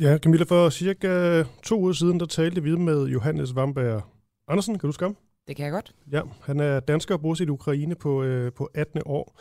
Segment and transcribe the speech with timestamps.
[0.00, 4.02] Ja, Camilla, for cirka to uger siden, der talte vi med Johannes Vamberg
[4.48, 4.78] Andersen.
[4.78, 5.16] Kan du skamme?
[5.48, 5.94] Det kan jeg godt.
[6.12, 9.02] Ja, han er dansker bosat i Ukraine på, øh, på 18.
[9.06, 9.40] år.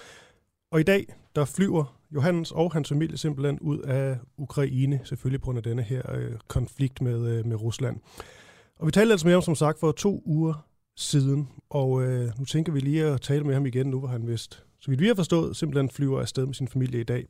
[0.71, 1.05] Og i dag,
[1.35, 5.81] der flyver Johannes og hans familie simpelthen ud af Ukraine, selvfølgelig på grund af denne
[5.81, 7.99] her øh, konflikt med, øh, med Rusland.
[8.79, 12.45] Og vi talte altså med ham, som sagt, for to uger siden, og øh, nu
[12.45, 15.07] tænker vi lige at tale med ham igen, nu hvor han vist, så vidt vi
[15.07, 17.27] har forstået, simpelthen flyver afsted med sin familie i dag.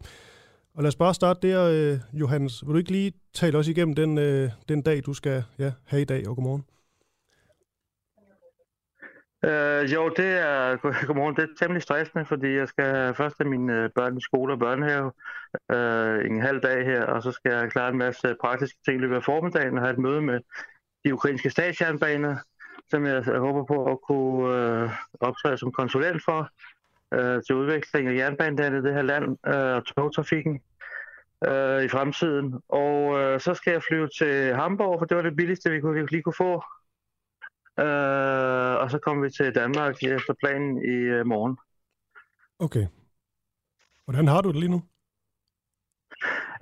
[0.75, 2.65] Og lad os bare starte der, øh, Johannes.
[2.65, 6.01] Vil du ikke lige tale os igennem den, øh, den dag, du skal ja, have
[6.01, 6.65] i dag, og godmorgen?
[9.45, 10.75] Øh, jo, det er,
[11.07, 14.53] godmorgen, det er temmelig stressende, fordi jeg skal først have mine øh, børn i skole
[14.53, 15.11] og børnehave
[15.71, 19.01] øh, en halv dag her, og så skal jeg klare en masse praktiske ting i
[19.01, 20.39] løbet af formiddagen og have et møde med
[21.05, 22.35] de ukrainske statsjernbaner,
[22.89, 26.49] som jeg håber på at kunne øh, optræde som konsulent for
[27.13, 30.61] øh, til udveksling af jernbanen i det her land øh, og togtrafikken
[31.47, 32.61] øh, i fremtiden.
[32.69, 36.01] Og øh, så skal jeg flyve til Hamburg, for det var det billigste, vi kunne,
[36.01, 36.63] vi lige kunne få.
[37.79, 41.57] Øh, og så kommer vi til Danmark efter planen i øh, morgen.
[42.59, 42.87] Okay.
[44.05, 44.83] Hvordan har du det lige nu?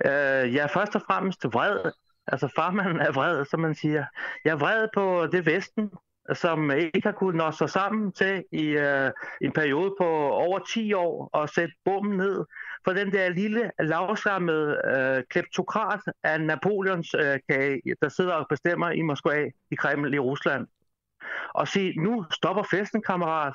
[0.04, 1.92] Øh, jeg er først og fremmest vred.
[2.26, 4.04] Altså farmanden er vred, som man siger.
[4.44, 5.90] Jeg er vred på det Vesten,
[6.34, 10.92] som ikke har kunnet nå sig sammen til i øh, en periode på over 10
[10.92, 12.44] år og sætte bommen ned
[12.84, 18.90] for den der lille lavsammede øh, kleptokrat af Napoleons øh, kage, der sidder og bestemmer
[18.90, 20.66] i Moskva, i Kreml, i Rusland.
[21.54, 23.54] Og sige, nu stopper festen, kammerat.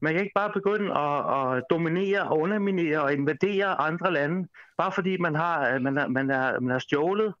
[0.00, 4.92] Man kan ikke bare begynde at, at dominere og underminere og invadere andre lande, bare
[4.92, 7.34] fordi man har, man man er, man er stjålet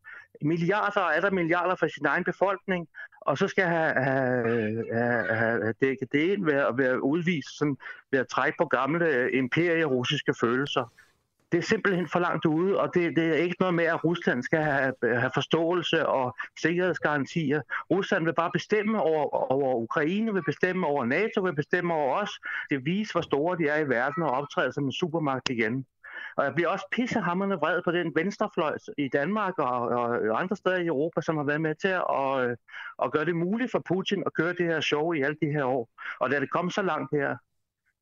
[0.44, 2.88] milliarder og der milliarder for sin egen befolkning,
[3.26, 7.76] og så skal have, have, have, have dækket det ind ved at være udvist sådan,
[8.10, 10.92] ved at trække på gamle øh, imperierussiske følelser.
[11.52, 14.42] Det er simpelthen for langt ude, og det, det er ikke noget med, at Rusland
[14.42, 17.60] skal have, have forståelse og sikkerhedsgarantier.
[17.90, 22.40] Rusland vil bare bestemme over, over Ukraine, vil bestemme over NATO, vil bestemme over os.
[22.70, 25.86] Det viser, hvor store de er i verden og optræder som en supermagt igen.
[26.36, 30.76] Og jeg bliver også pissehammerende vred på den venstrefløj i Danmark og, og andre steder
[30.76, 32.56] i Europa, som har været med til at,
[33.04, 35.64] at gøre det muligt for Putin at køre det her show i alle de her
[35.64, 35.88] år.
[36.20, 37.36] Og da det kom så langt her,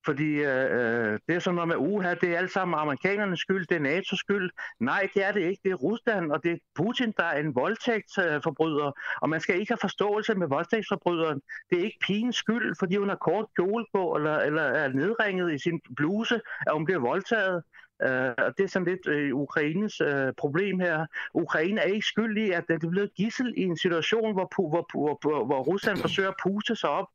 [0.05, 3.77] fordi øh, det er sådan noget med, uha, det er alt sammen amerikanernes skyld, det
[3.77, 4.51] er NATO's skyld.
[4.81, 5.61] Nej, det er det ikke.
[5.65, 8.93] Det er Rusland, og det er Putin, der er en voldtægtsforbryder.
[9.21, 11.43] Og man skal ikke have forståelse med voldtægtsforbryderen.
[11.71, 15.53] Det er ikke pigens skyld, fordi hun har kort kjole på, eller, eller er nedringet
[15.53, 17.63] i sin bluse, at hun bliver voldtaget.
[18.07, 21.07] Uh, og det er sådan lidt uh, Ukraines uh, problem her.
[21.35, 24.87] Ukraine er ikke skyldig i, at det er blevet gissel i en situation, hvor, hvor,
[24.91, 27.07] hvor, hvor, hvor Rusland forsøger at puste sig op.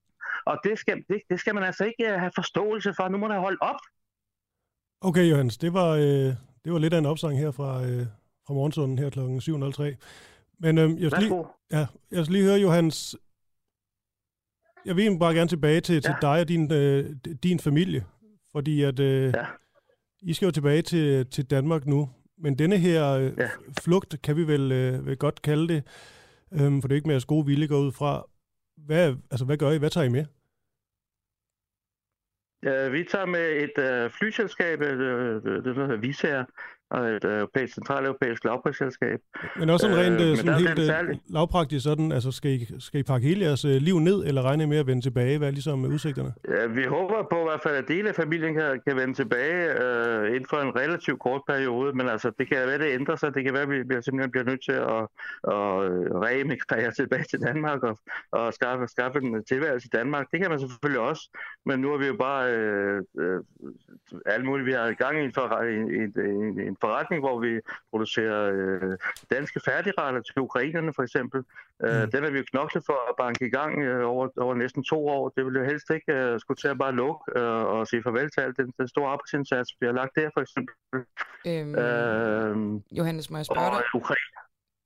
[0.46, 3.08] Og det skal, det, det skal man altså ikke uh, have forståelse for.
[3.08, 3.80] Nu må der holde op.
[5.02, 6.34] Okay, Johannes, det var, øh,
[6.66, 8.06] det var lidt af en opsang her fra, øh,
[8.48, 9.20] fra morgensunden her kl.
[9.20, 9.96] 7.03.
[10.60, 13.16] Men øh, jeg, skal lige, ja, jeg skal lige høre, Johannes,
[14.86, 16.28] jeg vil bare gerne tilbage til, til ja.
[16.28, 18.06] dig og din, øh, din familie,
[18.52, 19.46] fordi at øh, ja
[20.26, 23.50] i skal jo tilbage til, til Danmark nu, men denne her øh, ja.
[23.82, 25.84] flugt, kan vi vel, øh, vel godt kalde det,
[26.54, 28.24] øhm, for det er ikke mere gode vilje går ud fra.
[28.78, 29.78] Hvad, altså, hvad gør I?
[29.78, 30.26] Hvad tager I med?
[32.64, 36.44] Ja, vi tager med et øh, flyselskab, øh, det hedder Visair,
[36.90, 39.20] og et øh, europæisk, centraleuropæisk lavprisselskab.
[39.60, 43.04] Men også sådan rent øh, sådan helt øh, lavpraktisk sådan, altså skal I, skal I
[43.04, 45.38] pakke hele jeres øh, liv ned, eller regne med at vende tilbage?
[45.38, 46.34] Hvad er ligesom udsigterne?
[46.48, 49.84] Ja, vi håber på i hvert fald, at dele af familien kan, kan vende tilbage
[49.84, 53.36] øh, inden for en relativt kort periode, men altså det kan være, det ændrer sig.
[53.36, 55.04] Det kan være, at vi bliver, simpelthen bliver nødt til at,
[55.58, 55.70] at
[56.26, 57.98] reemigrere tilbage til Danmark og,
[58.32, 60.26] og skaffe, skaffe en tilværelse i Danmark.
[60.32, 61.30] Det kan man selvfølgelig også,
[61.66, 63.42] men nu er vi jo bare øh, øh,
[64.26, 64.66] alt muligt.
[64.66, 67.52] Vi har i gang i en, for, en, en, en forretning, hvor vi
[67.92, 68.98] producerer øh,
[69.36, 71.40] danske færdigretter til ukrainerne for eksempel.
[71.86, 72.12] Øh, mm.
[72.12, 75.08] Den er vi jo knoklet for at banke i gang øh, over, over næsten to
[75.08, 75.24] år.
[75.36, 78.30] Det vil jo helst ikke øh, skulle til at bare lukke øh, og sige farvel
[78.32, 80.76] til alt den, den store arbejdsindsats, vi har lagt der for eksempel.
[81.48, 83.84] Øhm, øh, Johannes, må jeg spørge dig?
[84.02, 84.36] Ukraine.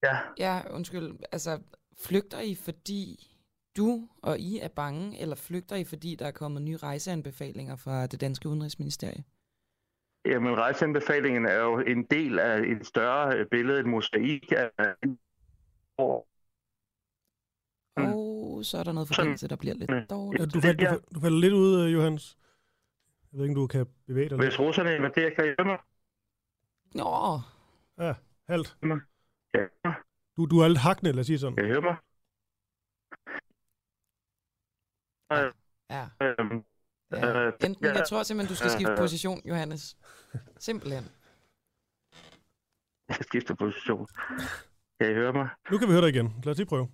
[0.04, 0.16] Ja.
[0.46, 1.10] Ja, undskyld.
[1.32, 1.60] Altså,
[2.08, 3.30] flygter I, fordi
[3.78, 8.08] du og I er bange, eller flygter I, fordi der er kommet nye rejseanbefalinger fra
[8.08, 9.24] det danske udenrigsministerie?
[10.26, 14.72] Jamen, rejseanbefalingen er jo en del af et større billede, en mosaik af...
[15.98, 16.28] Og
[17.98, 20.42] oh, så er der noget forbindelse, der bliver lidt dårligt.
[20.42, 22.38] Ja, du, falder, du, du falder lidt ud, øh, Johans.
[23.32, 25.80] Jeg ved ikke, om du kan bevæge dig Hvis russerne invaderer, kan jeg høre mig?
[26.96, 27.40] Nå.
[28.06, 28.14] Ja,
[28.48, 28.78] halvt.
[29.54, 29.66] Ja.
[30.38, 31.56] Du, du er lidt hakkende, lad os sige sådan.
[31.56, 31.98] Kan jeg høre mig?
[35.32, 35.52] Ja.
[35.96, 36.04] ja.
[36.22, 36.64] Øhm,
[37.12, 37.46] Ja.
[37.48, 37.94] Øh, Enten, ja.
[37.94, 39.98] jeg tror simpelthen, du skal skifte position, Johannes.
[40.60, 41.04] Simpelthen.
[43.10, 44.08] Jeg skifter position.
[45.02, 45.50] Kan I høre mig?
[45.72, 46.34] Nu kan vi høre dig igen.
[46.44, 46.88] Lad os lige prøve.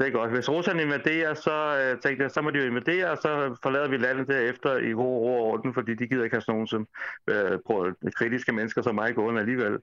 [0.00, 0.30] Det er godt.
[0.30, 3.88] Hvis Rusland invaderer, så øh, tænkte jeg, så må de jo invadere, og så forlader
[3.88, 6.66] vi landet derefter i god ro og orden, fordi de gider ikke have sådan nogen
[6.66, 6.86] som
[7.30, 9.78] øh, øh, kritiske mennesker som mig gående alligevel.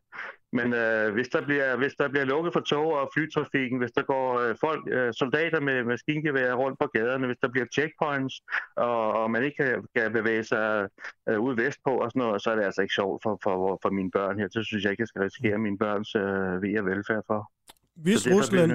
[0.52, 4.02] Men øh, hvis, der bliver, hvis der bliver lukket for tog og flytrafikken, hvis der
[4.02, 8.36] går øh, folk, øh, soldater med maskingevær rundt på gaderne, hvis der bliver checkpoints,
[8.76, 10.88] og, og man ikke kan, kan bevæge sig
[11.30, 13.90] øh, ud vestpå og sådan noget, så er det altså ikke sjovt for, for, for
[13.90, 14.48] mine børn her.
[14.52, 17.57] Så synes jeg ikke, jeg skal risikere mine børns øh, ved og velfærd for.
[18.04, 18.72] Hvis, det, Rusland,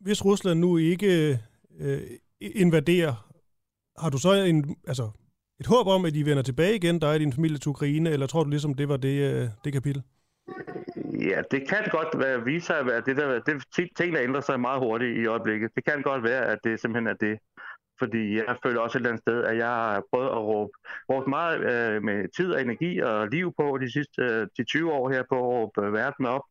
[0.00, 1.38] hvis Rusland nu ikke
[1.80, 2.00] øh,
[2.40, 3.28] invaderer,
[3.98, 5.10] har du så en, altså,
[5.60, 8.26] et håb om, at de vender tilbage igen, der er din familie til Ukraine, eller
[8.26, 10.02] tror du ligesom, det var det, øh, det kapitel?
[11.20, 14.60] Ja, det kan godt være, vise sig at være det, der, det, tingene ændrer sig
[14.60, 15.70] meget hurtigt i øjeblikket.
[15.76, 17.38] Det kan godt være, at det simpelthen er det.
[17.98, 20.72] Fordi jeg føler også et eller andet sted, at jeg har prøvet at råbe,
[21.10, 24.92] råbe meget øh, med tid og energi og liv på de sidste øh, de 20
[24.92, 26.42] år her på at råbe verden op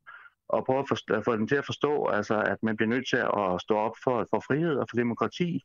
[0.49, 3.17] og prøve at forstå, få dem til at forstå, altså, at man bliver nødt til
[3.17, 5.61] at stå op for, for frihed og for demokrati.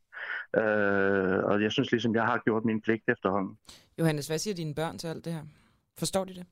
[0.55, 3.57] Øh, og jeg synes ligesom, jeg har gjort min pligt efterhånden.
[3.99, 5.43] Johannes, hvad siger dine børn til alt det her?
[5.99, 6.45] Forstår de det?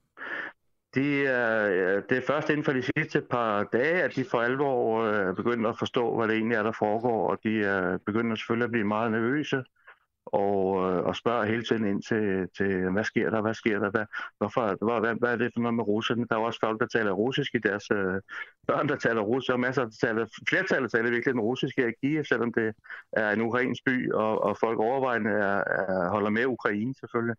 [0.96, 5.04] De er, det er først inden for de sidste par dage, at de for alvor
[5.04, 8.66] øh, begynder at forstå, hvad det egentlig er, der foregår, og de er begynder selvfølgelig
[8.66, 9.64] at blive meget nervøse
[10.26, 13.90] og, øh, og spørger hele tiden ind til, til, hvad sker der, hvad sker der,
[13.90, 14.06] hvad,
[14.38, 16.26] hvorfor, hvad, hvad, hvad er det for noget med russerne?
[16.30, 18.22] Der er også folk, der taler russisk i deres øh,
[18.68, 22.24] børn, der taler russisk, og masser, der taler, flertallet taler virkelig den russiske i Kiev,
[22.26, 22.74] selvom det
[23.14, 27.36] er en ukrainsk by, og, og folk overvejende er, er, holder med Ukraine selvfølgelig.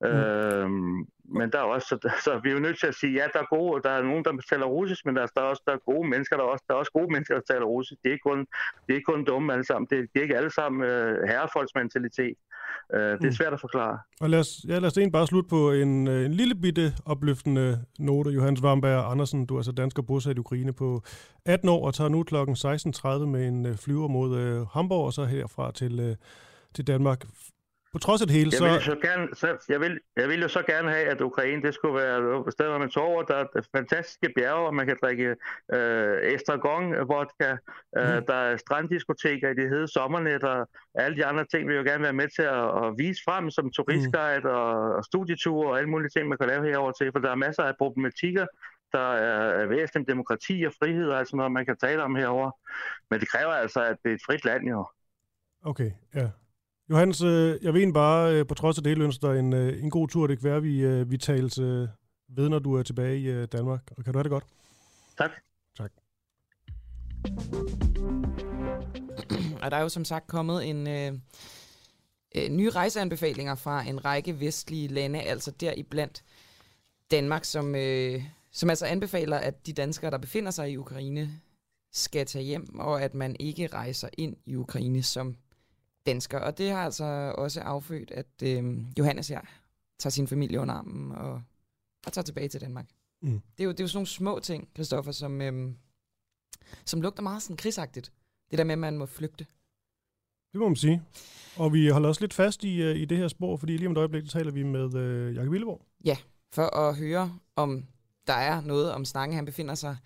[0.00, 0.06] Mm.
[0.06, 1.06] Øhm,
[1.38, 3.40] men der er også, så, så vi er jo nødt til at sige, ja, der
[3.40, 5.72] er gode, der er nogen, der taler russisk, men der er, der er også der
[5.72, 7.98] er gode mennesker, der er, også, der er også gode mennesker, der taler russisk.
[8.02, 8.38] Det er ikke kun,
[8.86, 9.86] det er ikke kun dumme alle sammen.
[9.90, 12.36] Det, det er ikke alle sammen uh, herrefolksmentalitet.
[12.94, 13.32] Uh, det er mm.
[13.32, 13.98] svært at forklare.
[14.20, 16.92] Og lad os, ja, lad os egentlig bare slutte på en, øh, en lille bitte
[17.06, 18.30] opløftende note.
[18.30, 21.02] Johannes Varmberg Andersen, du er altså dansker bosat i Ukraine på
[21.46, 22.34] 18 år og tager nu kl.
[22.34, 26.16] 16.30 med en flyver mod uh, Hamburg og så herfra til, uh,
[26.74, 27.24] til Danmark.
[27.92, 30.48] På trods af det hele, jeg Vil så gerne, så, jeg, vil, jeg vil jo
[30.48, 33.22] så gerne have, at Ukraine det skulle være et sted, hvor man sover.
[33.22, 35.36] Der er fantastiske bjerge, og man kan drikke
[35.74, 37.50] øh, estragon, vodka.
[37.98, 38.26] Øh, mm.
[38.26, 40.64] Der er stranddiskoteker i de hede sommernetter.
[40.94, 43.50] Alle de andre ting vil jeg jo gerne være med til at, at vise frem,
[43.50, 44.50] som turistguide mm.
[44.50, 47.12] og, og studieture og alle mulige ting, man kan lave herover til.
[47.12, 48.46] For der er masser af problematikker,
[48.92, 52.50] der er væsentligt demokrati og frihed sådan noget, man kan tale om herover.
[53.10, 54.86] Men det kræver altså, at det er et frit land jo.
[55.64, 56.28] Okay, ja.
[56.90, 59.82] Johannes, øh, jeg vil egentlig bare, øh, på trods af det, ønske dig en, øh,
[59.82, 60.26] en god tur.
[60.26, 61.60] Det kan være, vi, vi tales
[62.28, 63.90] ved, når du er tilbage i Danmark.
[63.96, 64.44] Og kan du have det godt?
[65.18, 65.30] Tak.
[65.76, 65.90] Tak.
[69.62, 71.12] Og der er jo som sagt kommet en øh,
[72.50, 76.24] nye rejseanbefalinger fra en række vestlige lande, altså der i blandt
[77.10, 81.30] Danmark, som, øh, som altså anbefaler, at de danskere, der befinder sig i Ukraine,
[81.92, 85.36] skal tage hjem, og at man ikke rejser ind i Ukraine som
[86.10, 86.38] dansker.
[86.38, 89.40] Og det har altså også affødt, at øh, Johannes her
[89.98, 91.42] tager sin familie under armen og,
[92.06, 92.86] og tager tilbage til Danmark.
[93.22, 93.40] Mm.
[93.56, 95.72] Det, er jo, det er jo sådan nogle små ting, Christoffer, som, øh,
[96.84, 98.12] som lugter meget sådan krigsagtigt.
[98.50, 99.46] Det der med, at man må flygte.
[100.52, 101.02] Det må man sige.
[101.56, 103.92] Og vi holder os lidt fast i, øh, i det her spor, fordi lige om
[103.92, 105.80] et øjeblik taler vi med øh, Jakob Villeborg.
[106.04, 106.16] Ja,
[106.52, 107.84] for at høre, om
[108.26, 109.36] der er noget om snakken.
[109.36, 109.96] Han befinder sig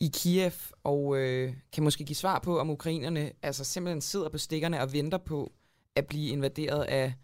[0.00, 0.52] i Kiev,
[0.84, 4.92] og øh, kan måske give svar på, om ukrainerne altså simpelthen sidder på stikkerne og
[4.92, 5.52] venter på
[5.96, 7.14] at blive invaderet af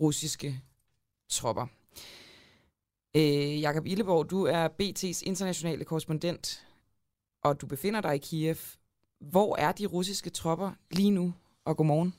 [0.00, 0.60] russiske
[1.28, 1.66] tropper.
[3.16, 6.66] Øh, Jakob Illeborg, du er BT's internationale korrespondent,
[7.42, 8.56] og du befinder dig i Kiev.
[9.20, 12.14] Hvor er de russiske tropper lige nu, og godmorgen?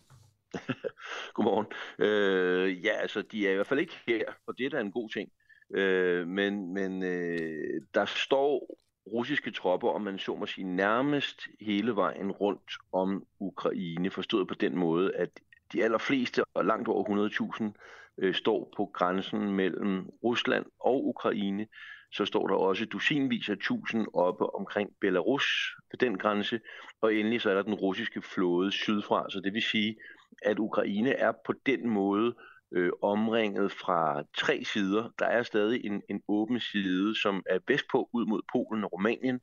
[1.35, 1.65] godmorgen.
[1.99, 4.91] Øh, ja, altså, de er i hvert fald ikke her, og det er da en
[4.91, 5.29] god ting.
[5.73, 8.77] Øh, men men øh, der står
[9.07, 14.53] russiske tropper, om man så må sige, nærmest hele vejen rundt om Ukraine, forstået på
[14.53, 15.29] den måde, at
[15.73, 17.73] de allerfleste, og langt over 100.000,
[18.17, 21.67] øh, står på grænsen mellem Rusland og Ukraine.
[22.11, 26.59] Så står der også dusinvis af tusind oppe omkring Belarus på den grænse,
[27.01, 29.95] og endelig så er der den russiske flåde sydfra, så det vil sige,
[30.41, 32.35] at Ukraine er på den måde
[32.71, 35.09] øh, omringet fra tre sider.
[35.19, 39.41] Der er stadig en, en åben side, som er vestpå ud mod Polen og Rumænien.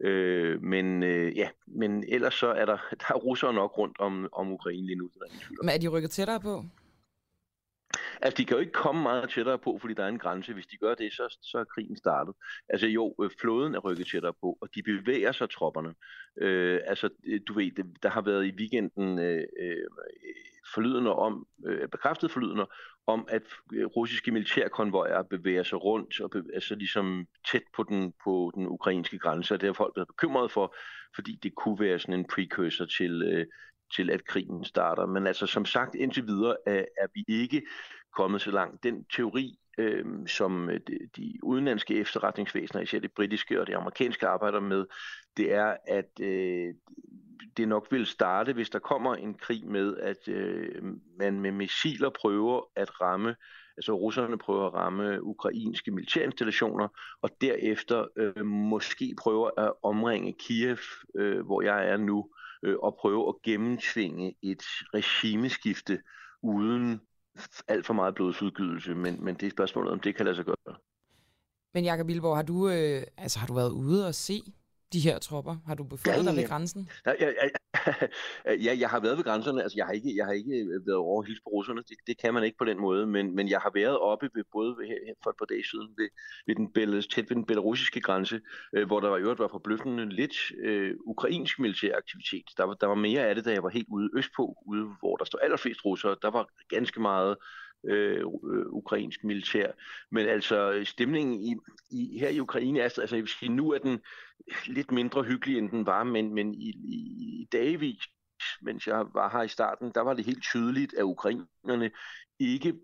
[0.00, 4.28] Øh, men øh, ja, men ellers så er der, der er russere nok rundt om,
[4.32, 5.10] om Ukraine lige nu.
[5.18, 6.64] Der er men er de rykket tættere på?
[8.22, 10.52] Altså, de kan jo ikke komme meget tættere på, fordi der er en grænse.
[10.52, 12.34] Hvis de gør det, så, så er krigen startet.
[12.68, 15.94] Altså jo, øh, flåden er rykket tættere på, og de bevæger sig, tropperne.
[16.40, 17.70] Øh, altså, øh, du ved,
[18.02, 19.76] der har været i weekenden øh, øh
[20.74, 22.66] forlydende om, øh, bekræftet forlydende
[23.06, 23.42] om, at
[23.96, 29.18] russiske militærkonvojer bevæger sig rundt, og bevæger, altså ligesom tæt på den, på den ukrainske
[29.18, 30.74] grænse, og det er folk været bekymret for,
[31.14, 33.46] fordi det kunne være sådan en precursor til, øh,
[33.96, 35.06] til at krigen starter.
[35.06, 37.62] Men altså som sagt, indtil videre er, er vi ikke
[38.16, 38.82] kommet så langt.
[38.82, 44.26] Den teori, øh, som øh, de, de udenlandske efterretningsvæsener, især det britiske og det amerikanske,
[44.26, 44.86] arbejder med,
[45.36, 46.74] det er, at øh,
[47.56, 50.82] det nok vil starte, hvis der kommer en krig med, at øh,
[51.18, 53.36] man med missiler prøver at ramme,
[53.76, 56.88] altså russerne prøver at ramme ukrainske militærinstallationer,
[57.22, 60.78] og derefter øh, måske prøver at omringe Kiev,
[61.14, 62.30] øh, hvor jeg er nu,
[62.62, 64.62] øh, og prøve at gennemtvinge et
[64.94, 66.02] regimeskifte
[66.42, 67.00] uden
[67.68, 70.76] alt for meget blodsudgydelse, men, men det er spørgsmålet, om det kan lade sig gøre.
[71.74, 74.42] Men Jakob Vilborg, har du, øh, altså, har du været ude og se
[74.92, 75.56] de her tropper?
[75.66, 76.90] Har du befundet dig ved grænsen?
[77.06, 77.48] Ja, ja, ja,
[78.66, 79.62] ja, jeg har været ved grænserne.
[79.62, 81.82] Altså, jeg har ikke, jeg har ikke øh, været over hils på russerne.
[81.88, 83.06] Det, det kan man ikke på den måde.
[83.06, 86.08] Men, men jeg har været oppe ved, både ved, for et par dage siden ved,
[86.46, 88.40] ved den, tæt ved den belarusiske grænse,
[88.72, 92.44] øh, hvor der var, øvrigt var forbløffende lidt øh, ukrainsk militær aktivitet.
[92.56, 95.16] Der var, der var mere af det, da jeg var helt ude østpå, ude hvor
[95.16, 96.16] der står allerflest russere.
[96.22, 97.36] Der var ganske meget
[97.84, 99.72] Øh, øh, ukrainsk militær.
[100.10, 101.56] Men altså stemningen i,
[101.90, 104.00] i, her i Ukraine er, altså jeg vil sige, nu er den
[104.66, 106.96] lidt mindre hyggelig, end den var, men, men i, i,
[107.40, 108.08] i dagvis,
[108.62, 111.90] mens jeg var her i starten, der var det helt tydeligt, at ukrainerne
[112.38, 112.74] ikke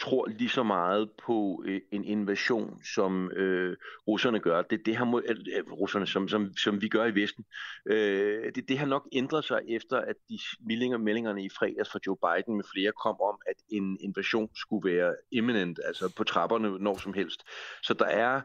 [0.00, 3.76] tror lige så meget på øh, en invasion, som øh,
[4.08, 4.62] russerne gør.
[4.62, 7.44] Det, det har må, øh, øh, russerne, som, som, som vi gør i Vesten.
[7.86, 11.98] Øh, det, det har nok ændret sig efter, at de meldinger, meldingerne i fredags fra
[12.06, 16.78] Joe Biden med flere kom om, at en invasion skulle være imminent, altså på trapperne
[16.78, 17.42] når som helst.
[17.82, 18.40] Så der er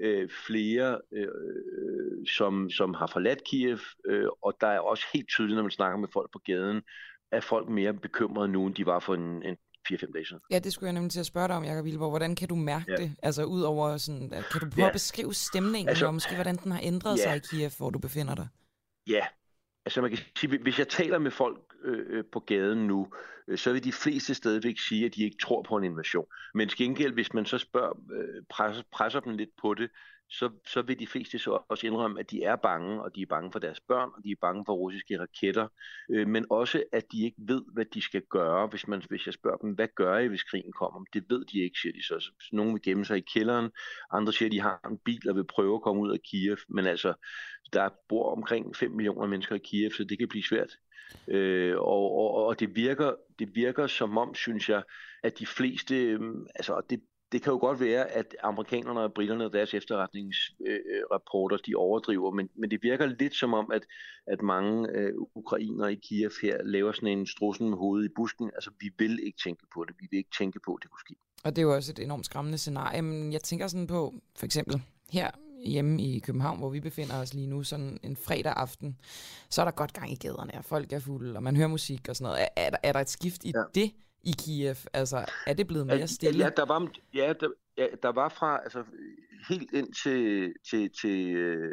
[0.00, 5.28] øh, flere, øh, øh som, som har forladt Kiev, øh, og der er også helt
[5.28, 6.82] tydeligt, når man snakker med folk på gaden,
[7.32, 9.56] at folk mere bekymrede nu, end de var for en, en
[9.92, 10.42] 4-5 dage siden.
[10.50, 12.10] Ja, det skulle jeg nemlig til at spørge dig om, Jacob Wilborg.
[12.10, 12.96] Hvordan kan du mærke ja.
[12.96, 13.16] det?
[13.22, 14.86] Altså ud over sådan, kan du prøve ja.
[14.86, 17.22] at beskrive stemningen, altså, og måske hvordan den har ændret ja.
[17.22, 18.48] sig i Kiev, hvor du befinder dig?
[19.06, 19.26] Ja,
[19.84, 23.08] altså man kan sige, hvis jeg taler med folk øh, på gaden nu,
[23.48, 26.26] øh, så vil de fleste stadigvæk sige, at de ikke tror på en invasion.
[26.54, 29.90] Men gengæld, hvis man så spørger, øh, presser, presser dem lidt på det,
[30.38, 33.26] så, så vil de fleste så også indrømme, at de er bange, og de er
[33.26, 35.68] bange for deres børn, og de er bange for russiske raketter,
[36.10, 39.34] øh, men også, at de ikke ved, hvad de skal gøre, hvis, man, hvis jeg
[39.34, 41.04] spørger dem, hvad gør I, hvis krigen kommer?
[41.12, 42.30] Det ved de ikke, siger de så.
[42.52, 43.70] Nogle vil gemme sig i kælderen,
[44.10, 46.56] andre siger, at de har en bil og vil prøve at komme ud af Kiev,
[46.68, 47.14] men altså,
[47.72, 50.70] der bor omkring 5 millioner mennesker i Kiev, så det kan blive svært.
[51.28, 54.82] Øh, og, og, og det virker det virker som om, synes jeg,
[55.22, 56.20] at de fleste, øh,
[56.54, 57.00] altså det,
[57.34, 62.48] det kan jo godt være, at amerikanerne og britterne og deres efterretningsrapporter, de overdriver, men,
[62.54, 63.82] men det virker lidt som om, at,
[64.26, 68.50] at mange øh, ukrainere i Kiev her laver sådan en strussen med hovedet i busken.
[68.54, 69.94] Altså, vi vil ikke tænke på det.
[70.00, 71.14] Vi vil ikke tænke på, at det kunne ske.
[71.44, 73.02] Og det er jo også et enormt skræmmende scenarie.
[73.02, 75.30] Men jeg tænker sådan på, for eksempel her
[75.66, 78.96] hjemme i København, hvor vi befinder os lige nu, sådan en fredag aften,
[79.50, 82.08] så er der godt gang i gaderne, og folk er fulde, og man hører musik
[82.08, 82.42] og sådan noget.
[82.42, 83.62] Er, er, der, er der et skift i ja.
[83.74, 83.92] det?
[84.26, 84.76] I Kiev?
[84.92, 86.44] Altså, er det blevet mere stille?
[86.44, 88.84] Ja, der var, ja, der, ja, der var fra altså,
[89.48, 91.18] helt ind til, til, til
[91.56, 91.72] uh,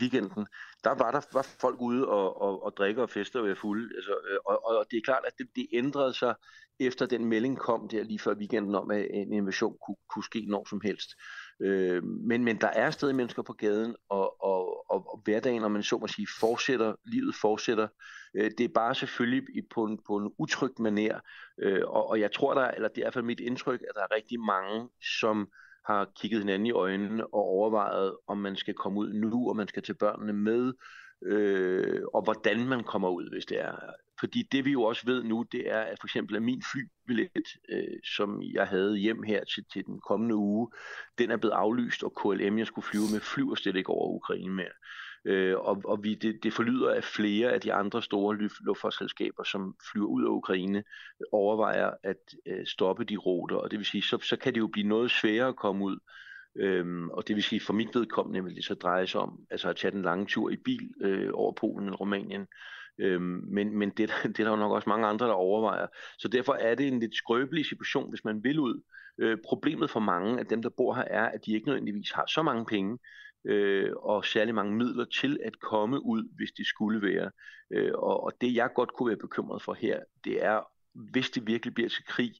[0.00, 0.46] weekenden,
[0.84, 3.96] der var der var folk ude og, og, og drikke og feste og være fulde.
[3.96, 6.34] Altså, øh, og, og det er klart, at det, det ændrede sig
[6.80, 10.44] efter den melding kom der lige før weekenden om, at en invasion kunne, kunne ske
[10.48, 11.10] når som helst.
[11.60, 15.70] Øh, men, men der er stadig mennesker på gaden, og, og, og, og hverdagen, om
[15.70, 17.88] man så må sige, fortsætter, livet fortsætter.
[18.34, 19.42] Øh, det er bare selvfølgelig
[19.74, 21.20] på en, på en utryg manér,
[21.62, 23.94] øh, og, og jeg tror, der, eller det er i hvert fald mit indtryk, at
[23.94, 24.88] der er rigtig mange,
[25.18, 25.48] som
[25.86, 29.68] har kigget hinanden i øjnene og overvejet, om man skal komme ud nu, og man
[29.68, 30.72] skal til børnene med,
[31.22, 33.74] øh, og hvordan man kommer ud, hvis det er.
[34.20, 37.48] Fordi det vi jo også ved nu, det er, at for eksempel at min flybillet,
[37.68, 40.70] øh, som jeg havde hjem her til, til den kommende uge,
[41.18, 44.54] den er blevet aflyst, og KLM, jeg skulle flyve med, flyver slet ikke over Ukraine
[44.54, 44.74] mere.
[45.24, 49.76] Øh, og og vi, det, det forlyder, at flere af de andre store luftfartsselskaber, som
[49.92, 50.84] flyver ud af Ukraine,
[51.32, 54.66] overvejer at øh, stoppe de ruter, og det vil sige, så, så kan det jo
[54.66, 55.98] blive noget sværere at komme ud.
[56.56, 59.68] Øhm, og det vil sige, for mit vedkommende vil det så dreje sig om altså
[59.68, 62.46] at tage den lange tur i bil øh, over Polen og Rumænien,
[63.00, 65.86] Øhm, men men det, det er der jo nok også mange andre, der overvejer.
[66.18, 68.82] Så derfor er det en lidt skrøbelig situation, hvis man vil ud.
[69.18, 72.26] Øh, problemet for mange af dem, der bor her, er, at de ikke nødvendigvis har
[72.26, 72.98] så mange penge,
[73.44, 77.30] øh, og særlig mange midler til at komme ud, hvis de skulle være.
[77.70, 80.60] Øh, og, og det jeg godt kunne være bekymret for her, det er,
[80.94, 82.32] hvis det virkelig bliver til krig,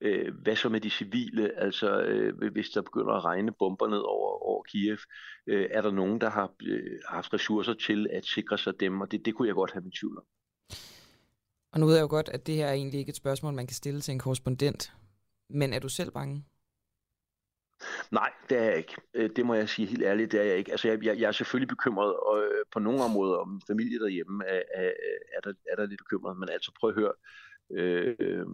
[0.00, 1.58] øh, hvad så med de civile?
[1.58, 4.98] Altså, øh, hvis der begynder at regne bomber ned over, over Kiev,
[5.46, 9.00] øh, er der nogen, der har øh, haft ressourcer til at sikre sig dem?
[9.00, 10.24] Og det, det kunne jeg godt have min tvivl om.
[11.72, 13.66] Og nu ved jeg jo godt, at det her er egentlig ikke et spørgsmål, man
[13.66, 14.92] kan stille til en korrespondent.
[15.50, 16.44] Men er du selv bange?
[18.10, 18.96] Nej, det er jeg ikke.
[19.14, 20.70] Øh, det må jeg sige helt ærligt, det er jeg ikke.
[20.70, 24.44] Altså, jeg, jeg, jeg er selvfølgelig bekymret og, øh, på nogle områder om familie derhjemme,
[24.44, 24.92] er, er,
[25.36, 26.38] er, der, er der lidt bekymret.
[26.38, 27.12] Men altså, prøv at høre.
[27.12, 28.46] Øh, Øh,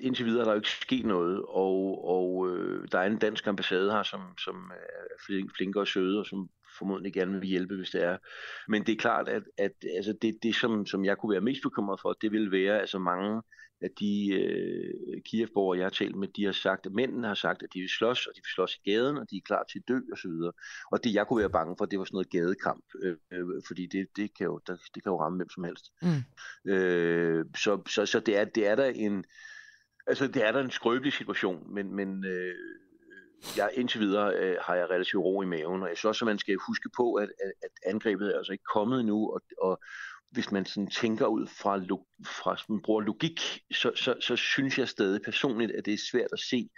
[0.00, 3.46] indtil videre er der jo ikke sket noget, og, og øh, der er en dansk
[3.46, 6.48] ambassade her, som, som er flinke og søde, og som
[6.78, 8.16] formodentlig gerne vil hjælpe, hvis det er.
[8.68, 11.62] Men det er klart, at, at altså det, det som, som jeg kunne være mest
[11.62, 13.42] bekymret for, det vil være altså mange
[13.82, 17.62] af de øh, Kiev-borgere, jeg har talt med, de har sagt, at mændene har sagt,
[17.62, 19.78] at de vil slås, og de vil slås i gaden, og de er klar til
[19.78, 20.30] at dø osv.
[20.92, 23.86] Og det, jeg kunne være bange for, det var sådan noget gadekamp, øh, øh, fordi
[23.86, 25.92] det, det, kan jo, det, det kan jo ramme hvem som helst.
[26.02, 26.72] Mm.
[26.72, 29.24] Øh, så så, så det, er, det er der en,
[30.06, 32.54] altså det er der en skrøbelig situation, men, men øh,
[33.56, 36.26] jeg, indtil videre øh, har jeg relativt ro i maven, og jeg synes også, at
[36.26, 39.80] man skal huske på, at, at, at angrebet er altså ikke kommet endnu, og, og
[40.32, 41.78] hvis man sådan tænker ud fra,
[42.24, 43.40] fra man bruger logik,
[43.72, 46.68] så, så, så synes jeg stadig personligt, at det er svært at se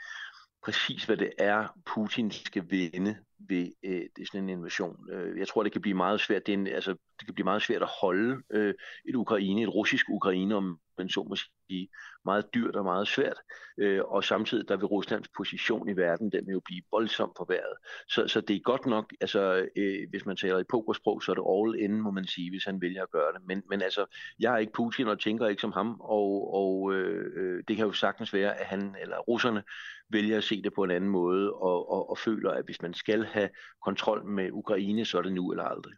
[0.65, 3.17] præcis, hvad det er, Putin skal vinde
[3.49, 5.11] ved øh, det sådan en invasion.
[5.13, 6.47] Øh, jeg tror, det kan blive meget svært.
[6.47, 8.75] Det, er en, altså, det kan blive meget svært at holde øh,
[9.09, 11.89] et Ukraine, et russisk Ukraine, om man så må blive
[12.25, 13.39] meget dyrt og meget svært.
[13.79, 17.77] Øh, og samtidig der vil Ruslands position i verden, den vil jo blive voldsomt forværret.
[18.09, 21.35] Så, så det er godt nok, altså øh, hvis man taler i pokersprog, så er
[21.35, 23.41] det all in, må man sige, hvis han vælger at gøre det.
[23.47, 24.05] Men, men altså,
[24.39, 27.87] jeg er ikke Putin og tænker ikke som ham, og, og øh, øh det kan
[27.87, 29.63] jo sagtens være, at han eller russerne
[30.11, 32.95] vælger at se det på en anden måde, og, og, og føler, at hvis man
[32.95, 33.49] skal have
[33.85, 35.95] kontrol med Ukraine, så er det nu eller aldrig.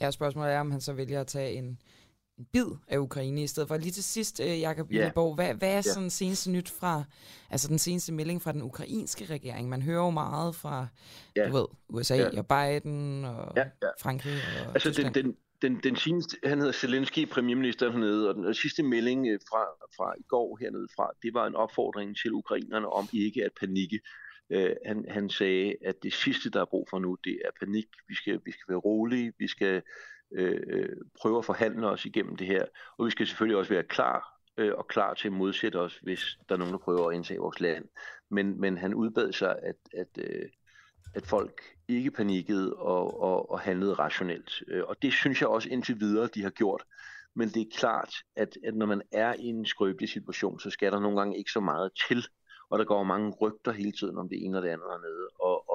[0.00, 1.78] Ja, spørgsmålet er, om han så vælger at tage en,
[2.38, 3.76] en bid af Ukraine i stedet for.
[3.76, 5.12] Lige til sidst, øh, Jakob yeah.
[5.14, 5.84] Borg, hvad, hvad er yeah.
[5.84, 7.04] sådan seneste nyt fra,
[7.50, 9.68] altså den seneste melding fra den ukrainske regering?
[9.68, 10.86] Man hører jo meget fra,
[11.38, 11.52] yeah.
[11.52, 12.38] du ved, USA yeah.
[12.38, 13.92] og Biden og yeah, yeah.
[14.00, 14.32] Frankrig
[14.66, 18.82] og Altså den, den, den, den seneste, han hedder Zelensky, premierminister hernede, og den sidste
[18.82, 19.62] melding øh, fra,
[19.96, 24.00] fra i går hernede fra, det var en opfordring til ukrainerne om ikke at panikke.
[24.54, 27.86] Uh, han, han sagde, at det sidste, der er brug for nu, det er panik.
[28.08, 29.82] Vi skal, vi skal være rolige, vi skal
[30.32, 32.64] øh, øh prøve at forhandle os igennem det her,
[32.98, 36.38] og vi skal selvfølgelig også være klar øh, og klar til at modsætte os, hvis
[36.48, 37.84] der er nogen, der prøver at indtage vores land.
[38.30, 40.48] Men, men han udbad sig, at, at, øh,
[41.14, 44.62] at folk ikke panikkede og, og, og handlede rationelt.
[44.68, 46.84] Øh, og det synes jeg også indtil videre, de har gjort.
[47.34, 50.92] Men det er klart, at, at når man er i en skrøbelig situation, så skal
[50.92, 52.24] der nogle gange ikke så meget til
[52.70, 55.28] og der går mange rygter hele tiden om det ene og det andet hernede.
[55.40, 55.67] Og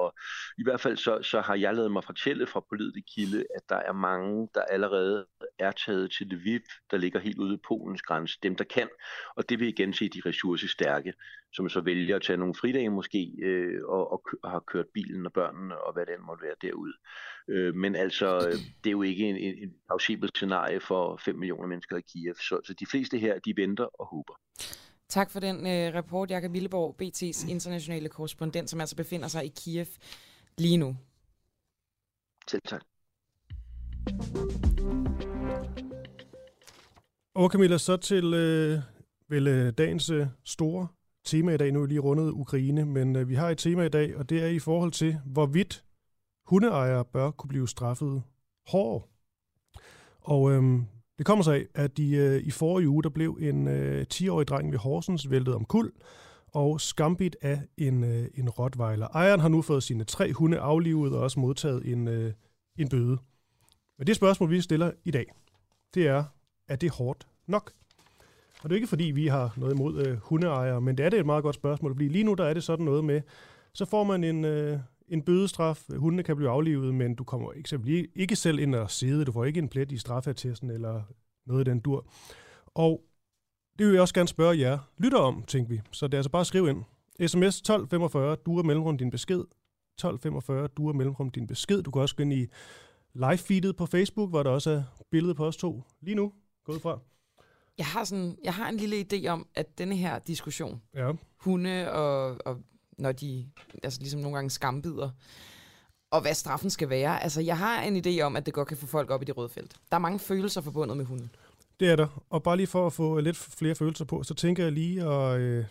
[0.58, 3.76] i hvert fald så, så har jeg lavet mig fortælle fra politisk kilde, at der
[3.76, 5.26] er mange, der allerede
[5.58, 6.60] er taget til Lviv,
[6.90, 8.88] der ligger helt ude i Polens grænse, dem der kan,
[9.36, 11.12] og det vil igen se de ressourcestærke,
[11.52, 15.26] som så vælger at tage nogle fridage måske, øh, og, og, og har kørt bilen
[15.26, 16.94] og børnene og hvad det end måtte være derude.
[17.48, 18.38] Øh, men altså,
[18.84, 22.34] det er jo ikke en, en, en plausibel scenarie for 5 millioner mennesker i Kiev,
[22.34, 24.34] så, så de fleste her, de venter og håber.
[25.08, 29.52] Tak for den øh, rapport, Jakob Villeborg, BT's internationale korrespondent, som altså befinder sig i
[29.56, 29.86] Kiev
[30.58, 30.96] lige nu.
[32.48, 32.82] Selv tak.
[37.34, 38.78] Og Camilla, så til øh,
[39.28, 40.88] vel, øh, dagens øh, store
[41.24, 41.72] tema i dag.
[41.72, 44.30] Nu er vi lige rundet Ukraine, men øh, vi har et tema i dag, og
[44.30, 45.84] det er i forhold til, hvorvidt
[46.46, 48.22] hundeejere bør kunne blive straffet
[48.66, 49.02] hårdere.
[50.20, 50.82] Og øh,
[51.18, 54.48] det kommer sig af, at de, øh, i forrige uge, der blev en øh, 10-årig
[54.48, 55.92] dreng ved Horsens væltet om kul
[56.54, 59.08] og skambit af en, øh, en rottweiler.
[59.08, 62.32] Ejeren har nu fået sine tre hunde aflivet og også modtaget en, øh,
[62.78, 63.18] en bøde.
[63.98, 65.26] Men det spørgsmål, vi stiller i dag,
[65.94, 66.24] det er,
[66.68, 67.72] er det hårdt nok?
[68.62, 71.18] Og det er ikke fordi, vi har noget imod øh, hundeejere, men det er det
[71.18, 73.20] et meget godt spørgsmål, fordi lige nu der er det sådan noget med,
[73.72, 75.84] så får man en, øh, en bødestraf.
[75.96, 79.24] Hundene kan blive aflivet, men du kommer eksempelvis ikke selv ind og sidde.
[79.24, 81.02] Du får ikke en plet i straffeattesten eller
[81.46, 82.06] noget af den dur.
[82.66, 83.04] Og
[83.78, 85.80] det vil jeg også gerne spørge jer lytter om, tænker vi.
[85.90, 86.82] Så det er altså bare at skrive ind.
[87.28, 89.38] SMS 1245, du er mellemrum din besked.
[89.38, 91.82] 1245, du er mellemrum din besked.
[91.82, 92.46] Du kan også gå ind i
[93.14, 96.32] live-feedet på Facebook, hvor der også er billede på os to lige nu.
[96.64, 96.98] Gået fra.
[97.78, 101.12] Jeg har, sådan, jeg har en lille idé om, at denne her diskussion, ja.
[101.36, 102.56] hunde og, og
[102.98, 103.46] når de
[103.82, 105.10] altså ligesom nogle gange skambider.
[106.10, 107.22] Og hvad straffen skal være.
[107.22, 109.36] Altså, jeg har en idé om, at det godt kan få folk op i det
[109.36, 109.76] røde felt.
[109.90, 111.30] Der er mange følelser forbundet med hunden.
[111.80, 112.24] Det er der.
[112.30, 115.40] Og bare lige for at få lidt flere følelser på, så tænker jeg lige at...
[115.40, 115.64] Øh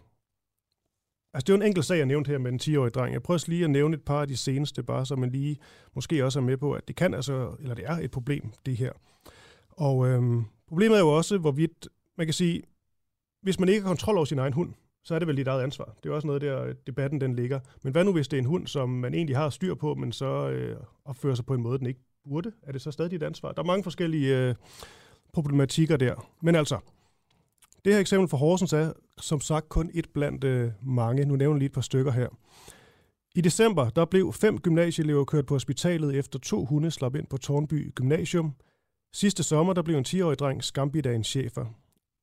[1.33, 3.13] Altså, det er jo en enkelt sag, jeg nævnte her med den 10-årige dreng.
[3.13, 5.57] Jeg prøver lige at nævne et par af de seneste, bare så man lige
[5.95, 8.77] måske også er med på, at det kan altså, eller det er et problem, det
[8.77, 8.91] her.
[9.69, 12.63] Og øhm, problemet er jo også, hvorvidt, man kan sige,
[13.41, 15.63] hvis man ikke har kontrol over sin egen hund, så er det vel dit eget
[15.63, 15.95] ansvar.
[16.03, 17.59] Det er også noget der, øh, debatten den ligger.
[17.83, 20.11] Men hvad nu, hvis det er en hund, som man egentlig har styr på, men
[20.11, 22.51] så øh, opfører sig på en måde, den ikke burde?
[22.63, 23.51] Er det så stadig dit ansvar?
[23.51, 24.55] Der er mange forskellige øh,
[25.33, 26.29] problematikker der.
[26.41, 26.79] Men altså,
[27.85, 31.25] det her eksempel fra Horsens er som sagt kun et blandt øh, mange.
[31.25, 32.27] Nu nævner jeg lige et par stykker her.
[33.35, 37.37] I december der blev fem gymnasieelever kørt på hospitalet efter to hunde slap ind på
[37.37, 38.53] Tornby Gymnasium.
[39.13, 41.65] Sidste sommer der blev en 10-årig dreng skambidt af en chefer.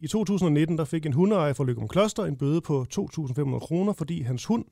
[0.03, 4.23] I 2019 der fik en hundeejer fra Lykum Kloster en bøde på 2.500 kroner, fordi
[4.23, 4.65] hans hund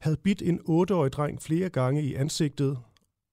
[0.00, 2.78] havde bidt en 8-årig dreng flere gange i ansigtet,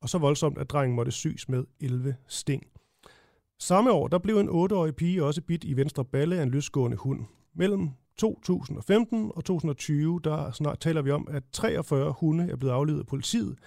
[0.01, 2.63] og så voldsomt, at drengen måtte syes med 11 sting.
[3.59, 6.97] Samme år der blev en 8-årig pige også bidt i venstre balle af en løsgående
[6.97, 7.25] hund.
[7.55, 12.99] Mellem 2015 og 2020, der snart taler vi om, at 43 hunde er blevet aflevet
[12.99, 13.57] af politiet,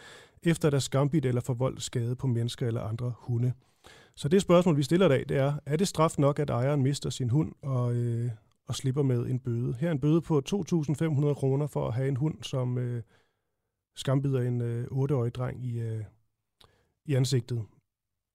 [0.42, 3.52] efter der skambit eller forvoldt skade på mennesker eller andre hunde.
[4.16, 6.82] Så det spørgsmål, vi stiller i dag, det er, er det straf nok, at ejeren
[6.82, 8.30] mister sin hund og, øh,
[8.66, 9.74] og slipper med en bøde?
[9.74, 13.02] Her er en bøde på 2.500 kroner for at have en hund, som øh,
[13.96, 16.04] skambider en øh, 8-årig dreng i, øh,
[17.06, 17.64] i ansigtet.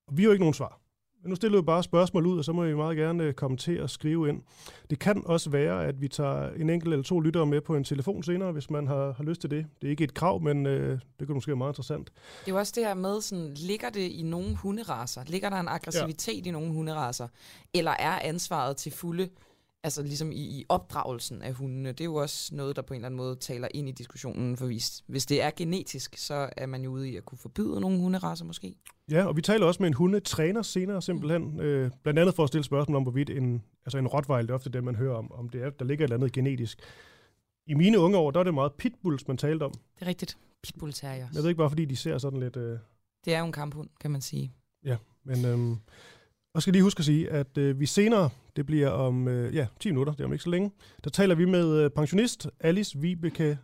[0.08, 0.81] Og vi har jo ikke nogen svar.
[1.25, 3.71] Nu stiller vi bare spørgsmål ud, og så må I meget gerne øh, komme til
[3.71, 4.41] at skrive ind.
[4.89, 7.84] Det kan også være, at vi tager en enkelt eller to lyttere med på en
[7.84, 9.65] telefon senere, hvis man har, har lyst til det.
[9.81, 12.05] Det er ikke et krav, men øh, det kan måske være meget interessant.
[12.39, 15.23] Det er jo også det her med, sådan, ligger det i nogle hunderaser?
[15.27, 16.49] Ligger der en aggressivitet ja.
[16.49, 17.27] i nogle hunderaser?
[17.73, 19.29] Eller er ansvaret til fulde
[19.84, 22.98] altså ligesom i, i opdragelsen af hundene, det er jo også noget, der på en
[22.98, 26.65] eller anden måde taler ind i diskussionen, for hvis, hvis det er genetisk, så er
[26.65, 28.76] man jo ude i at kunne forbyde nogle hunderaser måske.
[29.12, 32.50] Ja, og vi taler også med en hundetræner senere simpelthen, øh, blandt andet for at
[32.50, 35.32] stille spørgsmål om, hvorvidt en, altså en rottweiler, det er ofte det, man hører om,
[35.32, 36.80] om det er, der ligger et eller andet genetisk.
[37.67, 39.72] I mine unge år, der er det meget pitbulls, man talte om.
[39.72, 40.38] Det er rigtigt.
[40.63, 41.36] Pitbull terriers.
[41.36, 42.58] Jeg ved ikke bare, fordi de ser sådan lidt...
[42.58, 42.78] Øh...
[43.26, 44.52] Det er jo en kamphund, kan man sige.
[44.86, 45.46] Ja, men...
[45.46, 45.78] Øh,
[46.54, 49.67] og skal lige huske at sige, at øh, vi senere, det bliver om øh, ja,
[49.79, 50.71] 10 minutter, det er om ikke så længe,
[51.03, 53.57] der taler vi med øh, pensionist Alice Vibeke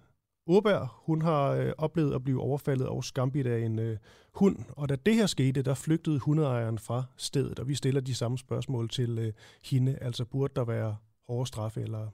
[0.48, 0.88] Åberg.
[0.92, 3.98] Hun har øh, oplevet at blive overfaldet og skambit af en øh,
[4.34, 8.16] hund, og da det her skete, der flygtede hundeejeren fra stedet, og vi stiller de
[8.16, 10.98] samme spørgsmål til øh, hende, altså burde der være
[11.28, 12.08] hårde straffe eller,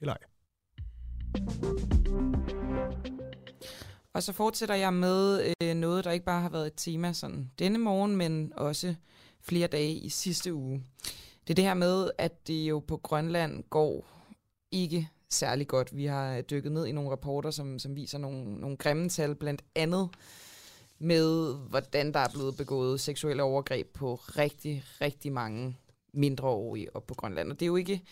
[0.00, 0.18] eller ej.
[4.12, 7.50] Og så fortsætter jeg med øh, noget, der ikke bare har været et tema sådan
[7.58, 8.94] denne morgen, men også
[9.40, 10.82] flere dage i sidste uge.
[11.48, 14.06] Det er det her med, at det jo på Grønland går
[14.70, 15.96] ikke særlig godt.
[15.96, 19.34] Vi har øh, dykket ned i nogle rapporter, som, som viser nogle, nogle grimme tal,
[19.34, 20.08] blandt andet
[20.98, 25.76] med, hvordan der er blevet begået seksuelle overgreb på rigtig, rigtig mange
[26.12, 27.52] mindreårige op på Grønland.
[27.52, 28.02] Og det er jo ikke,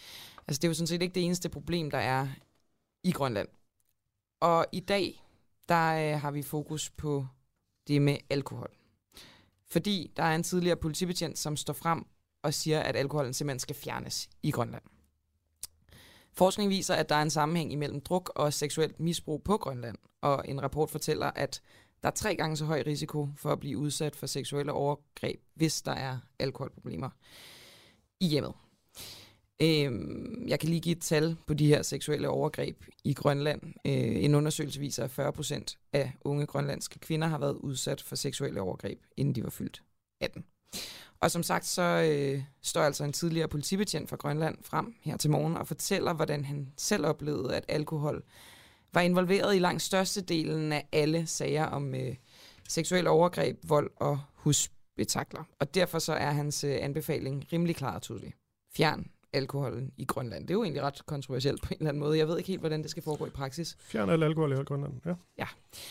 [0.49, 2.29] altså det er jo sådan set ikke det eneste problem, der er
[3.03, 3.49] i Grønland.
[4.41, 5.25] Og i dag,
[5.69, 7.27] der øh, har vi fokus på
[7.89, 8.71] det med alkohol.
[9.67, 12.07] Fordi der er en tidligere politibetjent, som står frem
[12.47, 14.83] og siger, at alkoholen simpelthen skal fjernes i Grønland.
[16.33, 20.45] Forskning viser, at der er en sammenhæng imellem druk og seksuelt misbrug på Grønland, og
[20.49, 21.63] en rapport fortæller, at
[22.03, 25.83] der er tre gange så høj risiko for at blive udsat for seksuelle overgreb, hvis
[25.83, 27.11] der er alkoholproblemer
[28.21, 28.53] i hjemmet.
[29.63, 33.63] Øhm, jeg kan lige give et tal på de her seksuelle overgreb i Grønland.
[33.87, 38.17] Øh, en undersøgelse viser, at 40 procent af unge grønlandske kvinder har været udsat for
[38.17, 39.83] seksuelle overgreb, inden de var fyldt
[40.21, 40.45] 18.
[41.21, 45.31] Og som sagt, så øh, står altså en tidligere politibetjent fra Grønland frem her til
[45.31, 48.23] morgen og fortæller, hvordan han selv oplevede, at alkohol
[48.95, 52.15] var involveret i langt størstedelen af alle sager om øh,
[52.69, 55.45] seksuel overgreb, vold og husbetakler.
[55.61, 58.35] Og derfor så er hans øh, anbefaling rimelig klar og tydelig.
[58.77, 60.43] Fjern alkoholen i Grønland.
[60.43, 62.19] Det er jo egentlig ret kontroversielt på en eller anden måde.
[62.19, 63.77] Jeg ved ikke helt, hvordan det skal foregå i praksis.
[63.81, 65.15] Fjern al alkohol i Grønland, ja.
[65.39, 65.47] Ja.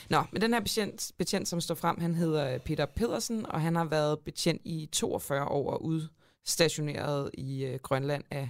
[0.10, 3.76] Nå, men den her betjent, betjent, som står frem, han hedder Peter Pedersen, og han
[3.76, 8.50] har været betjent i 42 år og udstationeret i øh, Grønland af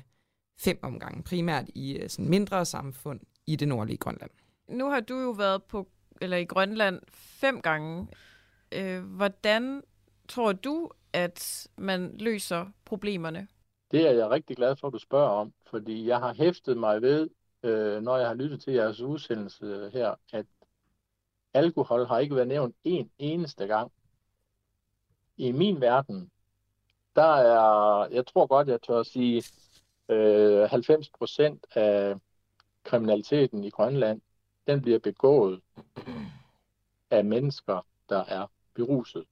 [0.59, 4.31] fem omgange, primært i øh, sådan mindre samfund i det nordlige Grønland.
[4.69, 5.87] Nu har du jo været på
[6.21, 8.07] eller i Grønland fem gange.
[8.71, 9.81] Øh, hvordan
[10.27, 13.47] tror du, at man løser problemerne?
[13.95, 17.01] Det er jeg rigtig glad for, at du spørger om, fordi jeg har hæftet mig
[17.01, 17.29] ved,
[17.63, 20.45] øh, når jeg har lyttet til jeres udsendelse her, at
[21.53, 23.91] alkohol har ikke været nævnt en eneste gang.
[25.37, 26.31] I min verden,
[27.15, 29.43] der er, jeg tror godt, jeg tør at sige,
[30.09, 32.15] øh, 90 procent af
[32.83, 34.21] kriminaliteten i Grønland,
[34.67, 35.61] den bliver begået
[37.09, 39.25] af mennesker, der er beruset.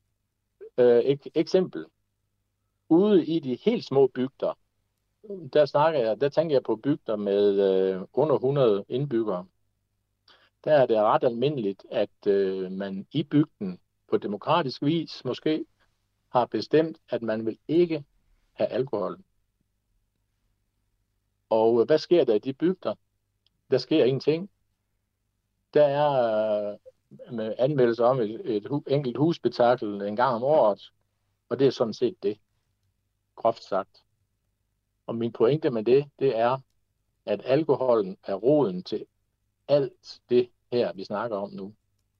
[0.77, 1.85] Øh, ek, eksempel
[2.89, 4.53] ude i de helt små bygder,
[5.53, 9.45] der snakker jeg, der tænker jeg på bygder med øh, under 100 indbyggere.
[10.63, 15.65] Der er det ret almindeligt, at øh, man i bygden på demokratisk vis måske
[16.29, 18.05] har bestemt, at man vil ikke
[18.53, 19.19] have alkohol.
[21.49, 22.95] Og øh, hvad sker der i de bygder?
[23.71, 24.49] Der sker ingenting.
[25.73, 26.77] Der er øh,
[27.27, 30.91] anmeldelser anmeldelse om et, et hu, enkelt husbetakkel en gang om året,
[31.49, 32.37] og det er sådan set det
[33.35, 34.03] groft sagt.
[35.07, 36.57] Og min pointe med det, det er,
[37.25, 39.05] at alkoholen er roden til
[39.67, 41.73] alt det her, vi snakker om nu.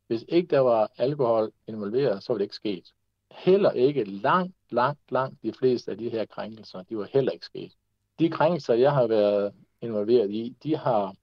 [0.08, 2.93] Hvis ikke der var alkohol involveret, så ville det ikke sket.
[3.32, 7.45] Heller ikke langt, langt, langt de fleste af de her krænkelser, de var heller ikke
[7.45, 7.73] sket.
[8.19, 11.15] De krænkelser, jeg har været involveret i, de har,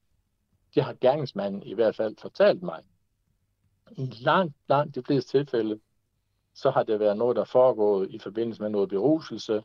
[0.75, 2.83] de har gerningsmanden i hvert fald fortalt mig.
[3.91, 5.81] I langt, langt de fleste tilfælde,
[6.55, 9.63] så har det været noget, der foregået i forbindelse med noget beruselse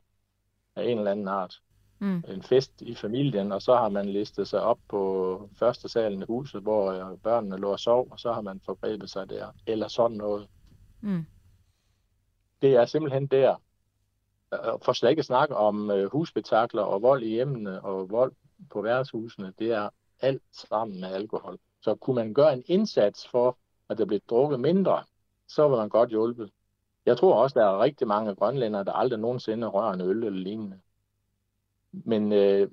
[0.76, 1.62] af en eller anden art.
[2.00, 2.24] Mm.
[2.28, 6.26] En fest i familien, og så har man listet sig op på første salen i
[6.26, 9.88] huset, hvor øh, børnene lå og sov, og så har man forgrebet sig der, eller
[9.88, 10.48] sådan noget.
[11.02, 11.26] Mm.
[12.62, 13.56] Det er simpelthen der.
[14.86, 18.34] For slet ikke at snakke om øh, husbetakler og vold i hjemmene og vold
[18.70, 21.58] på værtshusene, det er alt sammen med alkohol.
[21.82, 23.58] Så kunne man gøre en indsats for,
[23.90, 25.04] at der blev drukket mindre,
[25.48, 26.52] så var man godt hjulpet.
[27.06, 30.39] Jeg tror også, der er rigtig mange grønlændere, der aldrig nogensinde rører en øl eller
[30.39, 30.80] lignende.
[31.91, 32.70] Men øh,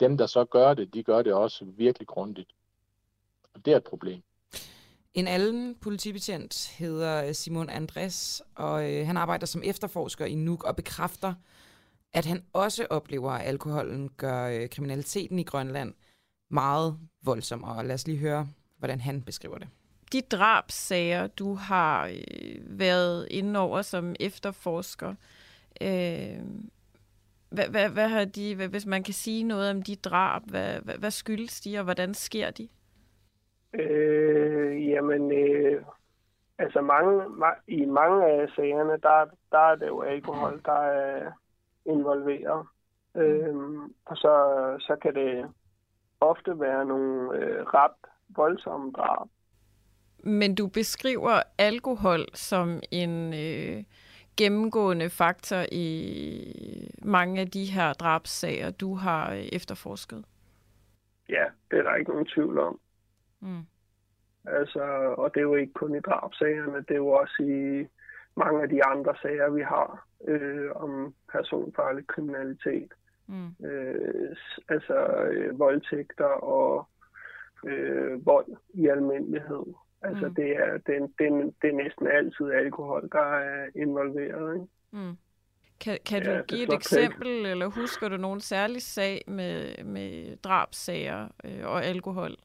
[0.00, 2.50] dem, der så gør det, de gør det også virkelig grundigt.
[3.54, 4.22] Og det er et problem.
[5.14, 10.64] En anden politibetjent hedder øh, Simon Andres, og øh, han arbejder som efterforsker i Nuuk
[10.64, 11.34] og bekræfter,
[12.12, 15.94] at han også oplever, at alkoholen gør øh, kriminaliteten i Grønland
[16.50, 17.64] meget voldsom.
[17.64, 18.48] Og lad os lige høre,
[18.78, 19.68] hvordan han beskriver det
[20.12, 25.14] de drabsager, du har øh, været inde over som efterforsker,
[25.80, 26.40] øh,
[27.50, 30.80] hvad, hvad, hvad har de, hvad, hvis man kan sige noget om de drab, hvad,
[30.80, 32.68] hvad, hvad skyldes de, og hvordan sker de?
[33.74, 35.82] Øh, jamen, øh,
[36.58, 41.32] altså mange, ma- i mange af sagerne, der, der er det jo alkohol, der er
[41.86, 42.66] involveret.
[43.16, 43.54] Øh,
[44.04, 44.34] og så,
[44.80, 45.50] så kan det
[46.20, 47.96] ofte være nogle øh, ret
[48.28, 49.28] voldsomme drab
[50.26, 53.84] men du beskriver alkohol som en øh,
[54.36, 60.24] gennemgående faktor i mange af de her drabssager, du har øh, efterforsket.
[61.28, 62.80] Ja, det er der ikke nogen tvivl om.
[63.40, 63.62] Mm.
[64.46, 64.80] Altså,
[65.18, 67.86] og det er jo ikke kun i drabsagerne, det er jo også i
[68.36, 72.92] mange af de andre sager, vi har øh, om personfarlig kriminalitet.
[73.26, 73.66] Mm.
[73.66, 74.36] Øh,
[74.68, 74.94] altså
[75.32, 76.88] øh, voldtægter og
[77.66, 79.64] øh, vold i almindelighed.
[80.02, 80.34] Altså, mm.
[80.34, 84.54] det, er, det, er, det, er, det er næsten altid alkohol, der er involveret.
[84.54, 84.66] Ikke?
[84.92, 85.16] Mm.
[85.80, 87.50] Kan, kan du ja, give et eksempel, ikke.
[87.50, 92.36] eller husker du nogen særlig sag med, med drabsager øh, og alkohol?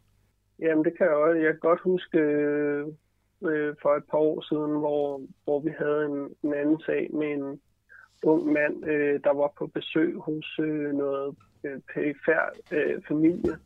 [0.60, 1.40] Jamen, det kan jeg også.
[1.40, 2.86] Jeg kan godt huske øh,
[3.82, 7.60] for et par år siden, hvor, hvor vi havde en, en anden sag med en
[8.24, 13.58] ung mand, øh, der var på besøg hos øh, noget øh, perifær øh, familie,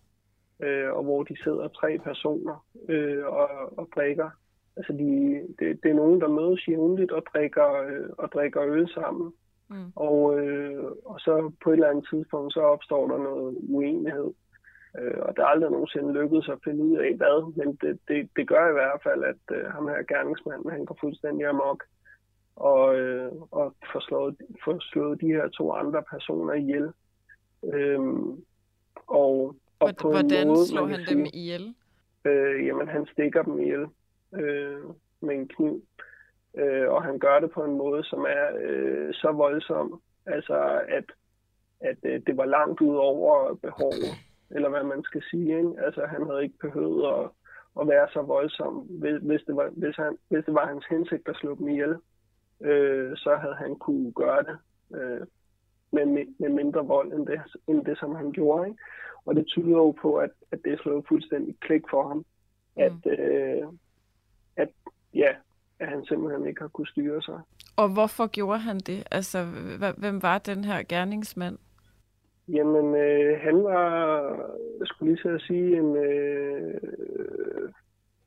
[0.64, 4.30] øh, og hvor de sidder tre personer øh, og, og drikker.
[4.78, 8.90] Altså de, det, det er nogen, der mødes jævnligt og drikker, øh, og drikker øl
[8.90, 9.34] sammen.
[9.70, 9.92] Mm.
[9.96, 14.32] Og, øh, og så på et eller andet tidspunkt, så opstår der noget uenighed.
[15.00, 18.30] Øh, og det er aldrig nogensinde lykkedes at finde ud af hvad, men det, det,
[18.36, 21.84] det gør i hvert fald, at øh, ham her gerningsmanden, han går fuldstændig amok
[22.56, 26.92] og, øh, og får, slået, får slået de her to andre personer ihjel.
[27.74, 28.00] Øh,
[29.08, 29.56] og
[29.90, 31.76] og på Hvordan måde, slår han dem ihjel?
[32.26, 33.86] Øh, jamen, han stikker dem ihjel
[34.34, 34.80] øh,
[35.22, 35.84] med en kniv.
[36.58, 41.06] Øh, og han gør det på en måde, som er øh, så voldsom, altså at,
[41.80, 44.12] at øh, det var langt ud over behovet,
[44.52, 45.58] eller hvad man skal sige.
[45.58, 45.74] Ikke?
[45.86, 47.30] Altså, han havde ikke behøvet at,
[47.82, 51.30] at være så voldsom, hvis, hvis, det var, hvis, han, hvis det var hans hensigt
[51.30, 51.96] at slå dem ihjel.
[52.62, 54.58] Øh, så havde han kunne gøre det
[54.98, 55.28] øh,
[55.96, 58.68] med, med mindre vold end det, end det som han gjorde.
[58.68, 58.80] Ikke?
[59.26, 62.18] Og det tyder jo på, at, at det er slået fuldstændig klik for ham.
[62.18, 62.84] Mm.
[62.84, 63.68] At, øh,
[64.56, 64.70] at,
[65.14, 65.30] ja,
[65.80, 67.40] at han simpelthen ikke har kunne styre sig.
[67.78, 69.04] Og hvorfor gjorde han det?
[69.12, 69.46] Altså,
[69.98, 71.58] hvem var den her gerningsmand?
[72.48, 74.22] Jamen, øh, han var,
[74.80, 76.82] jeg skulle lige så sige, en, øh,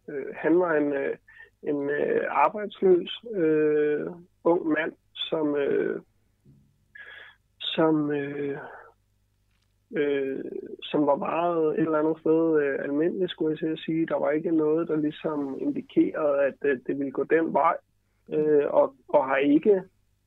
[0.09, 1.17] øh, han var en, øh,
[1.63, 4.07] en øh, arbejdsløs øh,
[4.45, 6.01] ung mand, som, øh,
[7.75, 8.59] som øh,
[9.97, 10.45] øh,
[10.83, 14.07] som var meget et eller andet sted øh, almindeligt, skulle jeg sige.
[14.07, 17.77] Der var ikke noget, der ligesom indikerede, at øh, det ville gå den vej,
[18.33, 19.83] øh, og, og har ikke,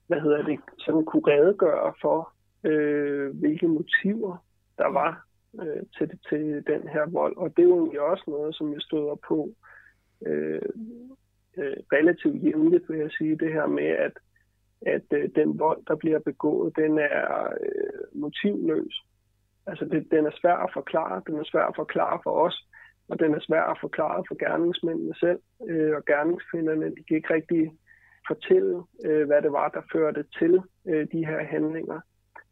[0.08, 4.46] hvad hedder det, sådan kunne redegøre for, øh, hvilke motiver
[4.78, 5.26] der var
[5.62, 7.38] øh, til, til den her vold.
[7.38, 9.50] Og det er jo egentlig også noget, som jeg støder på
[10.26, 10.62] øh,
[11.58, 14.12] øh, relativt jævnligt, vil jeg sige, det her med, at
[14.86, 19.04] at øh, den vold, der bliver begået, den er øh, motivløs.
[19.68, 21.22] Altså, det, den er svær at forklare.
[21.28, 22.68] Den er svær at forklare for os,
[23.10, 25.40] og den er svær at forklare for gerningsmændene selv.
[25.70, 27.72] Øh, og gerningskvinderne, de kan ikke rigtig
[28.28, 32.00] fortælle, øh, hvad det var, der førte til øh, de her handlinger.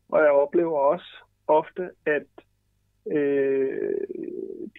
[0.10, 2.28] Og jeg oplever også ofte, at
[3.12, 3.98] øh,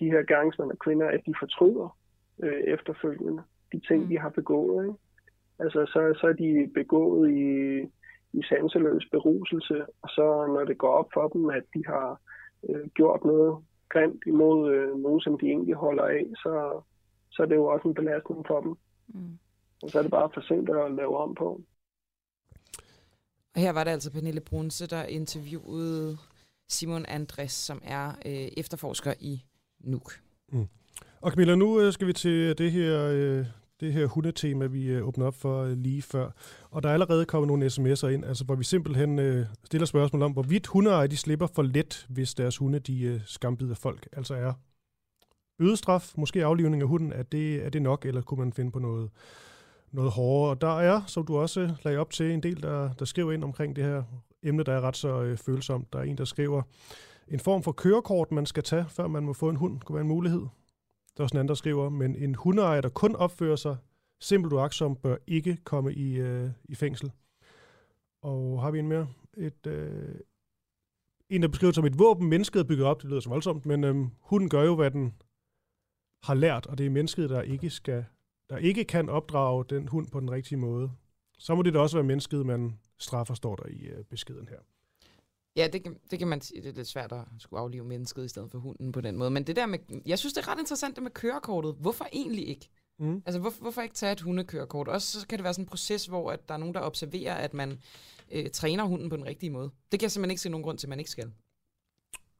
[0.00, 1.98] de her gerningsmænd og kvinder, at de fortryder
[2.42, 4.08] øh, efterfølgende de ting, mm.
[4.08, 4.84] de har begået.
[4.86, 4.98] Ikke?
[5.62, 7.48] Altså, så, så er de begået i,
[8.38, 12.20] i sanseløs beruselse, og så når det går op for dem, at de har
[12.68, 16.82] øh, gjort noget grimt imod øh, nogen, som de egentlig holder af, så,
[17.30, 18.74] så er det jo også en belastning for dem.
[19.08, 19.38] Mm.
[19.82, 21.60] Og så er det bare for sent at lave om på.
[23.54, 26.16] Og her var det altså Pernille Brunse, der interviewede
[26.68, 29.44] Simon Andres, som er øh, efterforsker i
[29.80, 30.12] NUK.
[30.52, 30.68] Mm.
[31.20, 33.46] Og Camilla, nu øh, skal vi til det her, øh,
[33.80, 36.30] det her hundetema, vi øh, åbner op for øh, lige før.
[36.70, 40.22] Og der er allerede kommet nogle sms'er ind, altså, hvor vi simpelthen øh, stiller spørgsmål
[40.22, 44.08] om, hvorvidt hundeejere de slipper for let, hvis deres hunde de øh, skambider folk.
[44.12, 44.52] Altså er
[45.58, 48.78] bødestraf, måske aflivning af hunden, er det, er det nok, eller kunne man finde på
[48.78, 49.10] noget,
[49.92, 50.50] noget hårdere?
[50.50, 53.32] Og der er, som du også øh, lagde op til, en del, der, der skriver
[53.32, 54.02] ind omkring det her
[54.42, 55.92] emne, der er ret så øh, følsomt.
[55.92, 56.62] Der er en, der skriver,
[57.28, 60.02] en form for kørekort, man skal tage, før man må få en hund, kunne være
[60.02, 60.42] en mulighed.
[61.20, 63.76] Der er også en anden, der skriver, men en hundeejer, der kun opfører sig
[64.20, 67.12] simpelt uagtsom, bør ikke komme i, øh, i fængsel.
[68.22, 69.08] Og har vi en mere?
[69.36, 70.14] Et, øh,
[71.28, 73.84] en, der beskriver som et våben, mennesket er bygget op, det lyder så voldsomt, men
[73.84, 75.14] øh, hunden gør jo, hvad den
[76.22, 78.04] har lært, og det er mennesket, der ikke skal
[78.50, 80.90] der ikke kan opdrage den hund på den rigtige måde.
[81.38, 84.58] Så må det da også være mennesket, man straffer, står der i øh, beskeden her.
[85.56, 86.62] Ja, det kan, det kan man sige.
[86.62, 89.30] Det er lidt svært at skulle aflive mennesket i stedet for hunden på den måde.
[89.30, 91.74] Men det der med, jeg synes, det er ret interessant det med kørekortet.
[91.80, 92.70] Hvorfor egentlig ikke?
[92.98, 93.22] Mm.
[93.26, 94.88] Altså, hvorfor, hvorfor ikke tage et hundekørekort?
[94.88, 97.34] Også så kan det være sådan en proces, hvor at der er nogen, der observerer,
[97.34, 97.78] at man
[98.32, 99.70] øh, træner hunden på den rigtige måde.
[99.92, 101.32] Det kan jeg simpelthen ikke se nogen grund til, at man ikke skal.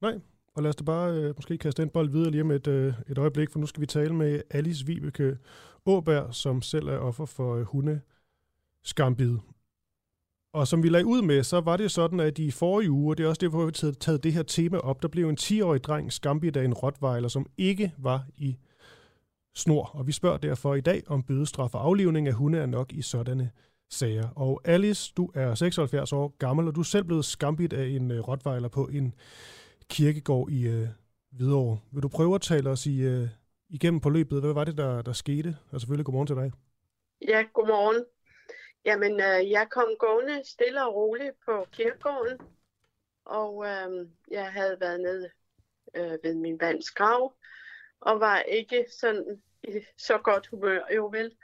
[0.01, 0.21] Nej,
[0.55, 2.95] og lad os da bare øh, måske kaste den bold videre lige om et, øh,
[3.09, 5.39] et øjeblik, for nu skal vi tale med Alice Vibeke
[5.87, 8.01] Åberg, som selv er offer for øh, hunde
[8.83, 9.39] skambid.
[10.53, 13.19] Og som vi lagde ud med, så var det sådan, at i forrige uge, og
[13.19, 15.85] det er også derfor, vi har taget det her tema op, der blev en 10-årig
[15.85, 18.57] dreng skambidt af en rottweiler, som ikke var i
[19.55, 19.91] snor.
[19.95, 23.03] Og vi spørger derfor i dag, om bødestraf og aflivning af hunde er nok i
[23.03, 23.51] sådanne
[23.91, 24.29] sager.
[24.29, 28.11] Og Alice, du er 76 år gammel, og du er selv blevet skambidt af en
[28.11, 29.15] øh, rottweiler på en
[29.89, 30.89] kirkegård i øh,
[31.33, 31.79] Hvidovre.
[31.93, 33.29] Vil du prøve at tale os i, øh,
[33.69, 34.41] igennem på løbet?
[34.41, 35.57] Hvad var det, der, der skete?
[35.71, 36.53] Og selvfølgelig godmorgen til dig.
[37.29, 38.05] Ja, godmorgen.
[38.85, 42.39] Jamen, øh, jeg kom gående stille og roligt på kirkegården,
[43.25, 45.31] og øh, jeg havde været nede
[45.95, 47.35] øh, ved min mands grav,
[48.01, 51.37] og var ikke sådan i så godt humør, jo vel.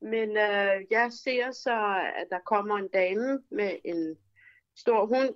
[0.00, 4.18] Men øh, jeg ser så, at der kommer en dame med en
[4.76, 5.34] stor hund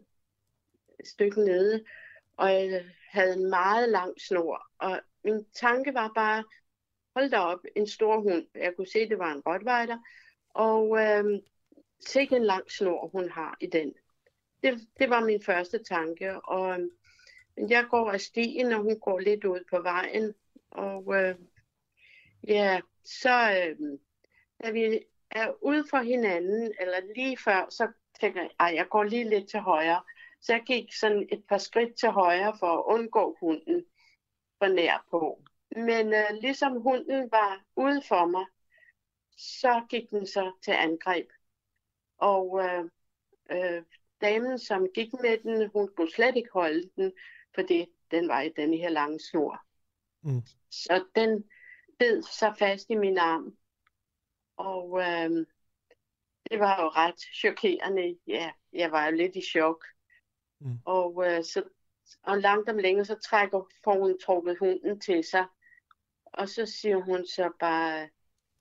[1.00, 1.84] et stykke nede,
[2.36, 4.66] og jeg havde en meget lang snor.
[4.78, 6.44] Og min tanke var bare,
[7.16, 8.46] hold da op, en stor hund.
[8.54, 9.98] Jeg kunne se, at det var en rottweiler.
[10.56, 11.40] Og øh,
[12.00, 13.92] se en lang snor, hun har i den.
[14.62, 16.40] Det, det var min første tanke.
[16.40, 16.88] Og øh,
[17.70, 20.34] jeg går af stien, og hun går lidt ud på vejen.
[20.70, 21.34] Og øh,
[22.48, 23.98] ja, så øh,
[24.62, 27.88] da vi er ude for hinanden, eller lige før, så
[28.20, 30.02] tænker jeg, at jeg går lige lidt til højre.
[30.40, 33.84] Så jeg gik sådan et par skridt til højre for at undgå hunden
[34.58, 35.42] for nær på.
[35.70, 38.44] Men øh, ligesom hunden var ude for mig,
[39.36, 41.28] så gik den så til angreb.
[42.18, 42.84] Og øh,
[43.50, 43.82] øh,
[44.20, 47.12] damen, som gik med den, hun kunne slet ikke holde den,
[47.54, 49.66] fordi den var i den her lange snor.
[50.22, 50.42] Mm.
[50.70, 51.44] Så den
[51.98, 53.56] bed sig fast i min arm.
[54.56, 55.46] Og øh,
[56.50, 58.18] det var jo ret chokerende.
[58.26, 59.84] Ja, jeg var jo lidt i chok.
[60.60, 60.78] Mm.
[60.84, 61.62] Og, øh, så,
[62.22, 65.46] og langt om længe, så trækker, hun trukket hunden til sig.
[66.24, 68.08] Og så siger hun så bare,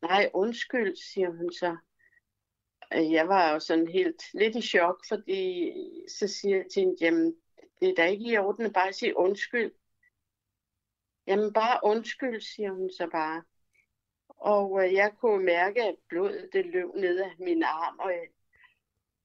[0.07, 1.77] nej, undskyld, siger hun så.
[2.93, 5.71] Øh, jeg var jo sådan helt lidt i chok, fordi
[6.07, 7.35] så siger jeg til hende, jamen,
[7.79, 9.71] det er da ikke i orden bare sige undskyld.
[11.27, 13.43] Jamen, bare undskyld, siger hun så bare.
[14.27, 18.27] Og øh, jeg kunne mærke, at blodet det løb ned af min arm, og, øh,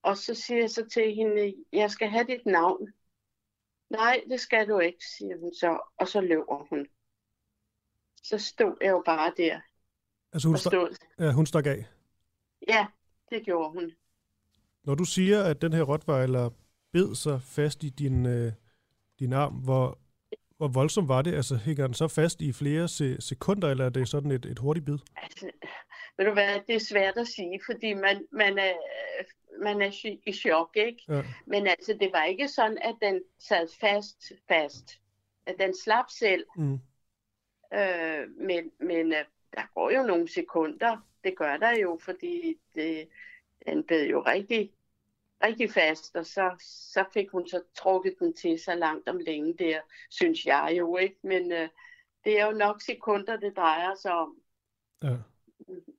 [0.03, 2.93] og så siger jeg så til hende, jeg skal have dit navn.
[3.91, 6.89] Nej, det skal du ikke, siger hun så, og så løber hun.
[8.23, 9.61] Så stod jeg jo bare der.
[10.33, 10.97] Altså hun, stod.
[11.19, 11.85] Ja, hun stak af?
[12.69, 12.87] Ja,
[13.31, 13.93] det gjorde hun.
[14.85, 16.51] Når du siger, at den her rottweiler
[16.93, 18.53] bed sig fast i din, øh,
[19.19, 19.99] din arm, hvor,
[20.57, 21.35] hvor voldsomt var det?
[21.35, 24.59] Altså hænger den så fast i flere se- sekunder, eller er det sådan et, et
[24.59, 24.99] hurtigt bid?
[25.17, 25.51] Altså,
[26.17, 28.73] ved du hvad, det er svært at sige, fordi man, man, er,
[29.65, 31.03] man er i chok, ikke?
[31.09, 31.23] Ja.
[31.47, 35.01] Men altså, det var ikke sådan, at den sad fast, fast.
[35.47, 36.45] At den slap selv.
[36.57, 36.79] Mm.
[37.75, 39.25] Øh, men men øh,
[39.55, 41.07] der går jo nogle sekunder.
[41.25, 43.09] Det gør der jo, fordi det,
[43.67, 44.73] den bed jo rigtig
[45.43, 49.55] rigtig fast, og så, så fik hun så trukket den til sig langt om længe
[49.55, 49.81] der,
[50.11, 51.69] synes jeg jo ikke, men øh,
[52.25, 54.37] det er jo nok sekunder, det drejer sig om.
[55.03, 55.17] Ja.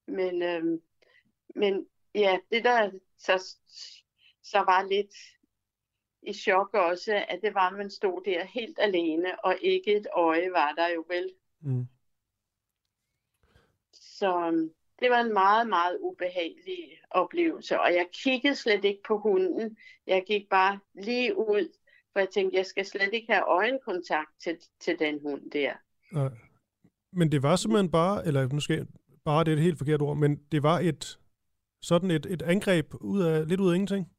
[0.06, 0.80] Men, øh,
[1.56, 3.56] men ja, det der så,
[4.43, 5.16] så var lidt
[6.22, 10.08] i chok også, at det var, at man stod der helt alene, og ikke et
[10.14, 11.32] øje var der jo vel.
[11.62, 11.88] Mm.
[14.22, 19.17] Så øhm, det var en meget, meget ubehagelig oplevelse, og jeg kiggede slet ikke på
[19.17, 19.78] hunden.
[20.07, 21.78] Jeg gik bare lige ud,
[22.13, 25.74] for jeg tænkte, jeg skal slet ikke have øjenkontakt til, til den hund der.
[26.11, 26.30] Nej.
[27.11, 28.88] Men det var simpelthen bare, eller jeg,
[29.26, 31.19] bare det er et helt forkert ord, men det var et
[31.82, 34.11] sådan et, et angreb ud af, lidt ud af ingenting?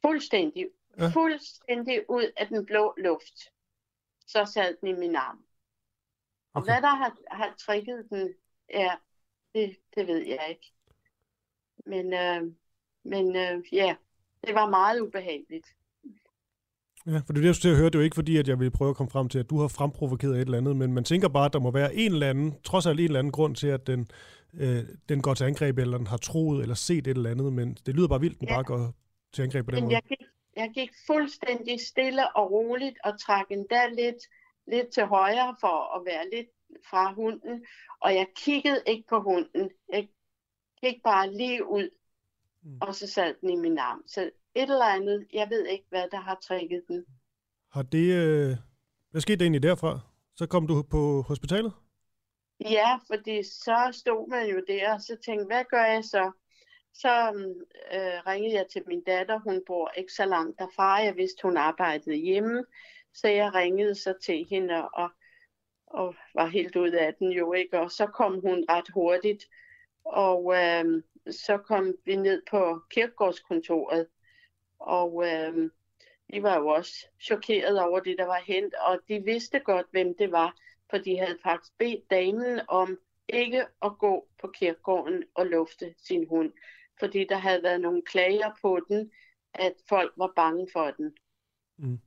[0.00, 0.66] Fuldstændig.
[0.98, 1.08] Ja.
[1.08, 3.38] Fuldstændig ud af den blå luft.
[4.26, 5.44] Så sad den i min arm.
[6.54, 6.72] Okay.
[6.72, 8.34] hvad der har, har trigget den,
[8.70, 8.94] ja,
[9.54, 10.72] det, det ved jeg ikke.
[11.86, 12.52] Men, øh,
[13.04, 13.96] men øh, ja,
[14.46, 15.66] det var meget ubehageligt.
[17.06, 17.86] Ja, for det er det, jeg skulle høre.
[17.86, 19.58] Det er jo ikke fordi, at jeg vil prøve at komme frem til, at du
[19.60, 22.30] har fremprovokeret et eller andet, men man tænker bare, at der må være en eller
[22.30, 24.08] anden, trods alt en eller anden grund til, at den,
[24.54, 27.74] øh, den går til angreb, eller den har troet eller set et eller andet, men
[27.86, 28.54] det lyder bare vildt, den Ja.
[28.54, 28.94] bare går
[29.32, 29.94] til angreb på den Men måde.
[29.94, 30.26] jeg gik,
[30.56, 34.22] jeg gik fuldstændig stille og roligt og trak endda lidt,
[34.66, 36.48] lidt til højre for at være lidt
[36.90, 37.64] fra hunden.
[38.00, 39.70] Og jeg kiggede ikke på hunden.
[39.92, 40.08] Jeg
[40.80, 41.90] gik bare lige ud,
[42.62, 42.78] Mm.
[42.80, 44.02] og så sad den i min arm.
[44.06, 47.04] Så et eller andet, jeg ved ikke, hvad der har trigget den.
[47.72, 48.56] Har det, øh,
[49.10, 50.00] hvad skete der egentlig derfra?
[50.36, 51.72] Så kom du på hospitalet?
[52.60, 56.32] Ja, fordi så stod man jo der, og så tænkte, hvad gør jeg så?
[56.94, 57.32] Så
[57.92, 61.56] øh, ringede jeg til min datter, hun bor ikke så langt derfra, jeg vidste, hun
[61.56, 62.64] arbejdede hjemme,
[63.14, 65.10] så jeg ringede så til hende og,
[65.90, 69.44] og var helt ud af den jo ikke, og så kom hun ret hurtigt,
[70.04, 74.06] og øh, så kom vi ned på kirkegårdskontoret,
[74.78, 75.70] og øh,
[76.32, 80.14] de var jo også chokeret over det, der var hent, og de vidste godt, hvem
[80.18, 80.56] det var,
[80.90, 86.26] for de havde faktisk bedt damen om ikke at gå på kirkegården og lufte sin
[86.28, 86.52] hund,
[87.00, 89.10] fordi der havde været nogle klager på den,
[89.54, 91.16] at folk var bange for den.
[91.78, 91.98] Mm.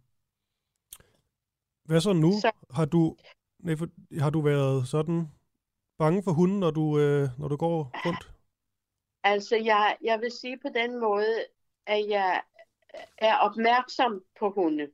[1.83, 2.31] Hvad så nu?
[2.41, 3.15] Så- Har du,
[3.63, 3.87] nej, for,
[4.19, 5.27] har du været sådan
[5.97, 8.31] bange for hunden, når du, øh, når du går rundt?
[9.23, 11.45] Altså, jeg, jeg vil sige på den måde,
[11.85, 12.41] at jeg
[13.17, 14.91] er opmærksom på hunde.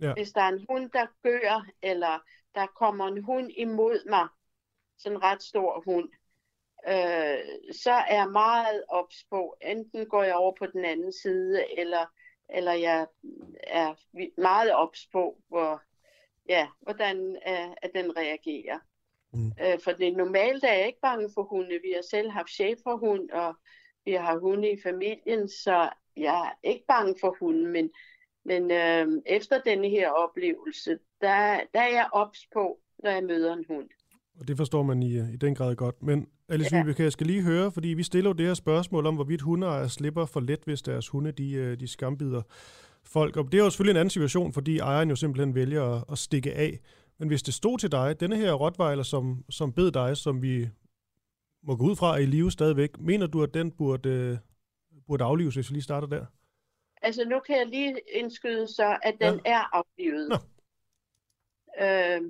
[0.00, 0.12] Ja.
[0.12, 2.18] Hvis der er en hund, der gør, eller
[2.54, 4.28] der kommer en hund imod mig,
[4.98, 6.08] sådan en ret stor hund,
[6.88, 9.56] øh, så er jeg meget ops på.
[9.62, 12.06] Enten går jeg over på den anden side, eller,
[12.48, 13.06] eller jeg
[13.62, 13.94] er
[14.40, 15.82] meget ops på, hvor,
[16.48, 18.78] ja, hvordan øh, at den reagerer.
[19.32, 19.52] Mm.
[19.62, 21.80] Øh, for det normalt er jeg ikke bange for hunde.
[21.82, 23.54] Vi har selv haft cheferhund, og
[24.04, 27.90] vi har hunde i familien, så jeg er ikke bange for hunden, men,
[28.44, 33.52] men øh, efter denne her oplevelse, der, der er jeg ops på, når jeg møder
[33.52, 33.88] en hund.
[34.40, 36.02] Og det forstår man i, øh, i den grad godt.
[36.02, 36.76] Men Alice Ja.
[36.76, 36.82] ja.
[36.84, 39.88] Vibeke, jeg skal lige høre, fordi vi stiller jo det her spørgsmål om, hvorvidt hundeejere
[39.88, 42.42] slipper for let, hvis deres hunde de, øh, de skambider
[43.08, 43.36] folk.
[43.36, 46.18] Og det er jo selvfølgelig en anden situation, fordi ejeren jo simpelthen vælger at, at
[46.18, 46.80] stikke af.
[47.18, 50.68] Men hvis det stod til dig, denne her rottweiler, som, som bed dig, som vi
[51.62, 54.38] må gå ud fra er i live stadigvæk, mener du, at den burde, øh,
[55.06, 56.26] burde aflives, hvis vi lige starter der?
[57.02, 59.52] Altså nu kan jeg lige indskyde så, at den ja.
[59.52, 60.28] er aflivet.
[60.28, 60.36] Nå.
[61.80, 62.20] Øh,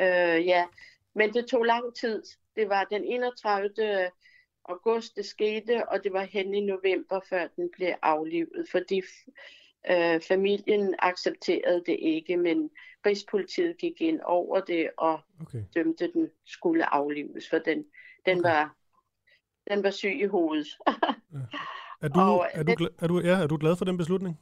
[0.00, 0.66] øh, ja,
[1.14, 2.22] men det tog lang tid.
[2.56, 4.10] Det var den 31.
[4.64, 9.02] august, det skete, og det var hen i november, før den blev aflivet, fordi
[9.90, 12.70] øh, familien accepterede det ikke, men
[13.06, 15.62] Rigspolitiet gik ind over det og Okay.
[15.74, 17.84] dømte den skulle aflives, for den,
[18.26, 18.48] den, Okay.
[18.50, 18.76] var,
[19.70, 20.66] den var syg i hovedet.
[22.02, 24.40] Er du, Og, er, du, den- er, du, ja, er du glad for den beslutning?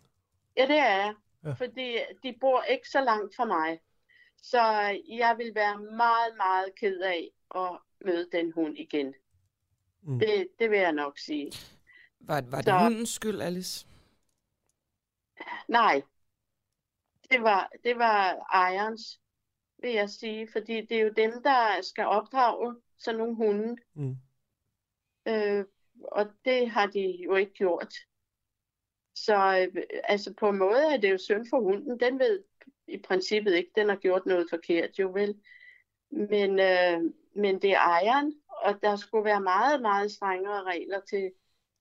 [0.57, 1.15] Ja, det er jeg.
[1.45, 1.49] Ja.
[1.49, 1.55] Ja.
[1.55, 3.81] Fordi de bor ikke så langt fra mig.
[4.43, 4.61] Så
[5.09, 9.15] jeg vil være meget, meget ked af at møde den hund igen.
[10.03, 10.19] Mm.
[10.19, 11.53] Det, det vil jeg nok sige.
[12.21, 13.87] Var, var det Så- hundens skyld, Alice?
[15.69, 16.03] Nej,
[17.31, 19.21] det var, det var ejerens,
[19.79, 20.49] vil jeg sige.
[20.53, 23.77] Fordi det er jo dem, der skal opdrage sådan nogle hunde.
[23.95, 24.17] Mm.
[25.29, 25.65] Øh,
[26.05, 27.95] og det har de jo ikke gjort.
[29.15, 32.01] Så øh, altså på en måde er det jo synd for hunden.
[32.01, 32.45] Den ved
[32.87, 35.41] i princippet ikke, den har gjort noget forkert, jo vel.
[36.11, 41.33] Men, øh, men det er ejeren, og der skulle være meget, meget strengere regler til,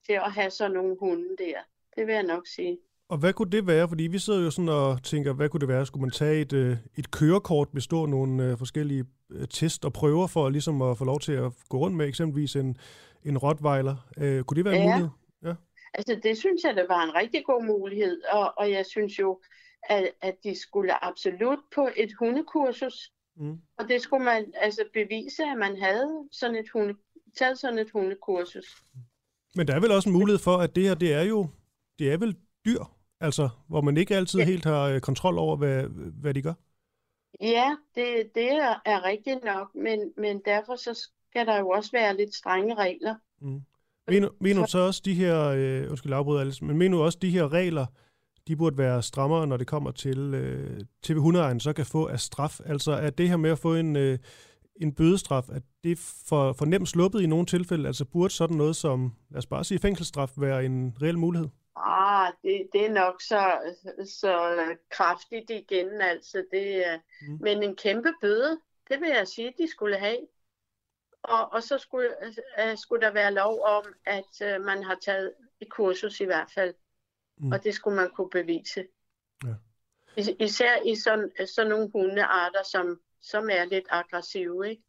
[0.06, 1.58] til at have sådan nogle hunde der.
[1.96, 2.78] Det vil jeg nok sige.
[3.14, 3.88] Og hvad kunne det være?
[3.88, 5.86] Fordi vi sidder jo sådan og tænker, hvad kunne det være?
[5.86, 10.26] Skulle man tage et, øh, et kørekort, bestå nogle øh, forskellige øh, test og prøver
[10.26, 12.76] for ligesom at få lov til at gå rundt med eksempelvis en,
[13.24, 13.96] en rottweiler?
[14.18, 14.90] Øh, kunne det være en Ja.
[14.90, 15.10] mulighed?
[15.94, 19.40] Altså, det synes jeg, det var en rigtig god mulighed, og, og jeg synes jo,
[19.88, 23.58] at, at de skulle absolut på et hundekursus, mm.
[23.78, 26.94] og det skulle man altså bevise, at man havde sådan et hunde,
[27.38, 28.82] taget sådan et hundekursus.
[29.56, 31.48] Men der er vel også en mulighed for, at det her, det er jo,
[31.98, 32.36] det er vel
[32.66, 32.84] dyr,
[33.24, 34.46] altså, hvor man ikke altid ja.
[34.46, 35.82] helt har øh, kontrol over, hvad,
[36.20, 36.54] hvad de gør?
[37.40, 41.90] Ja, det, det er, er rigtigt nok, men, men derfor så skal der jo også
[41.92, 43.14] være lidt strenge regler.
[43.40, 43.60] Mm.
[44.08, 47.18] Mener, mener du så også de her, øh, undskyld afbryde Alice, men mener du også
[47.22, 47.86] de her regler,
[48.48, 52.20] de burde være strammere, når det kommer til, øh, til hundeejeren så kan få af
[52.20, 52.60] straf?
[52.64, 54.18] Altså er det her med at få en, øh,
[54.80, 57.86] en bødestraf, at det for, for nemt sluppet i nogle tilfælde?
[57.86, 61.48] Altså burde sådan noget som, lad os bare sige, fængselsstraf være en reel mulighed?
[61.76, 64.56] Ah, det, det er nok så, så
[64.90, 66.44] kraftigt igen, altså.
[66.50, 66.84] Det,
[67.28, 67.38] mm.
[67.40, 70.18] Men en kæmpe bøde, det vil jeg sige, de skulle have.
[71.22, 72.10] Og, og så skulle,
[72.58, 76.50] uh, skulle der være lov om, at uh, man har taget et kursus i hvert
[76.54, 76.74] fald.
[77.38, 77.52] Mm.
[77.52, 78.86] Og det skulle man kunne bevise.
[79.44, 79.54] Ja.
[80.16, 84.82] Is, især i sådan, sådan nogle hundearter, som, som er lidt aggressive, ikke?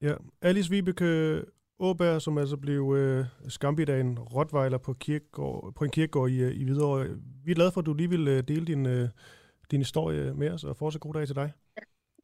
[0.00, 1.44] Ja, Alice Vibeke
[1.78, 6.38] Åberg, som altså blev øh, skambit af en rottweiler på, kirkegård, på en kirkegård i,
[6.42, 7.06] øh, i Hvidovre.
[7.44, 9.08] Vi er glade for, at du lige vil øh, dele din, øh,
[9.70, 11.52] din historie med os, og fortsat god dag til dig.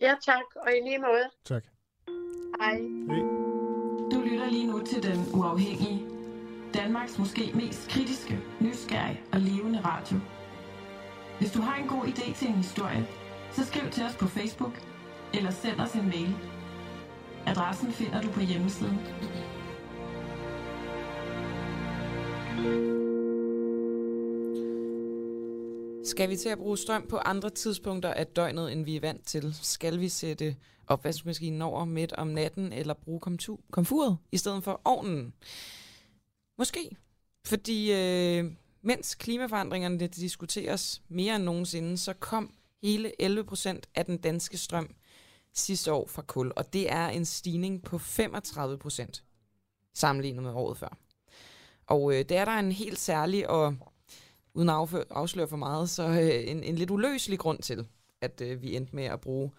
[0.01, 1.26] Ja, tak, og i lige måde.
[1.44, 1.64] Tak.
[2.61, 2.76] Hej.
[3.09, 3.20] Hej.
[4.12, 6.07] Du lytter lige nu til Den Uafhængige.
[6.74, 10.16] Danmarks måske mest kritiske, nysgerrige og levende radio.
[11.38, 13.07] Hvis du har en god idé til en historie,
[13.53, 14.74] så skriv til os på Facebook
[15.34, 16.57] eller send os en mail.
[17.47, 18.99] Adressen finder du på hjemmesiden.
[26.05, 29.26] Skal vi til at bruge strøm på andre tidspunkter af døgnet, end vi er vant
[29.26, 29.55] til?
[29.62, 33.20] Skal vi sætte opvaskemaskinen over midt om natten, eller bruge
[33.70, 35.32] komfuret i stedet for ovnen?
[36.59, 36.97] Måske.
[37.45, 38.45] Fordi øh,
[38.82, 44.95] mens klimaforandringerne diskuteres mere end nogensinde, så kom hele 11 procent af den danske strøm
[45.55, 49.24] sidste år fra kul, og det er en stigning på 35 procent
[49.94, 50.99] sammenlignet med året før.
[51.86, 53.76] Og øh, det er der en helt særlig og
[54.55, 57.86] uden at afsløre for meget, så øh, en, en lidt uløselig grund til,
[58.20, 59.51] at øh, vi endte med at bruge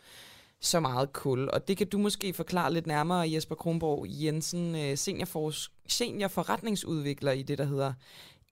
[0.62, 1.50] så meget kul.
[1.50, 4.98] Og det kan du måske forklare lidt nærmere, Jesper Kronborg Jensen, øh,
[5.88, 7.94] seniorforretningsudvikler i det, der hedder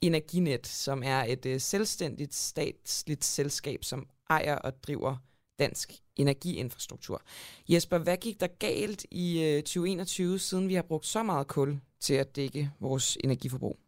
[0.02, 5.16] Energinet, som er et øh, selvstændigt statsligt selskab, som ejer og driver
[5.60, 7.22] dansk energiinfrastruktur.
[7.70, 11.80] Jesper, hvad gik der galt i øh, 2021, siden vi har brugt så meget kul
[12.00, 13.80] til at dække vores energiforbrug?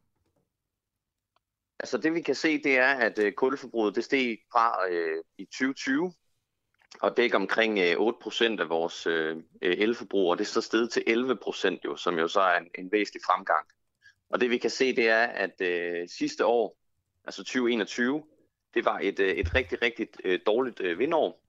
[1.80, 5.46] Altså det vi kan se, det er, at øh, kulforbruget det steg fra øh, i
[5.46, 6.14] 2020
[7.02, 11.04] og dækker omkring øh, 8% af vores øh, elforbrug, og det er så steget til
[11.08, 13.68] 11%, jo, som jo så er en, en væsentlig fremgang.
[14.30, 16.78] Og det vi kan se, det er, at øh, sidste år,
[17.26, 18.24] altså 2021,
[18.74, 20.08] det var et, øh, et rigtig, rigtig
[20.46, 21.42] dårligt vindår,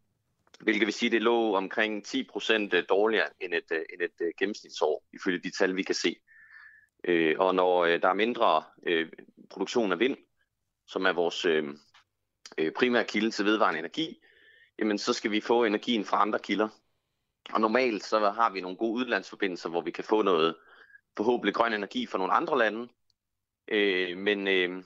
[0.61, 4.33] hvilket vil sige, det lå omkring 10% øh, dårligere end et, øh, end et øh,
[4.39, 6.17] gennemsnitsår, ifølge de tal, vi kan se.
[7.05, 9.13] Øh, og når øh, der er mindre øh,
[9.51, 10.17] produktion af vind,
[10.87, 11.65] som er vores øh,
[12.59, 14.21] øh, primære kilde til vedvarende energi,
[14.79, 16.69] jamen så skal vi få energien fra andre kilder.
[17.53, 20.57] Og normalt så har vi nogle gode udlandsforbindelser, hvor vi kan få noget
[21.17, 22.89] forhåbentlig grøn energi fra nogle andre lande.
[23.69, 24.83] Øh, men øh,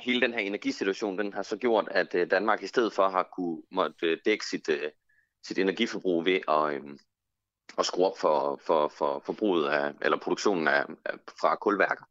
[0.00, 3.28] hele den her energisituation, den har så gjort, at øh, Danmark i stedet for har
[3.36, 4.90] kunne måtte øh, dække sit, øh,
[5.44, 6.98] sit energiforbrug ved at, øh,
[7.78, 12.04] at skrue op for, for, for forbruget af, eller produktionen af, af, fra kulværker.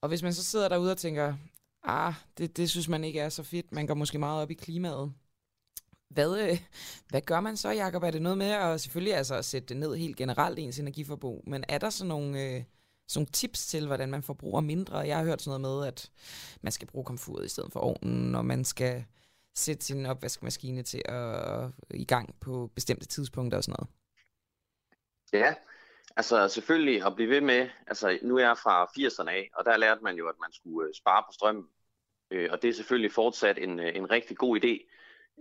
[0.00, 1.34] Og hvis man så sidder derude og tænker,
[1.82, 4.54] ah, det, det synes man ikke er så fedt, man går måske meget op i
[4.54, 5.12] klimaet.
[6.08, 6.60] Hvad, øh,
[7.08, 8.02] hvad gør man så, Jacob?
[8.02, 11.44] Er det noget med at selvfølgelig altså at sætte det ned helt generelt ens energiforbrug,
[11.46, 12.62] men er der så nogle, øh,
[13.08, 14.98] sådan nogle tips til, hvordan man forbruger mindre?
[14.98, 16.10] Jeg har hørt sådan noget med, at
[16.62, 19.04] man skal bruge komfuret i stedet for ovnen, og man skal
[19.54, 23.90] sætte sin opvaskemaskine til at i gang på bestemte tidspunkter og sådan noget.
[25.32, 25.54] Ja,
[26.16, 29.76] altså selvfølgelig at blive ved med, altså nu er jeg fra 80'erne af, og der
[29.76, 31.66] lærte man jo, at man skulle øh, spare på strømmen.
[32.30, 34.74] Øh, og det er selvfølgelig fortsat en, øh, en rigtig god idé.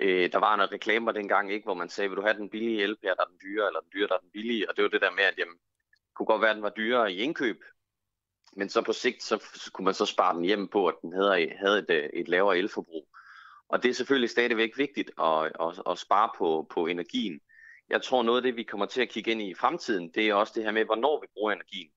[0.01, 2.83] Øh, der var en reklamer dengang, ikke, hvor man sagde, vil du have den billige
[2.83, 4.69] elpære, der er den dyre, eller den dyre, der er den billige.
[4.69, 5.57] Og det var det der med, at jamen,
[5.91, 7.63] det kunne godt være, at den var dyrere i indkøb,
[8.53, 11.13] men så på sigt, så, så kunne man så spare den hjem på, at den
[11.13, 13.07] havde, havde et, et lavere elforbrug.
[13.69, 17.39] Og det er selvfølgelig stadigvæk vigtigt at, at, at spare på, på energien.
[17.89, 20.29] Jeg tror noget af det, vi kommer til at kigge ind i i fremtiden, det
[20.29, 21.91] er også det her med, hvornår vi bruger energien.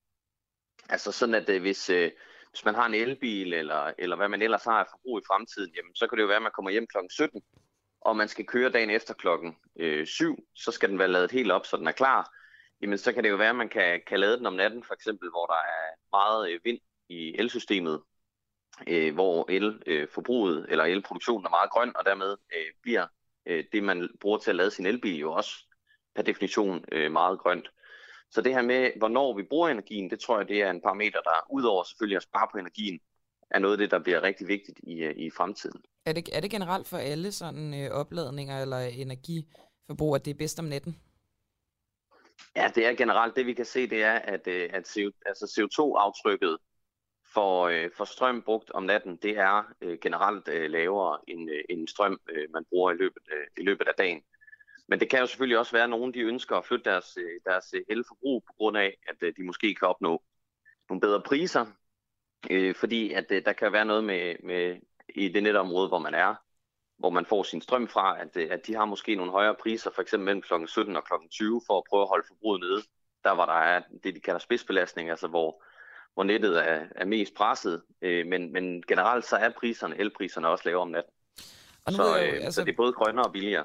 [0.89, 2.11] Altså sådan, at øh, hvis, øh,
[2.51, 5.75] hvis man har en elbil, eller, eller hvad man ellers har af forbrug i fremtiden,
[5.77, 6.97] jamen, så kan det jo være, at man kommer hjem kl.
[7.11, 7.43] 17,
[8.01, 11.53] og man skal køre dagen efter klokken øh, 7, så skal den være lavet helt
[11.53, 12.33] op, så den er klar.
[12.83, 14.95] Jamen, så kan det jo være, at man kan, kan lade den om natten, for
[14.95, 18.03] eksempel, hvor der er meget øh, vind i elsystemet,
[18.87, 23.07] øh, hvor elforbruget øh, eller elproduktionen er meget grøn, og dermed øh, bliver
[23.47, 25.66] øh, det, man bruger til at lade sin elbil, jo også
[26.14, 27.70] per definition øh, meget grønt.
[28.31, 31.20] Så det her med, hvornår vi bruger energien, det tror jeg, det er en parameter,
[31.20, 33.01] der udover selvfølgelig at spare på energien,
[33.51, 35.83] er noget af det, der bliver rigtig vigtigt i, øh, i fremtiden.
[36.07, 40.39] Er det, er det generelt for alle sådan øh, opladninger eller energiforbrug, at det er
[40.39, 41.01] bedst om natten?
[42.57, 45.45] Ja, det er generelt det, vi kan se, det er, at, øh, at CO, altså
[45.47, 46.59] CO2-aftrykket
[47.35, 51.64] for, øh, for strøm brugt om natten, det er øh, generelt øh, lavere end, øh,
[51.68, 54.22] end strøm, øh, man bruger i løbet, øh, i løbet af dagen.
[54.89, 57.41] Men det kan jo selvfølgelig også være, at nogen de ønsker at flytte deres, øh,
[57.45, 60.22] deres øh, elforbrug på grund af, at øh, de måske kan opnå
[60.89, 61.66] nogle bedre priser,
[62.51, 64.76] øh, fordi at øh, der kan være noget med, med
[65.14, 66.35] i det netområde, hvor man er,
[66.99, 69.91] hvor man får sin strøm fra, at, øh, at de har måske nogle højere priser,
[69.91, 70.66] for eksempel mellem kl.
[70.66, 71.12] 17 og kl.
[71.30, 72.83] 20, for at prøve at holde forbruget nede.
[73.24, 75.64] Der var der er det, de kalder spidsbelastning, altså hvor,
[76.14, 77.82] hvor nettet er, er mest presset.
[78.02, 81.12] Øh, men, men generelt så er priserne, elpriserne også lavere om natten.
[81.84, 83.64] Og nu så, jo, øh, altså, så det er både grønnere og billigere.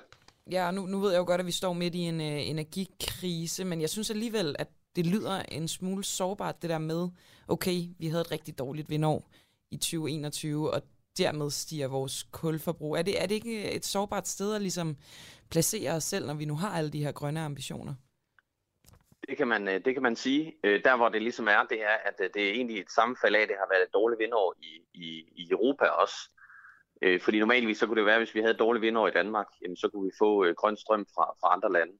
[0.51, 3.65] Ja, nu, nu ved jeg jo godt, at vi står midt i en øh, energikrise,
[3.65, 7.09] men jeg synes alligevel, at det lyder en smule sårbart, det der med,
[7.47, 9.29] okay, vi havde et rigtig dårligt vindår
[9.71, 10.81] i 2021, og
[11.17, 12.97] dermed stiger vores kulforbrug.
[12.97, 14.97] Er det, er det ikke et sårbart sted at ligesom
[15.49, 17.93] placere os selv, når vi nu har alle de her grønne ambitioner?
[19.27, 20.55] Det kan man, øh, det kan man sige.
[20.63, 23.35] Øh, der hvor det ligesom er, det er, at øh, det er egentlig et sammenfald
[23.35, 26.15] af, at det har været et dårligt vindår i, i, i Europa også.
[27.21, 29.77] Fordi normalvis så kunne det være, hvis vi havde et dårligt vindår i Danmark, jamen,
[29.77, 31.93] så kunne vi få grøn strøm fra, fra andre lande.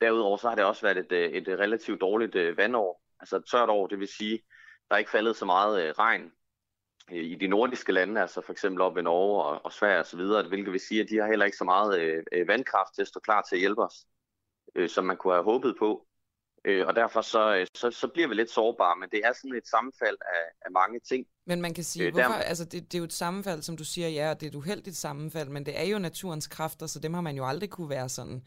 [0.00, 3.86] Derudover så har det også været et, et relativt dårligt vandår, altså et tørt år,
[3.86, 4.42] det vil sige,
[4.88, 6.32] der er ikke faldet så meget regn
[7.10, 10.72] i de nordiske lande, altså for eksempel op i Norge og, og Sverige osv., hvilket
[10.72, 13.56] vil sige, at de har heller ikke så meget vandkraft til at stå klar til
[13.56, 14.06] at hjælpe os,
[14.92, 16.06] som man kunne have håbet på.
[16.64, 19.56] Øh, og derfor så, øh, så, så bliver vi lidt sårbare, men det er sådan
[19.56, 21.26] et sammenfald af, af mange ting.
[21.46, 22.38] Men man kan sige, øh, hvorfor, der...
[22.38, 24.54] altså det, det er jo et sammenfald, som du siger, ja, og det er et
[24.54, 27.90] uheldigt sammenfald, men det er jo naturens kræfter, så dem har man jo aldrig kunne
[27.90, 28.42] være sådan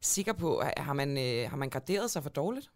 [0.00, 0.62] sikker på.
[0.76, 2.70] Har man, øh, har man graderet sig for dårligt?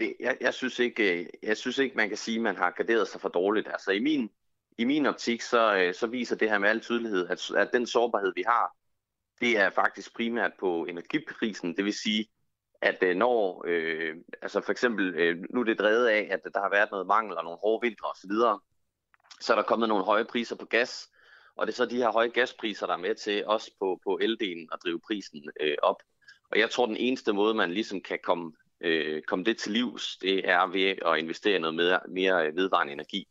[0.00, 2.70] det, jeg, jeg, synes ikke, øh, jeg synes ikke, man kan sige, at man har
[2.70, 3.68] garderet sig for dårligt.
[3.68, 4.30] Altså i min,
[4.78, 7.86] i min optik, så, øh, så viser det her med al tydelighed, at, at den
[7.86, 8.76] sårbarhed, vi har,
[9.40, 11.76] det er faktisk primært på energiprisen.
[11.76, 12.26] Det vil sige,
[12.82, 16.60] at øh, når, øh, altså for eksempel, øh, nu er det drevet af, at der
[16.60, 18.30] har været noget mangel og nogle hårde vintre osv.,
[19.40, 21.10] så er der kommet nogle høje priser på gas,
[21.56, 24.18] og det er så de her høje gaspriser, der er med til også på, på
[24.22, 26.02] eldelen at drive prisen øh, op.
[26.50, 30.16] Og jeg tror, den eneste måde, man ligesom kan komme øh, komme det til livs,
[30.16, 33.28] det er ved at investere i noget mere, mere vedvarende energi.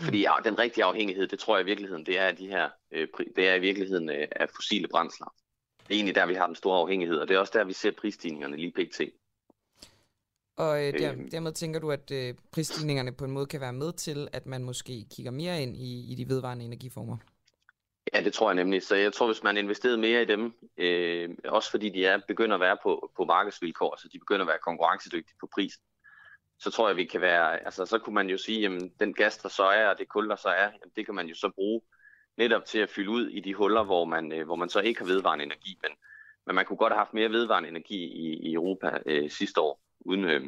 [0.00, 3.08] Fordi ja, den rigtige afhængighed, det tror jeg i virkeligheden, det er, de her, øh,
[3.36, 5.34] det er i virkeligheden øh, af fossile brændsler.
[5.88, 7.72] Det er egentlig der, vi har den store afhængighed, og det er også der, vi
[7.72, 9.00] ser prisstigningerne lige pt.
[10.56, 11.30] Og øh, der, øhm.
[11.30, 14.64] dermed tænker du, at øh, prisstigningerne på en måde kan være med til, at man
[14.64, 17.16] måske kigger mere ind i, i de vedvarende energiformer?
[18.14, 18.82] Ja, det tror jeg nemlig.
[18.82, 22.54] Så jeg tror, hvis man investerede mere i dem, øh, også fordi de er begynder
[22.54, 25.82] at være på, på markedsvilkår, så de begynder at være konkurrencedygtige på prisen,
[26.58, 29.38] så tror jeg, vi kan være, altså så kunne man jo sige, at den gas,
[29.38, 31.50] der så er, og det kul, der så er, jamen, det kan man jo så
[31.54, 31.80] bruge
[32.38, 35.00] netop til at fylde ud i de huller, hvor man, øh, hvor man så ikke
[35.00, 35.78] har vedvarende energi.
[35.82, 35.90] Men,
[36.46, 39.80] men man kunne godt have haft mere vedvarende energi i, i Europa øh, sidste år.
[40.00, 40.42] Uden, øh,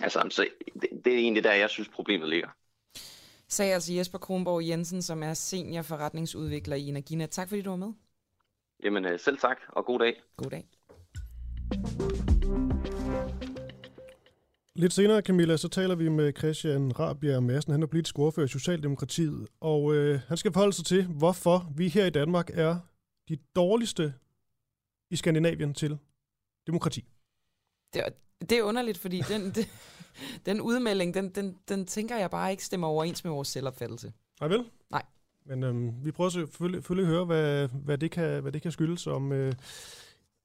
[0.00, 2.48] altså, så det, det er egentlig der, jeg synes, problemet ligger
[3.54, 7.30] sagde altså Jesper Kronborg Jensen, som er senior forretningsudvikler i Energinet.
[7.30, 7.92] Tak fordi du var med.
[8.84, 10.22] Jamen øh, selv tak, og god dag.
[10.36, 10.64] God dag.
[14.76, 17.72] Lidt senere, Camilla, så taler vi med Christian Rabia Madsen.
[17.72, 21.88] Han er politisk ordfører i Socialdemokratiet, og øh, han skal forholde sig til, hvorfor vi
[21.88, 22.78] her i Danmark er
[23.28, 24.14] de dårligste
[25.10, 25.98] i Skandinavien til
[26.66, 27.04] demokrati.
[27.94, 28.08] Det er,
[28.40, 29.68] det er underligt, fordi den, det,
[30.46, 34.12] den udmelding, den, den, den tænker jeg bare ikke stemmer overens med vores selvopfattelse.
[34.40, 34.64] Nej vel?
[34.90, 35.02] Nej.
[35.46, 38.72] Men øhm, vi prøver selvfølgelig, selvfølgelig at høre, hvad, hvad, det kan, hvad det kan
[38.72, 39.06] skyldes.
[39.06, 39.52] Om, øh,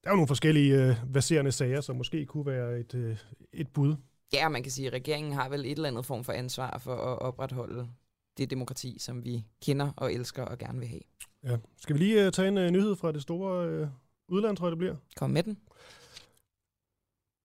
[0.04, 3.16] der er jo nogle forskellige øh, baserende sager, som måske kunne være et, øh,
[3.52, 3.94] et bud.
[4.32, 6.94] Ja, man kan sige, at regeringen har vel et eller andet form for ansvar for
[6.94, 7.88] at opretholde
[8.38, 11.00] det demokrati, som vi kender og elsker og gerne vil have.
[11.44, 11.56] Ja.
[11.76, 13.88] Skal vi lige uh, tage en uh, nyhed fra det store uh,
[14.28, 14.96] udland, tror jeg det bliver?
[15.16, 15.58] Kom med den.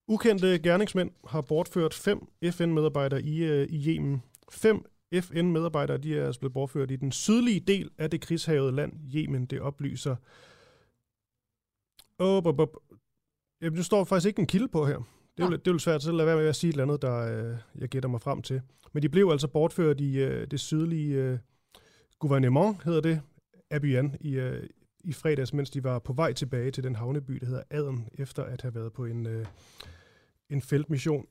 [0.08, 4.24] Ukendte gerningsmænd har bortført fem FN-medarbejdere i, øh, i Yemen.
[4.52, 8.94] Fem FN-medarbejdere de er altså blevet bortført i den sydlige del af det krigshavede land,
[9.16, 10.16] Yemen, det oplyser.
[12.20, 12.68] Oh.
[13.62, 15.15] Jamen, det står faktisk ikke en kilde på her.
[15.38, 16.84] Det er, jo, det er jo svært, så lad være med at sige et eller
[16.84, 17.16] andet, der
[17.52, 18.62] øh, jeg gætter mig frem til.
[18.94, 21.40] Men de blev altså bortført i øh, det sydlige øh,
[22.20, 23.22] gouvernement, hedder det,
[23.72, 24.70] Abyan, i, øh,
[25.04, 28.44] i fredags, mens de var på vej tilbage til den havneby, der hedder Aden, efter
[28.44, 29.46] at have været på en, øh,
[30.50, 31.26] en feltmission.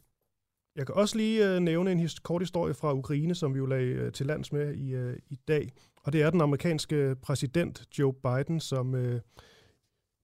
[0.76, 3.66] Jeg kan også lige øh, nævne en his- kort historie fra Ukraine, som vi jo
[3.66, 5.72] lagde øh, til lands med i, øh, i dag.
[6.02, 9.20] Og det er den amerikanske præsident Joe Biden, som øh,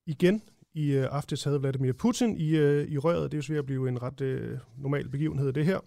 [0.07, 0.43] igen
[0.75, 3.33] i øh, aftes havde Vladimir Putin i, øh, i røret.
[3.33, 5.79] Det er jo ved at blive en ret øh, normal begivenhed, det her.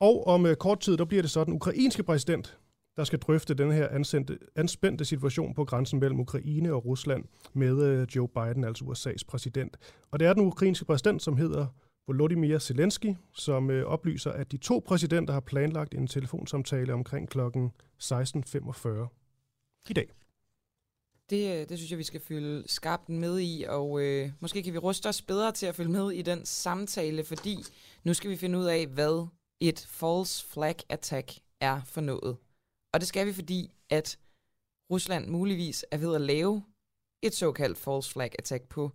[0.00, 2.58] Og om øh, kort tid, der bliver det så den ukrainske præsident,
[2.96, 7.82] der skal drøfte den her ansendte, anspændte situation på grænsen mellem Ukraine og Rusland med
[7.82, 9.76] øh, Joe Biden, altså USA's præsident.
[10.10, 11.66] Og det er den ukrainske præsident, som hedder
[12.06, 17.72] Volodymyr Zelensky, som øh, oplyser, at de to præsidenter har planlagt en telefonsamtale omkring klokken
[18.02, 20.08] 16.45 i dag.
[21.32, 24.72] Det, øh, det synes jeg, vi skal følge skarpt med i, og øh, måske kan
[24.72, 27.56] vi ruste os bedre til at følge med i den samtale, fordi
[28.04, 29.26] nu skal vi finde ud af, hvad
[29.60, 32.36] et false flag attack er for noget.
[32.92, 34.18] Og det skal vi, fordi at
[34.90, 36.64] Rusland muligvis er ved at lave
[37.22, 38.90] et såkaldt false flag attack på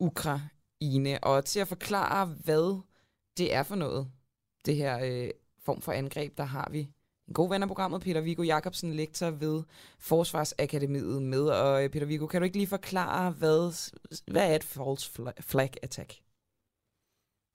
[0.00, 1.24] Ukraine.
[1.24, 2.80] Og til at forklare, hvad
[3.36, 4.10] det er for noget,
[4.66, 6.88] det her øh, form for angreb, der har vi
[7.32, 9.56] en god ven af programmet, Peter Viggo Jacobsen, lektor ved
[10.10, 11.44] Forsvarsakademiet med.
[11.62, 13.62] Og øh, Peter Viggo, kan du ikke lige forklare, hvad,
[14.32, 15.04] hvad er et false
[15.52, 16.10] flag attack?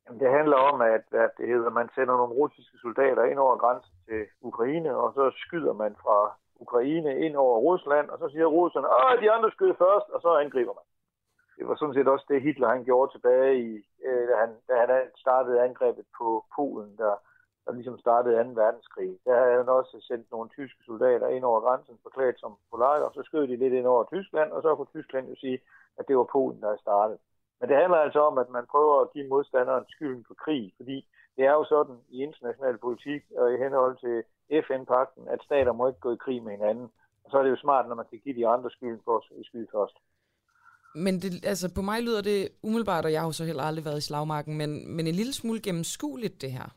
[0.04, 3.56] Jamen, det handler om, at, at det hedder, man sender nogle russiske soldater ind over
[3.64, 6.18] grænsen til Ukraine, og så skyder man fra
[6.66, 10.30] Ukraine ind over Rusland, og så siger russerne, at de andre skyder først, og så
[10.44, 10.88] angriber man.
[11.58, 13.72] Det var sådan set også det, Hitler han gjorde tilbage i,
[14.08, 17.14] øh, da, han, da han startede angrebet på Polen, der,
[17.68, 18.50] der ligesom startede 2.
[18.62, 19.12] verdenskrig.
[19.26, 23.14] Der havde han også sendt nogle tyske soldater ind over grænsen, forklædt som polakker, og
[23.14, 25.60] så skød de lidt ind over Tyskland, og så kunne Tyskland jo sige,
[26.00, 27.20] at det var Polen, der startede.
[27.60, 30.98] Men det handler altså om, at man prøver at give modstanderen skylden for krig, fordi
[31.38, 34.16] det er jo sådan i international politik og i henhold til
[34.66, 36.88] FN-pakten, at stater må ikke gå i krig med hinanden.
[37.24, 39.46] Og så er det jo smart, når man kan give de andre skylden for at
[39.46, 39.98] skyde først.
[40.96, 43.86] Men det, altså, på mig lyder det umiddelbart, og jeg har jo så heller aldrig
[43.86, 46.68] været i slagmarken, men, men en lille smule gennemskueligt, det her.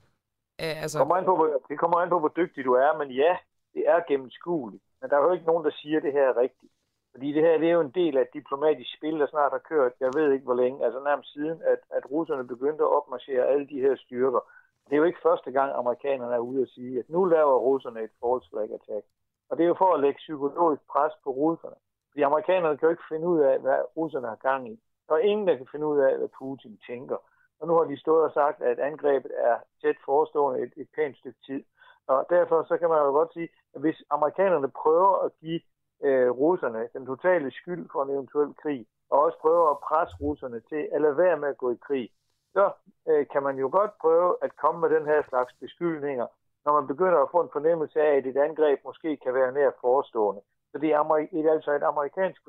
[0.65, 0.99] Æ, altså...
[0.99, 3.37] kommer an på, hvor, det kommer an på, hvor dygtig du er, men ja,
[3.75, 4.85] det er gennemskueligt.
[5.01, 6.73] Men der er jo ikke nogen, der siger, det her er rigtigt.
[7.13, 9.69] Fordi det her det er jo en del af et diplomatisk spil, der snart har
[9.73, 13.47] kørt, jeg ved ikke hvor længe, altså nærmest siden, at, at russerne begyndte at opmarchere
[13.47, 14.41] alle de her styrker.
[14.85, 18.03] Det er jo ikke første gang, amerikanerne er ude og sige, at nu laver russerne
[18.03, 19.07] et false flag attack.
[19.49, 21.75] Og det er jo for at lægge psykologisk pres på russerne.
[22.11, 24.81] Fordi amerikanerne kan jo ikke finde ud af, hvad russerne har gang i.
[25.09, 27.17] Der er ingen, der kan finde ud af, hvad Putin tænker.
[27.61, 31.17] Og nu har de stået og sagt, at angrebet er tæt forestående et, et pænt
[31.17, 31.63] stykke tid.
[32.07, 35.61] Og derfor så kan man jo godt sige, at hvis amerikanerne prøver at give
[36.03, 40.61] øh, russerne den totale skyld for en eventuel krig, og også prøver at presse russerne
[40.61, 42.11] til at lade være med at gå i krig,
[42.53, 42.73] så
[43.09, 46.27] øh, kan man jo godt prøve at komme med den her slags beskyldninger,
[46.65, 49.71] når man begynder at få en fornemmelse af, at et angreb måske kan være nær
[49.81, 50.43] forestående.
[50.73, 51.03] Så det er,
[51.33, 52.43] det er altså et amerikansk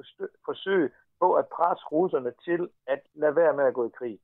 [0.45, 4.19] forsøg på at presse russerne til at lade være med at gå i krig.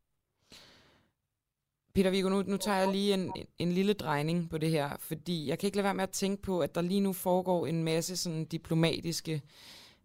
[1.97, 5.49] Peter Viggo, nu, nu tager jeg lige en, en lille drejning på det her, fordi
[5.49, 7.83] jeg kan ikke lade være med at tænke på, at der lige nu foregår en
[7.83, 9.41] masse sådan diplomatiske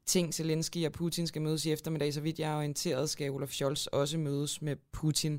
[0.06, 2.12] ting, Zelensky og Putin skal mødes i eftermiddag.
[2.12, 5.34] Så vidt jeg er orienteret, skal Olaf Scholz også mødes med Putin.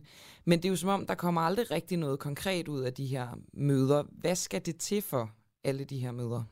[0.45, 3.05] Men det er jo som om, der kommer aldrig rigtig noget konkret ud af de
[3.05, 4.03] her møder.
[4.21, 5.29] Hvad skal det til for
[5.63, 6.43] alle de her møder?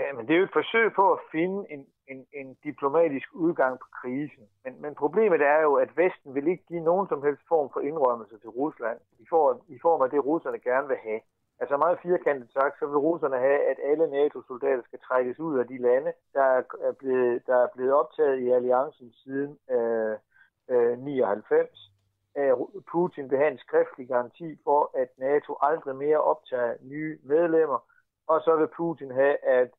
[0.00, 3.78] Ja, men det er jo et forsøg på at finde en, en, en diplomatisk udgang
[3.78, 4.44] på krisen.
[4.64, 7.80] Men, men problemet er jo, at Vesten vil ikke give nogen som helst form for
[7.80, 11.20] indrømmelse til Rusland i form, i form af det, russerne gerne vil have.
[11.60, 15.66] Altså meget firkantet sagt, så vil russerne have, at alle NATO-soldater skal trækkes ud af
[15.66, 16.42] de lande, der
[16.88, 20.16] er blevet, der er blevet optaget i alliancen siden øh,
[20.70, 21.92] øh, 99.
[22.38, 22.52] Øh,
[22.92, 27.78] Putin vil have en skriftlig garanti for, at NATO aldrig mere optager nye medlemmer,
[28.26, 29.70] og så vil Putin have, at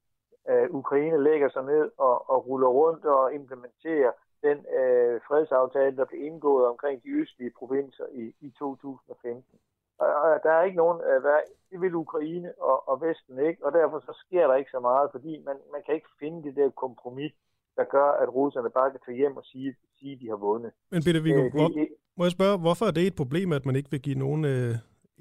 [0.50, 4.12] øh, Ukraine lægger sig ned og, og ruller rundt og implementerer
[4.48, 9.60] den øh, fredsaftale, der blev indgået omkring de østlige provinser i, i 2015.
[10.00, 11.40] Og, og der er ikke nogen, øh, hvad,
[11.72, 15.08] det vil Ukraine og, og Vesten ikke, og derfor så sker der ikke så meget,
[15.12, 17.34] fordi man, man kan ikke finde det der kompromis,
[17.78, 20.72] der gør, at russerne bare kan tage hjem og sige, sige at de har vundet.
[20.92, 21.70] Men Peter Viggo, øh, hvor,
[22.18, 24.74] må jeg spørge, hvorfor er det et problem, at man ikke vil give nogen øh,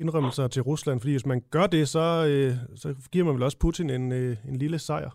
[0.03, 1.01] indrømmelser til Rusland?
[1.01, 4.37] Fordi hvis man gør det, så, øh, så giver man vel også Putin en, øh,
[4.51, 5.11] en lille sejr.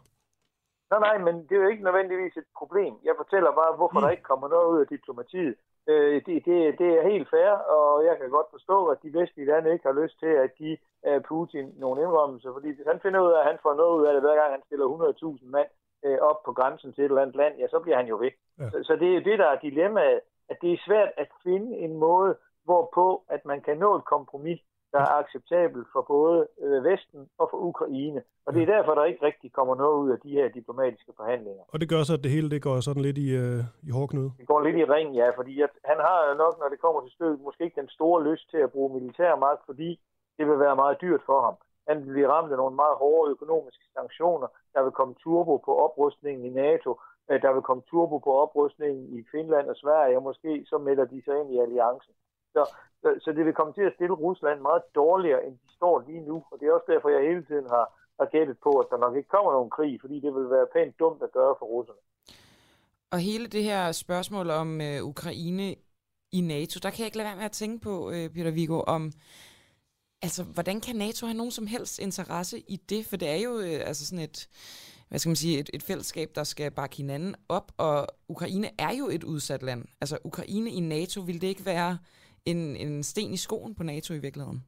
[0.92, 2.94] Nej, nej, men det er jo ikke nødvendigvis et problem.
[3.04, 4.04] Jeg fortæller bare, hvorfor mm.
[4.04, 5.56] der ikke kommer noget ud af diplomatiet.
[5.92, 9.50] Øh, det, det, det er helt fair, og jeg kan godt forstå, at de vestlige
[9.52, 10.78] lande ikke har lyst til at give
[11.08, 14.06] uh, Putin nogle indrømmelser, fordi hvis han finder ud af, at han får noget ud
[14.08, 15.70] af det, hver gang han stiller 100.000 mand
[16.08, 18.36] uh, op på grænsen til et eller andet land, ja, så bliver han jo væk.
[18.60, 18.70] Ja.
[18.72, 20.20] Så, så det er jo det, der er dilemmaet,
[20.52, 22.32] at det er svært at finde en måde,
[22.68, 24.60] hvorpå at man kan nå et kompromis
[24.94, 28.22] der er acceptabel for både øh, Vesten og for Ukraine.
[28.46, 31.64] Og det er derfor, der ikke rigtig kommer noget ud af de her diplomatiske forhandlinger.
[31.74, 34.32] Og det gør så, at det hele det går sådan lidt i, øh, i hårdknude?
[34.40, 37.02] Det går lidt i ring, ja, fordi at han har jo nok, når det kommer
[37.02, 39.90] til stykket, måske ikke den store lyst til at bruge militærmagt, fordi
[40.38, 41.56] det vil være meget dyrt for ham.
[41.88, 44.48] Han vil blive ramt af nogle meget hårde økonomiske sanktioner.
[44.74, 46.92] Der vil komme turbo på oprustningen i NATO.
[47.30, 51.06] Øh, der vil komme turbo på oprustningen i Finland og Sverige, og måske så melder
[51.06, 52.14] de sig ind i alliancen.
[52.56, 52.64] Så,
[53.04, 56.24] så, så det vil komme til at stille Rusland meget dårligere, end de står lige
[56.30, 56.36] nu.
[56.52, 57.86] Og det er også derfor, jeg hele tiden har,
[58.20, 61.00] har gættet på, at der nok ikke kommer nogen krig, fordi det vil være pænt
[61.00, 62.02] dumt at gøre for russerne.
[63.14, 65.76] Og hele det her spørgsmål om øh, Ukraine
[66.32, 68.80] i NATO, der kan jeg ikke lade være med at tænke på, øh, Peter Viggo,
[68.96, 69.12] om
[70.22, 73.06] altså, hvordan kan NATO have nogen som helst interesse i det?
[73.06, 74.50] For det er jo øh, altså sådan et,
[75.10, 78.94] hvad skal man sige, et, et fællesskab, der skal bakke hinanden op, og Ukraine er
[79.00, 79.86] jo et udsat land.
[80.02, 81.98] Altså Ukraine i NATO, ville det ikke være
[82.46, 84.62] en, en sten i skoen på NATO i virkeligheden?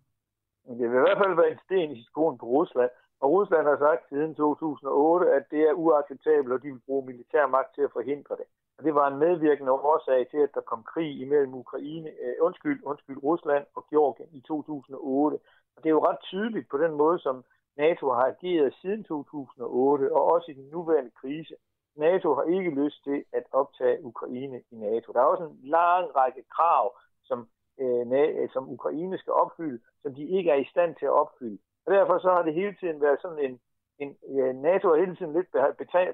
[0.67, 2.89] Det vil i hvert fald være en sten i skoen på Rusland.
[3.21, 7.47] Og Rusland har sagt siden 2008, at det er uacceptabelt, og de vil bruge militær
[7.47, 8.47] magt til at forhindre det.
[8.77, 12.79] Og det var en medvirkende årsag til, at der kom krig imellem Ukraine, øh, undskyld,
[12.83, 15.35] undskyld, Rusland og Georgien i 2008.
[15.75, 17.43] Og det er jo ret tydeligt på den måde, som
[17.77, 21.55] NATO har ageret siden 2008, og også i den nuværende krise.
[21.95, 25.11] NATO har ikke lyst til at optage Ukraine i NATO.
[25.11, 27.47] Der er også en lang række krav, som,
[27.79, 31.57] Øh, øh, som Ukraine skal opfylde, som de ikke er i stand til at opfylde.
[31.85, 33.59] Og derfor så har det hele tiden været sådan en,
[33.99, 35.51] en ja, NATO har hele tiden lidt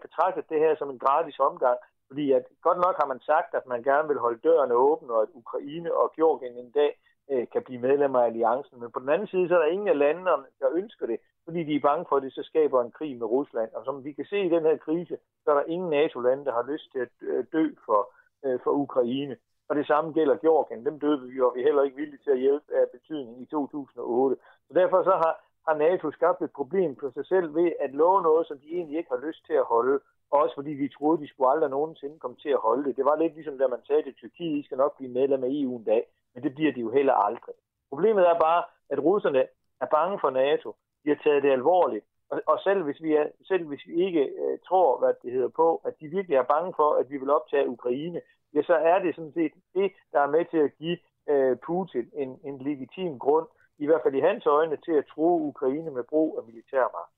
[0.03, 3.67] betragtet det her som en gratis omgang, fordi at godt nok har man sagt, at
[3.67, 6.91] man gerne vil holde dørene åbne, og at Ukraine og Georgien en dag
[7.31, 8.79] øh, kan blive medlemmer af alliancen.
[8.79, 11.63] Men på den anden side, så er der ingen af landene, der ønsker det, fordi
[11.63, 13.69] de er bange for, at det så skaber en krig med Rusland.
[13.73, 16.53] Og som vi kan se i den her krise, så er der ingen NATO-lande, der
[16.53, 18.13] har lyst til at øh, dø for,
[18.45, 19.37] øh, for Ukraine.
[19.71, 20.85] Og det samme gælder Georgien.
[20.85, 23.45] Dem døde vi, og vi er heller ikke villige til at hjælpe af betydning i
[23.45, 24.35] 2008.
[24.67, 25.33] Så derfor så har,
[25.67, 28.97] har NATO skabt et problem for sig selv ved at love noget, som de egentlig
[28.97, 29.99] ikke har lyst til at holde.
[30.31, 32.97] Også fordi de troede, de skulle aldrig nogensinde komme til at holde det.
[32.97, 35.49] Det var lidt ligesom da man sagde, at Tyrkiet I skal nok blive medlem af
[35.51, 36.03] EU en dag.
[36.33, 37.55] Men det bliver de jo heller aldrig.
[37.89, 39.43] Problemet er bare, at russerne
[39.81, 40.69] er bange for NATO.
[41.03, 42.05] De har taget det alvorligt.
[42.31, 45.51] Og, og selv, hvis vi er, selv hvis vi ikke øh, tror, hvad det hedder
[45.61, 48.21] på, at de virkelig er bange for, at vi vil optage Ukraine,
[48.55, 50.97] ja, så er det sådan set det, der er med til at give
[51.29, 53.47] øh, Putin en, en legitim grund,
[53.77, 57.11] i hvert fald i hans øjne, til at tro Ukraine med brug af militærmagt.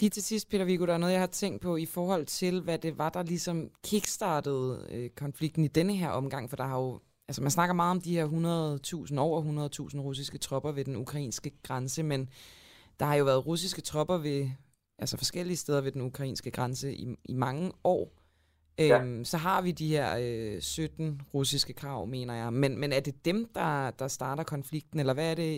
[0.00, 2.62] Lige til sidst, Peter Viggo, der er noget, jeg har tænkt på i forhold til,
[2.62, 6.80] hvad det var, der ligesom kickstartede øh, konflikten i denne her omgang, for der har
[6.80, 10.96] jo, altså man snakker meget om de her 100.000, over 100.000 russiske tropper ved den
[10.96, 12.28] ukrainske grænse, men
[13.00, 14.48] der har jo været russiske tropper ved,
[14.98, 18.23] altså forskellige steder ved den ukrainske grænse i, i mange år.
[18.78, 18.98] Ja.
[19.00, 20.08] Øhm, så har vi de her
[20.54, 22.52] øh, 17 russiske krav, mener jeg.
[22.52, 25.52] Men, men er det dem, der, der starter konflikten, eller hvad er det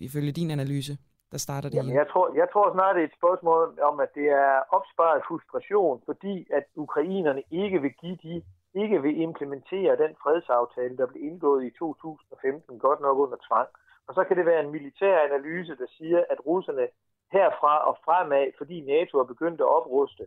[0.00, 0.98] ifølge din analyse?
[1.32, 4.10] der starter det Jamen, jeg tror, jeg tror snart, det er et spørgsmål om, at
[4.14, 8.42] det er opsparet frustration, fordi at ukrainerne ikke vil give de
[8.74, 13.68] ikke vil implementere den fredsaftale, der blev indgået i 2015, godt nok under tvang.
[14.08, 16.86] Og så kan det være en militær analyse, der siger, at russerne
[17.32, 20.24] herfra og fremad, fordi NATO er begyndt at opruste,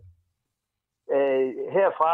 [1.16, 1.48] øh,
[1.78, 2.12] herfra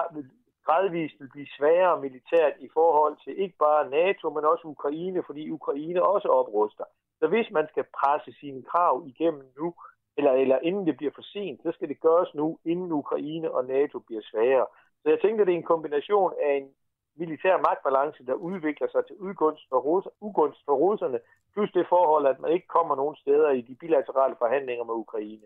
[0.68, 5.50] gradvist vil blive sværere militært i forhold til ikke bare NATO, men også Ukraine, fordi
[5.50, 6.86] Ukraine også opruster.
[7.20, 9.74] Så hvis man skal presse sine krav igennem nu,
[10.18, 13.66] eller, eller inden det bliver for sent, så skal det gøres nu, inden Ukraine og
[13.66, 14.68] NATO bliver sværere.
[15.02, 16.68] Så jeg tænker, det er en kombination af en
[17.16, 21.20] militær magtbalance, der udvikler sig til udgunst for, russer, ugunst for russerne,
[21.54, 25.46] plus det forhold, at man ikke kommer nogen steder i de bilaterale forhandlinger med Ukraine.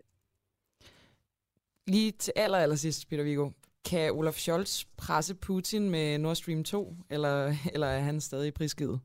[1.86, 3.46] Lige til aller, aller sidst, Peter Viggo.
[3.90, 7.34] Kan Olaf Scholz presse Putin med Nord Stream 2, eller,
[7.74, 9.00] eller er han stadig prisgivet?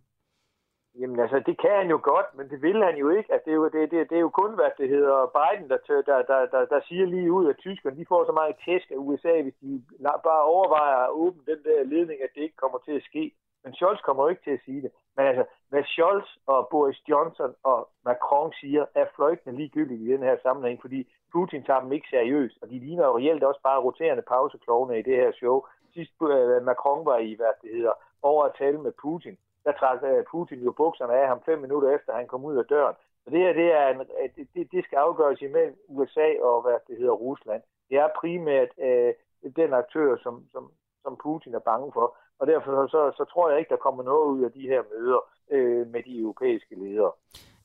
[0.99, 3.33] Jamen altså, det kan han jo godt, men det vil han jo ikke.
[3.33, 5.79] Altså, det, er jo, det, det, det er jo kun, hvad det hedder, Biden, der,
[6.09, 8.99] der, der, der, der siger lige ud, at tyskerne de får så meget tæsk af
[9.07, 9.83] USA, hvis de
[10.29, 13.23] bare overvejer at åbne den der ledning, at det ikke kommer til at ske.
[13.67, 14.91] Men Scholz kommer jo ikke til at sige det.
[15.15, 20.23] Men altså, hvad Scholz og Boris Johnson og Macron siger, er fløjtende ligegyldigt i den
[20.23, 20.99] her sammenhæng, fordi
[21.33, 25.01] Putin tager dem ikke seriøst, og de ligner jo reelt også bare roterende pauseklovne i
[25.01, 25.65] det her show.
[25.93, 29.37] Sidst uh, Macron var i, hvad det hedder, over at tale med Putin
[29.67, 32.65] der trak øh, Putin jo bukserne af ham fem minutter efter, han kom ud af
[32.65, 32.95] døren.
[33.23, 36.77] Så det her, det, er en, øh, det, det skal afgøres imellem USA og hvad
[36.87, 37.61] det hedder Rusland.
[37.89, 39.13] Det er primært øh,
[39.55, 40.71] den aktør, som, som,
[41.03, 42.17] som Putin er bange for.
[42.39, 45.19] Og derfor så, så tror jeg ikke, der kommer noget ud af de her møder
[45.51, 47.11] øh, med de europæiske ledere.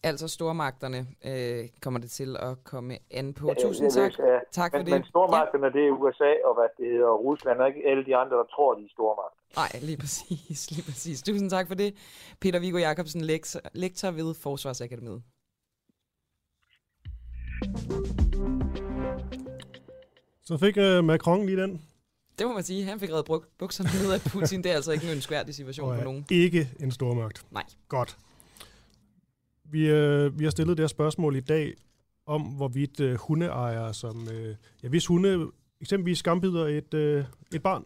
[0.04, 1.00] Altså stormagterne
[1.30, 3.46] øh, kommer det til at komme an på.
[3.48, 4.18] Ja, Tusind det- tak.
[4.18, 4.38] ja.
[4.52, 4.94] Tak for men, det.
[4.94, 8.16] Men stormagterne, det er USA og hvad det hedder, og Rusland, og ikke alle de
[8.16, 9.36] andre, der tror, de er stormagt.
[9.56, 11.22] Nej, lige præcis, lige præcis.
[11.22, 11.94] Tusind tak for det.
[12.40, 15.22] Peter Viggo Jacobsen, lektor, lektor ved Forsvarsakademiet.
[20.44, 21.82] Så fik uh, Macron lige den.
[22.38, 22.84] Det må man sige.
[22.84, 24.62] Han fik reddet brug- bukserne ned af Putin.
[24.64, 26.26] Det er altså ikke en ønskværdig situation Og for nogen.
[26.30, 27.44] ikke en stormagt.
[27.50, 27.64] Nej.
[27.88, 28.16] Godt.
[29.64, 31.74] Vi, øh, vi har stillet det her spørgsmål i dag
[32.26, 34.28] om, hvorvidt øh, hundeejere, som...
[34.32, 35.46] Øh, ja, hvis hunde
[35.80, 37.24] eksempelvis skambider et, øh,
[37.54, 37.84] et barn,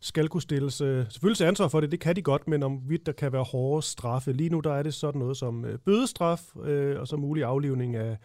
[0.00, 2.72] skal kunne stilles øh, selvfølgelig til ansvar for det, det kan de godt, men om
[2.76, 4.32] hvorvidt der kan være hårde straffe.
[4.32, 7.96] Lige nu der er det sådan noget som øh, bødestraf, øh, og så mulig aflivning
[7.96, 8.16] af,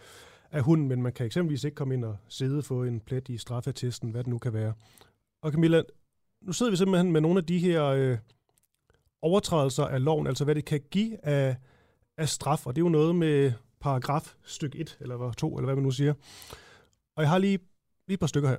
[0.52, 3.38] af hunden, men man kan eksempelvis ikke komme ind og sidde få en plet i
[3.38, 4.74] straffetesten, hvad det nu kan være.
[5.46, 5.84] Og Camilla,
[6.42, 8.18] nu sidder vi simpelthen med nogle af de her øh,
[9.22, 11.56] overtrædelser af loven, altså hvad det kan give af,
[12.18, 15.76] af straf, og det er jo noget med paragraf styk 1, eller 2, eller hvad
[15.76, 16.14] man nu siger.
[17.16, 17.60] Og jeg har lige,
[18.08, 18.58] lige et par stykker her.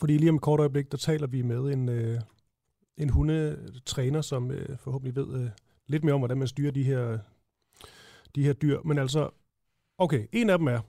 [0.00, 2.20] Fordi lige om et kort øjeblik, der taler vi med en, øh,
[2.96, 5.50] en hundetræner, som øh, forhåbentlig ved øh,
[5.86, 7.18] lidt mere om, hvordan man styrer de her,
[8.34, 8.80] de her dyr.
[8.84, 9.30] Men altså,
[9.98, 10.80] okay, en af dem er,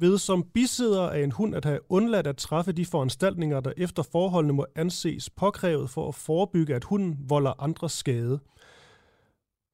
[0.00, 4.02] ved som bisidder af en hund at have undladt at træffe de foranstaltninger, der efter
[4.02, 8.40] forholdene må anses påkrævet for at forebygge, at hunden volder andre skade,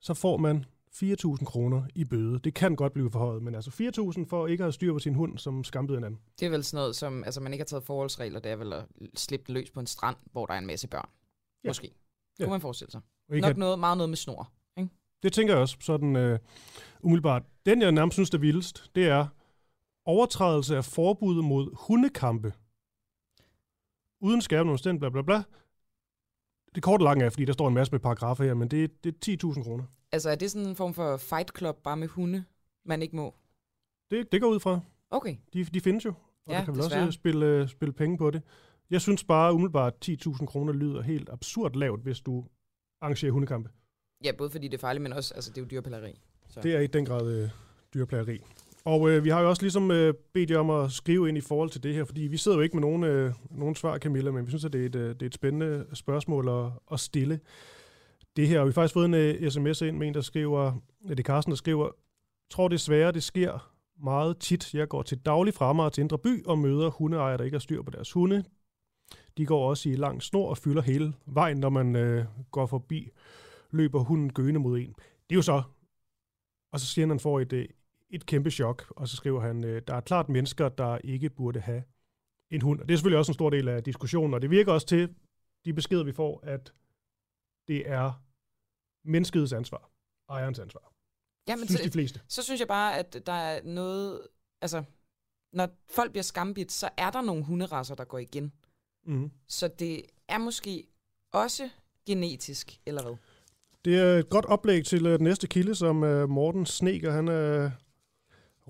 [0.00, 0.64] så får man
[0.94, 2.38] 4.000 kroner i bøde.
[2.38, 3.70] Det kan godt blive forhøjet, men altså
[4.20, 6.20] 4.000 for ikke at have styr på sin hund, som skambider en anden.
[6.40, 8.40] Det er vel sådan noget, som altså, man ikke har taget forholdsregler.
[8.40, 10.88] Det er vel at slippe den løs på en strand, hvor der er en masse
[10.88, 11.08] børn.
[11.64, 11.68] Ja.
[11.68, 11.86] Måske.
[11.86, 11.94] Det
[12.40, 12.44] Ja.
[12.44, 13.00] kunne man forestille sig.
[13.30, 14.50] Nok at- noget, meget noget med snor.
[14.78, 14.90] Ikke?
[15.22, 16.38] Det tænker jeg også sådan øh,
[17.02, 17.42] umiddelbart.
[17.66, 19.26] Den, jeg nærmest synes er vildest, det er
[20.10, 22.52] overtrædelse af forbuddet mod hundekampe.
[24.20, 25.42] Uden skærpende omstændighed, bla bla bla.
[26.74, 29.28] Det korte lange er, fordi der står en masse med paragrafer her, men det, det
[29.32, 29.84] er 10.000 kroner.
[30.12, 32.44] Altså, er det sådan en form for fight club, bare med hunde,
[32.84, 33.34] man ikke må?
[34.10, 34.80] Det, det går ud fra.
[35.10, 35.36] Okay.
[35.52, 36.10] De, de findes jo,
[36.46, 37.06] og Ja, der kan vel desværre.
[37.06, 38.42] også spille, øh, spille penge på det.
[38.90, 42.44] Jeg synes bare umiddelbart, 10.000 kroner lyder helt absurd lavt, hvis du
[43.00, 43.70] arrangerer hundekampe.
[44.24, 46.20] Ja, både fordi det er farligt, men også, altså, det er jo dyrepilleri.
[46.48, 46.60] Så.
[46.60, 47.50] Det er i den grad øh,
[47.94, 48.40] dyrplageri.
[48.84, 51.40] Og øh, vi har jo også ligesom øh, bedt jer om at skrive ind i
[51.40, 54.30] forhold til det her, fordi vi sidder jo ikke med nogen, øh, nogen svar, Camilla,
[54.30, 57.00] men vi synes, at det er et, øh, det er et spændende spørgsmål at, at
[57.00, 57.40] stille.
[58.36, 60.72] Det her, og vi har faktisk fået en øh, sms ind med en, der skriver,
[61.04, 61.90] ja, det er Carsten, der skriver,
[62.50, 63.72] tror desværre, det sker
[64.02, 64.74] meget tit.
[64.74, 67.82] Jeg går til daglig fremad til Indre By og møder hundeejere, der ikke har styr
[67.82, 68.44] på deres hunde.
[69.36, 73.08] De går også i lang snor og fylder hele vejen, når man øh, går forbi,
[73.70, 74.94] løber hunden gøende mod en.
[75.28, 75.62] Det er jo så
[76.72, 77.68] og så siger han, at han får et, øh,
[78.10, 81.60] et kæmpe chok, og så skriver han, øh, der er klart mennesker, der ikke burde
[81.60, 81.82] have
[82.50, 82.80] en hund.
[82.80, 85.14] Og det er selvfølgelig også en stor del af diskussionen, og det virker også til,
[85.64, 86.74] de beskeder, vi får, at
[87.68, 88.22] det er
[89.04, 89.90] menneskets ansvar,
[90.28, 90.92] ejerens ansvar.
[91.48, 92.20] Jamen, synes så, de fleste.
[92.28, 94.20] så synes jeg bare, at der er noget...
[94.60, 94.84] Altså,
[95.52, 98.52] når folk bliver skambit, så er der nogle hunderasser, der går igen.
[99.06, 99.30] Mm.
[99.48, 100.86] Så det er måske
[101.32, 101.70] også
[102.06, 103.16] genetisk, eller hvad?
[103.84, 107.12] Det er et godt oplæg til uh, den næste kilde, som uh, Morten Sneker.
[107.12, 107.70] Han er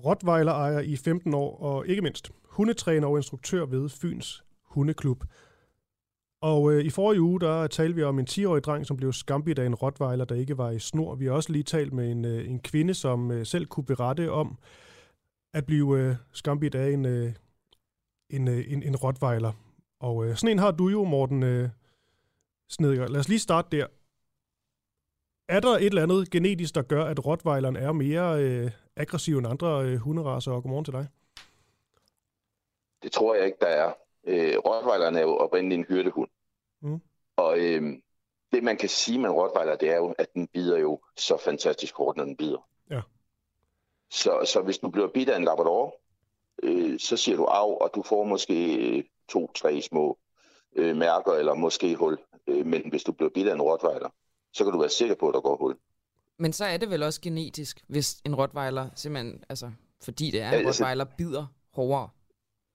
[0.05, 5.23] Rottweiler-ejer i 15 år, og ikke mindst hundetræner og instruktør ved Fyns Hundeklub.
[6.41, 9.59] Og øh, i forrige uge, der talte vi om en 10-årig dreng, som blev skambit
[9.59, 11.15] af en Rottweiler, der ikke var i snor.
[11.15, 14.31] Vi har også lige talt med en, øh, en kvinde, som øh, selv kunne berette
[14.31, 14.57] om
[15.53, 17.33] at blive øh, skambit af en, øh,
[18.29, 19.51] en, øh, en, en Rottweiler.
[19.99, 21.69] Og øh, sådan en har du jo, Morten øh,
[22.69, 23.07] Snedger.
[23.07, 23.87] Lad os lige starte der.
[25.49, 28.71] Er der et eller andet genetisk, der gør, at Rottweileren er mere øh,
[29.01, 30.51] aggressiv end andre øh, hunderaser?
[30.51, 31.07] Og godmorgen til dig.
[33.03, 33.93] Det tror jeg ikke, der er.
[34.23, 36.29] Øh, Rottweileren er jo oprindeligt en hyrdehund.
[36.81, 37.01] Mm.
[37.35, 37.81] Og øh,
[38.51, 41.37] det, man kan sige med en Rottweiler, det er jo, at den bider jo så
[41.37, 42.67] fantastisk hårdt, når den bider.
[42.89, 43.01] Ja.
[44.11, 45.95] Så, så hvis du bliver bidt af en Labrador,
[46.63, 50.17] øh, så siger du af, og du får måske øh, to-tre små
[50.75, 52.17] øh, mærker, eller måske hul.
[52.47, 54.09] Øh, men hvis du bliver bidt af en Rottweiler,
[54.53, 55.77] så kan du være sikker på, at der går hul.
[56.41, 59.71] Men så er det vel også genetisk, hvis en rottweiler simpelthen, altså
[60.03, 62.09] fordi det er en Ja, altså- rottweiler, bider hårdere.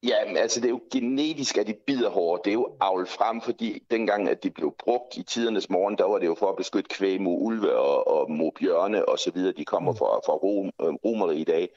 [0.03, 2.41] Ja, men altså det er jo genetisk, at de bider hårdere.
[2.45, 6.05] Det er jo avlet frem, fordi dengang, at de blev brugt i tidernes morgen, der
[6.05, 9.31] var det jo for at beskytte kvæg mod ulve og, og mod bjørne og så
[9.31, 9.53] videre.
[9.53, 11.69] De kommer fra, fra rom, øh, romerne i dag.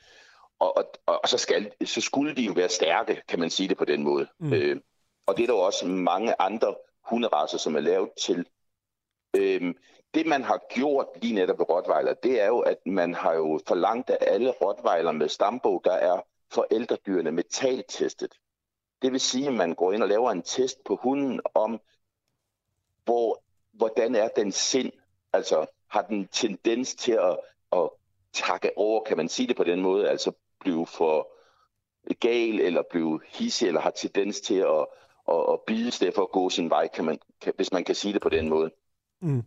[0.60, 3.78] Og, og, og så, skal, så skulle de jo være stærke, kan man sige det
[3.78, 4.28] på den måde.
[4.40, 4.48] Mm.
[4.48, 4.54] Mm.
[4.54, 4.78] Øh,
[5.28, 6.76] og det er der jo også mange andre
[7.10, 8.46] hunderaser, som er lavet til.
[9.38, 9.76] Øhm,
[10.14, 13.60] det man har gjort lige netop ved Rottweiler, det er jo, at man har jo
[13.68, 18.34] forlangt, at alle Rottweiler med stambog, der er forældredyrene metaltestet.
[19.02, 21.82] Det vil sige, at man går ind og laver en test på hunden om,
[23.04, 24.92] hvor, hvordan er den sind?
[25.34, 27.38] Altså, har den tendens til at,
[27.72, 27.90] at
[28.34, 31.28] takke over, kan man sige det på den måde, altså blive for
[32.20, 34.86] gal, eller blive hissig, eller har tendens til at,
[35.28, 37.84] at, at bide i stedet for at gå sin vej, kan man, kan, hvis man
[37.84, 38.72] kan sige det på den måde.
[39.22, 39.44] Mm.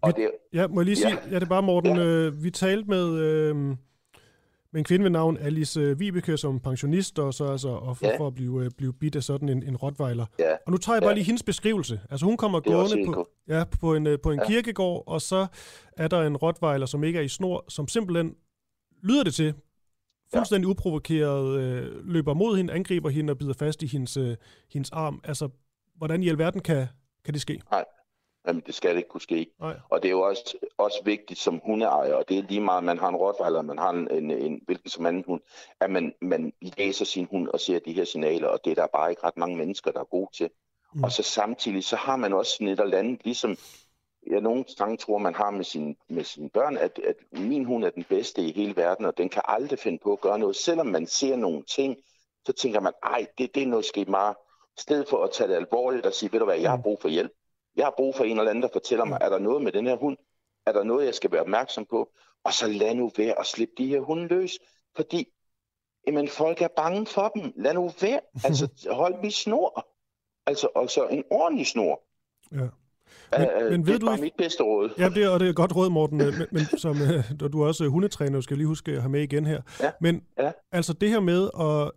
[0.00, 1.28] Og det, Ja, må jeg lige sige, Ja.
[1.30, 3.76] ja, det er bare Morten, øh, vi talte med, øh, med
[4.80, 8.18] en kvinde ved navn Alice øh, Vibeke som pensionist, og så altså offer Ja.
[8.18, 10.26] for at blive, øh, blive bidt af sådan en, en rottweiler.
[10.38, 10.52] Ja.
[10.66, 11.14] Og nu tager jeg bare Ja.
[11.14, 12.00] lige hendes beskrivelse.
[12.10, 14.46] Altså hun kommer er gående på, ja, på en, øh, på en Ja.
[14.46, 15.46] kirkegård, og så
[15.96, 18.34] er der en rottweiler, som ikke er i snor, som simpelthen,
[19.02, 19.54] lyder det til,
[20.34, 24.36] fuldstændig uprovokeret, øh, løber mod hende, angriber hende og bider fast i hendes, øh,
[24.72, 25.20] hendes arm.
[25.24, 25.48] Altså,
[25.96, 26.86] hvordan i alverden kan,
[27.24, 27.60] kan det ske?
[27.70, 27.84] Nej,
[28.46, 29.46] jamen, det skal ikke kunne ske.
[29.60, 29.74] Nej.
[29.90, 32.98] Og det er jo også, også vigtigt som hundeejer, og det er lige meget, man
[32.98, 35.40] har en rottweiler, man har en, en, en hvilken som anden hund,
[35.80, 38.86] at man, man læser sin hund og ser de her signaler, og det er der
[38.86, 40.50] bare ikke ret mange mennesker, der er gode til.
[40.94, 41.04] Mm.
[41.04, 43.56] Og så samtidig, så har man også sådan et eller andet, ligesom
[44.30, 47.84] jeg nogle gange tror, man har med, sin, med sine børn, at, at min hund
[47.84, 50.56] er den bedste i hele verden, og den kan aldrig finde på at gøre noget.
[50.56, 51.96] Selvom man ser nogle ting,
[52.46, 54.36] så tænker man, ej, det, det er noget sket meget.
[54.78, 57.00] I stedet for at tage det alvorligt og sige, ved du hvad, jeg har brug
[57.00, 57.32] for hjælp.
[57.76, 59.86] Jeg har brug for en eller anden, der fortæller mig, er der noget med den
[59.86, 60.16] her hund?
[60.66, 62.08] Er der noget, jeg skal være opmærksom på?
[62.44, 64.58] Og så lad nu være at slippe de her hunde løs,
[64.96, 65.28] fordi
[66.06, 67.52] jamen, folk er bange for dem.
[67.56, 68.20] Lad nu være.
[68.44, 69.86] Altså, hold i snor.
[70.46, 72.02] Altså, og så en ordentlig snor.
[72.52, 72.56] Ja.
[72.58, 72.68] Men,
[73.40, 74.90] Men- men det ved er du bare mit bedste råd.
[74.98, 77.50] Ja, det er, og det er et godt råd, Morten, øh, men, men som øh,
[77.52, 79.62] du er også hundetræner, skal jeg lige huske at have med igen her.
[79.80, 79.90] Ja.
[80.00, 80.52] Men ja.
[80.72, 81.90] altså det her med at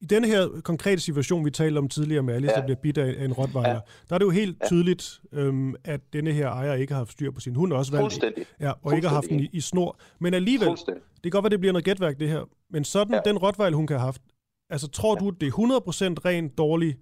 [0.00, 2.60] i denne her konkrete situation, vi talte om tidligere med Alice, ja.
[2.60, 3.80] Der bliver bidt af af en rottweiler, ja.
[4.08, 4.66] der er det jo helt Ja.
[4.68, 7.92] tydeligt, øhm, at denne her ejer ikke har haft styr på sin hund, og også
[7.92, 8.24] valgt,
[8.60, 9.98] ja, og ikke har haft den i, i snor.
[10.18, 12.40] Men alligevel, det kan godt være, det bliver noget gætværk, det her,
[12.70, 13.30] men sådan ja.
[13.30, 14.22] den rottweiler, hun kan have haft,
[14.70, 15.20] altså tror ja.
[15.20, 16.96] du, det er 100% rent dårlig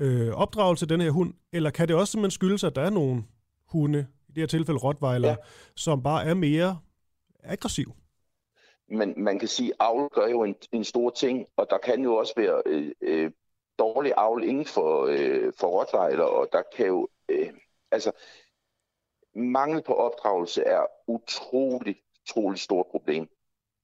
[0.00, 3.22] øh, opdragelse, den her hund, eller kan det også simpelthen skyldes, at der er nogle
[3.68, 5.36] hunde, i det her tilfælde rottweiler, ja.
[5.76, 6.78] som bare er mere
[7.44, 7.92] aggressiv?
[8.88, 12.02] Men man kan sige, at avl gør jo en, en stor ting, og der kan
[12.02, 13.30] jo også være øh, øh,
[13.78, 17.52] dårlig avl inden for, øh, for rottweiler, og der kan jo, øh,
[17.90, 18.12] altså,
[19.34, 23.28] mangel på opdragelse er utroligt, utroligt stort problem.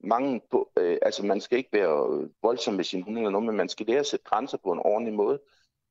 [0.00, 3.57] Mangel på, øh, altså man skal ikke være voldsom med sin hund eller noget, men
[3.57, 5.40] man skal lære at sætte grænser på en ordentlig måde.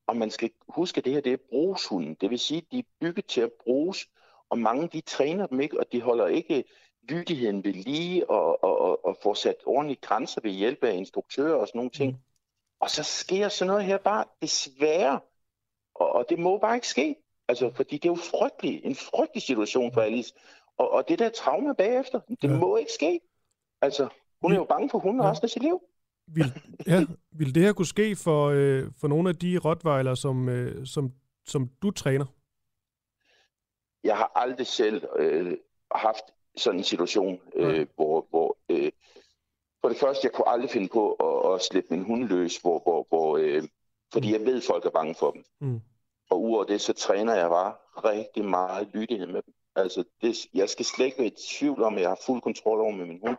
[0.07, 2.17] Og man skal huske, at det her det er brugshunden.
[2.21, 4.09] Det vil sige, at de er bygget til at bruges,
[4.49, 6.63] og mange de træner dem ikke, og de holder ikke
[7.09, 11.55] lydigheden ved lige og, og, og, og får sat ordentlige grænser ved hjælp af instruktører
[11.55, 12.23] og sådan nogle ting.
[12.79, 15.19] Og så sker sådan noget her bare desværre,
[15.95, 17.15] og, og det må bare ikke ske.
[17.47, 20.33] Altså, fordi det er jo frygtelig, en frygtelig situation for Alice.
[20.77, 22.57] Og, og det der traume bagefter, det ja.
[22.57, 23.19] må ikke ske.
[23.81, 24.07] Altså,
[24.41, 25.29] hun er jo bange for hunden ja.
[25.29, 25.81] resten af sit liv.
[26.27, 26.45] Vil,
[26.87, 30.85] ja, vil det her kunne ske for, øh, for nogle af de rottweiler, som, øh,
[30.85, 31.11] som,
[31.45, 32.25] som du træner?
[34.03, 35.57] Jeg har aldrig selv øh,
[35.95, 36.23] haft
[36.55, 38.91] sådan en situation, øh, hvor, hvor øh,
[39.81, 42.79] for det første, jeg kunne aldrig finde på at, at slippe min hund løs, hvor,
[42.79, 43.63] hvor, hvor, øh,
[44.13, 45.43] fordi jeg ved, folk er bange for dem.
[45.59, 45.81] Mm.
[46.29, 49.53] Og udover det, så træner jeg bare rigtig meget lydighed med dem.
[49.75, 52.79] Altså, det, jeg skal slet ikke være i tvivl om, at jeg har fuld kontrol
[52.79, 53.37] over med min hund.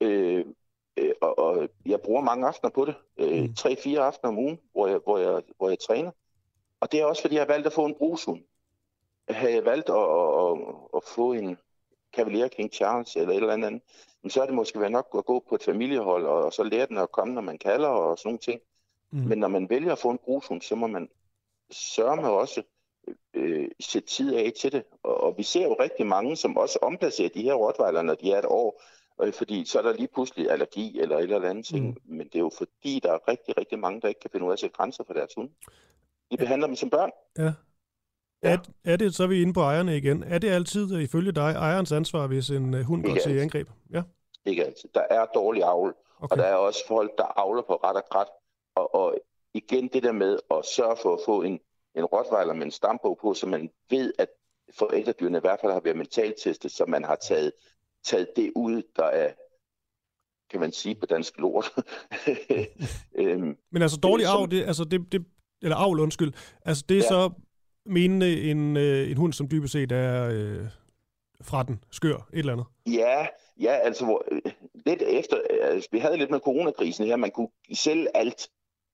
[0.00, 0.44] Øh,
[0.96, 2.94] øh, og, og jeg bruger mange aftener på det.
[3.18, 6.10] Øh, Tre-fire aftener om ugen, hvor jeg, hvor, jeg, hvor jeg træner.
[6.80, 8.40] Og det er også, fordi jeg har valgt at få en brugshund.
[9.28, 11.58] Havde jeg valgt at, at, at, at få en
[12.16, 13.82] Cavalier King Charles eller et eller andet,
[14.22, 16.62] men så er det måske været nok at gå på et familiehold, og, og så
[16.62, 18.60] lære den at komme, når man kalder og sådan nogle ting.
[19.10, 19.18] Mm.
[19.18, 21.08] Men når man vælger at få en brugshund, så må man
[21.70, 22.62] sørge med også
[23.34, 24.84] øh, sætte tid af til det.
[25.02, 28.32] Og, og vi ser jo rigtig mange, som også omplacerer de her rottweiler, når de
[28.32, 28.82] er et år,
[29.22, 31.86] øh, fordi så er der lige pludselig allergi eller et eller andet ting.
[31.86, 32.16] Mm.
[32.16, 34.50] Men det er jo fordi, der er rigtig, rigtig mange, der ikke kan finde ud
[34.50, 35.50] af at sætte grænser for deres hund.
[36.30, 37.10] De behandler dem som børn.
[37.38, 37.52] Ja.
[38.44, 38.52] Ja.
[38.52, 40.22] Er, er det, så er vi inde på ejerne igen.
[40.22, 43.68] Er det altid, ifølge dig, ejerens ansvar, hvis en uh, hund går til angreb?
[43.92, 44.02] Ja.
[44.46, 44.88] Ikke altid.
[44.94, 46.32] Der er dårlig avl, okay.
[46.32, 48.26] og der er også folk, der avler på ret og græt.
[48.76, 49.14] Og, og
[49.54, 51.60] igen det der med at sørge for at få en,
[51.96, 54.28] en rottweiler med en stambog på, så man ved, at
[54.78, 57.52] forældredyrene i hvert fald har været mentaltestet, så man har taget,
[58.04, 59.30] taget det ud, der er,
[60.50, 61.72] kan man sige på dansk lort.
[63.18, 65.24] øhm, Men altså dårlig som- avl, det, altså det, det,
[65.62, 66.32] eller avl, undskyld,
[66.64, 67.08] altså det er Ja.
[67.08, 67.30] så
[67.86, 70.66] menende en, øh, en hund, som dybest set er øh,
[71.42, 72.66] fra den, skør, et eller andet.
[72.86, 73.26] Ja,
[73.60, 74.52] ja, altså hvor, øh,
[74.86, 78.48] lidt efter, altså, vi havde lidt med coronakrisen her, man kunne sælge alt.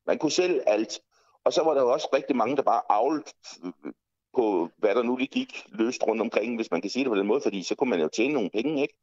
[0.06, 1.00] Man kunne sælge alt.
[1.44, 3.32] Og så var der jo også rigtig mange, der bare avlet
[3.64, 3.92] øh,
[4.36, 7.16] på, hvad der nu lige gik løst rundt omkring, hvis man kan sige det på
[7.16, 8.94] den måde, fordi så kunne man jo tjene nogle penge, ikke?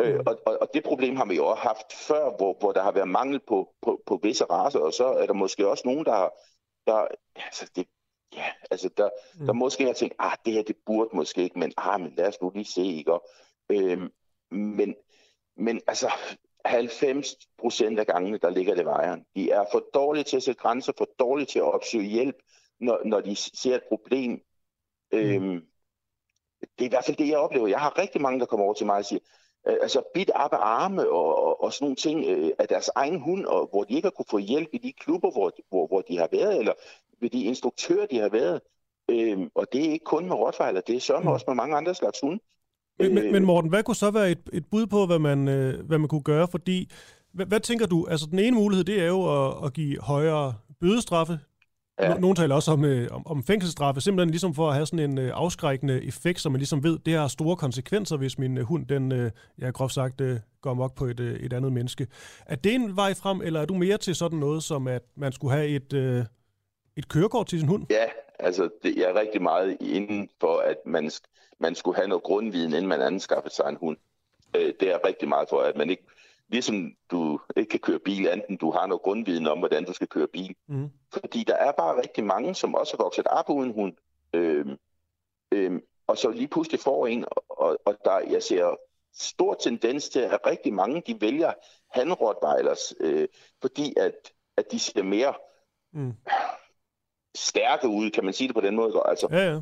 [0.00, 2.82] Øh, og, og, og det problem har vi jo også haft før, hvor, hvor der
[2.82, 6.04] har været mangel på, på, på visse raser, og så er der måske også nogen,
[6.04, 6.28] der
[6.86, 7.06] der,
[7.46, 7.86] altså det,
[8.36, 9.46] ja, altså der, mm.
[9.46, 12.28] der måske har tænkt, ah, det her, det burde måske ikke, men, ah, men lad
[12.28, 13.12] os nu lige se, ikke?
[13.12, 13.28] Og,
[13.70, 14.12] øhm,
[14.50, 14.94] men,
[15.56, 16.10] men altså,
[16.64, 19.24] 90 procent af gangene, der ligger det vejeren.
[19.34, 22.36] De er for dårlige til at sætte grænser, for dårlige til at opsøge hjælp,
[22.80, 24.30] når, når de ser et problem.
[25.12, 25.18] Mm.
[25.18, 25.60] Øhm,
[26.60, 27.68] det er i hvert fald det, jeg oplever.
[27.68, 29.20] Jeg har rigtig mange, der kommer over til mig og siger,
[29.66, 32.90] øh, altså bit op af arme og, og, og sådan nogle ting øh, af deres
[32.94, 35.86] egen hund, og hvor de ikke har kunne få hjælp i de klubber, hvor, hvor,
[35.86, 36.72] hvor de har været, eller
[37.22, 38.60] ved de instruktører, de har været.
[39.10, 41.28] Øhm, og det er ikke kun med Rottweiler, det er sørme mm.
[41.28, 42.42] også med mange andre slags hunde.
[42.98, 45.86] Men, men, men Morten, hvad kunne så være et, et bud på, hvad man, øh,
[45.86, 46.48] hvad man kunne gøre?
[46.48, 46.90] Fordi,
[47.34, 48.06] hvad, hvad tænker du?
[48.10, 51.38] Altså, den ene mulighed, det er jo at, at give højere bødestraffe.
[52.00, 52.14] Ja.
[52.18, 55.18] Nogle taler også om, øh, om, om fængselsstraffe, simpelthen ligesom for at have sådan en
[55.18, 58.86] øh, afskrækkende effekt, så man ligesom ved, det har store konsekvenser, hvis min øh, hund,
[58.86, 59.30] den, øh,
[59.60, 62.06] ja, groft sagt, øh, går amok på et, øh, et andet menneske.
[62.46, 65.32] Er det en vej frem, eller er du mere til sådan noget, som at man
[65.32, 66.24] skulle have et, øh,
[66.96, 67.86] et kørekort til sin hund?
[67.90, 68.06] Ja,
[68.38, 71.10] altså det, jeg er rigtig meget inden for, at man,
[71.58, 73.96] man skulle have noget grundviden, inden man anskaffede sig en hund.
[74.56, 76.06] Øh, det er rigtig meget for, at man ikke,
[76.48, 80.08] ligesom du ikke kan køre bil, enten du har noget grundviden om, hvordan du skal
[80.08, 80.54] køre bil.
[80.68, 80.90] Mm.
[81.12, 83.94] Fordi der er bare rigtig mange, som også har vokset op uden hund.
[84.34, 84.66] Øh,
[85.52, 88.76] øh, og så lige pludselig får en, og, og der, jeg ser
[89.14, 91.52] stor tendens til, at rigtig mange, de vælger
[91.90, 93.28] hanrottweilers, øh,
[93.60, 94.12] fordi at,
[94.56, 95.34] at de ser mere
[95.92, 96.12] mm.
[97.36, 99.02] Stærke ud, kan man sige det på den måde.
[99.04, 99.60] Altså, ja, ja.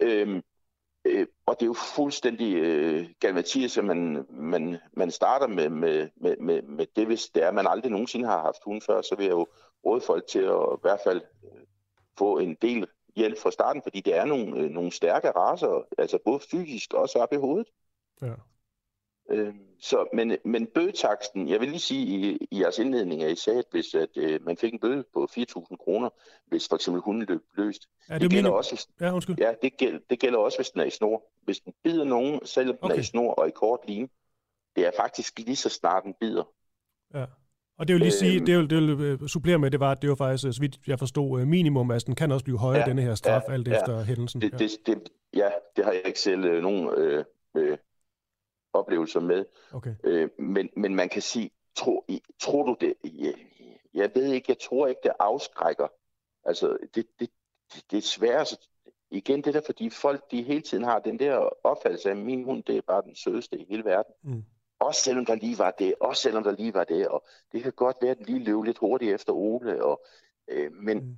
[0.00, 0.42] Øh,
[1.04, 6.08] øh, og det er jo fuldstændig øh, galvatisk, at man, man, man starter med, med,
[6.16, 9.14] med, med, med det, hvis det er, man aldrig nogensinde har haft hund før, så
[9.16, 9.46] vil jeg jo
[9.86, 11.60] råde folk til at i hvert fald øh,
[12.18, 12.86] få en del
[13.16, 17.00] hjælp fra starten, fordi det er nogle, øh, nogle stærke raser, altså både fysisk og
[17.00, 17.68] også op i hovedet.
[18.22, 18.32] Ja.
[19.30, 23.36] Øh, så, men, men bødetaksten, jeg vil lige sige i, i jeres indledning, at I
[23.36, 26.08] sagde, at hvis at, øh, man fik en bøde på 4.000 kroner,
[26.46, 27.88] hvis for eksempel hunden løb løst.
[28.08, 28.56] Ja, det, det gælder min...
[28.56, 29.36] også, hvis, ja, undskyld.
[29.38, 31.24] ja, det, gælder, det gælder også, hvis den er i snor.
[31.44, 32.96] Hvis den bider nogen, selvom den okay.
[32.96, 34.08] er i snor og i kort line,
[34.76, 36.44] det er faktisk lige så snart den bider.
[37.14, 37.24] Ja.
[37.78, 38.46] Og det vil lige sige, øhm.
[38.46, 40.78] det vil, det vil øh, supplere med, det var, at det var faktisk, så vidt
[40.86, 43.52] jeg forstod, øh, minimum, altså den kan også blive højere, ja, denne her straf, ja,
[43.52, 43.78] alt ja.
[43.78, 44.40] efter hændelsen.
[44.40, 47.24] Det, det, det, ja, det har jeg ikke selv øh, nogen øh,
[47.56, 47.78] øh,
[48.76, 49.44] oplevelser med.
[49.72, 49.94] Okay.
[50.04, 52.04] Øh, men, men man kan sige, tro,
[52.40, 52.94] tror du det?
[53.04, 53.34] Jeg,
[53.94, 55.88] jeg ved ikke, jeg tror ikke, det afskrækker.
[56.44, 57.30] Altså, det, det,
[57.90, 58.56] det er svært.
[59.10, 62.44] Igen, det der, fordi folk de hele tiden har den der opfattelse af, at min
[62.44, 64.14] hund, det er bare den sødeste i hele verden.
[64.22, 64.44] Mm.
[64.78, 67.72] Også selvom der lige var det, også selvom der lige var det, og det kan
[67.72, 70.04] godt være, at den lige løb lidt hurtigt efter Ole, og,
[70.48, 71.16] øh, men mm.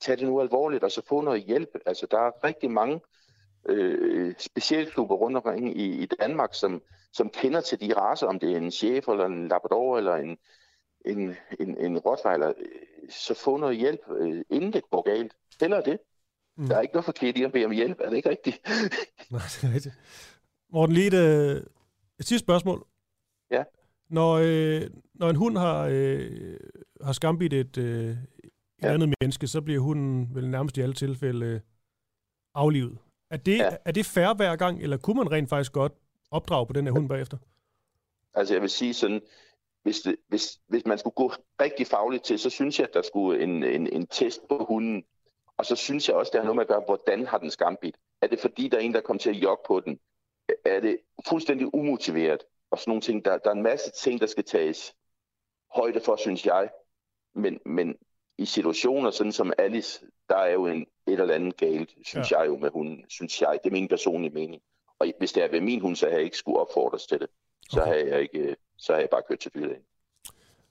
[0.00, 1.68] tag det nu alvorligt, og så få noget hjælp.
[1.86, 3.00] Altså, der er rigtig mange
[3.68, 6.82] øh, specialklubber rundt omkring i, i Danmark, som,
[7.12, 10.38] som kender til de raser, om det er en chef eller en labrador eller en,
[11.06, 12.52] en, en, en rottweiler,
[13.10, 15.32] så få noget hjælp, øh, inden det går galt.
[15.60, 15.98] Heller det.
[16.56, 16.66] Mm.
[16.66, 18.60] Der er ikke noget forkert i at bede om hjælp, er det ikke rigtigt?
[19.30, 19.94] Nej, det er rigtigt.
[20.72, 21.62] Morten, lige et, øh,
[22.18, 22.86] et sidste spørgsmål.
[23.50, 23.64] Ja.
[24.08, 26.56] Når, øh, når en hund har, øh,
[27.00, 28.16] har skambidt et, øh, et
[28.82, 28.92] ja.
[28.92, 31.60] andet menneske, så bliver hunden vel nærmest i alle tilfælde øh,
[32.54, 32.98] aflivet.
[33.30, 33.76] Er det, ja.
[33.84, 35.92] er det færre hver gang, eller kunne man rent faktisk godt
[36.30, 37.38] opdrage på den her hund bagefter?
[38.34, 39.20] Altså jeg vil sige sådan,
[39.82, 43.02] hvis, det, hvis, hvis man skulle gå rigtig fagligt til, så synes jeg, at der
[43.02, 45.04] skulle en, en, en test på hunden.
[45.56, 47.96] Og så synes jeg også, det har noget med at gøre, hvordan har den skambit?
[48.22, 49.98] Er det fordi, der er en, der kommer til at jogge på den?
[50.64, 50.98] Er det
[51.28, 52.42] fuldstændig umotiveret?
[52.70, 53.24] Og sådan nogle ting.
[53.24, 54.94] Der, der er en masse ting, der skal tages
[55.74, 56.70] højde for, synes jeg.
[57.34, 57.94] Men, men
[58.38, 62.38] i situationer, sådan som Alice, der er jo en, et eller andet galt, synes ja.
[62.38, 63.58] jeg jo med hunden, synes jeg.
[63.64, 64.62] Det er min personlige mening.
[64.98, 67.28] Og hvis det er ved min hund, så har jeg ikke skulle opfordres til det.
[67.70, 67.90] Så okay.
[67.90, 69.82] har jeg ikke, så har jeg bare kørt til dyrlægen.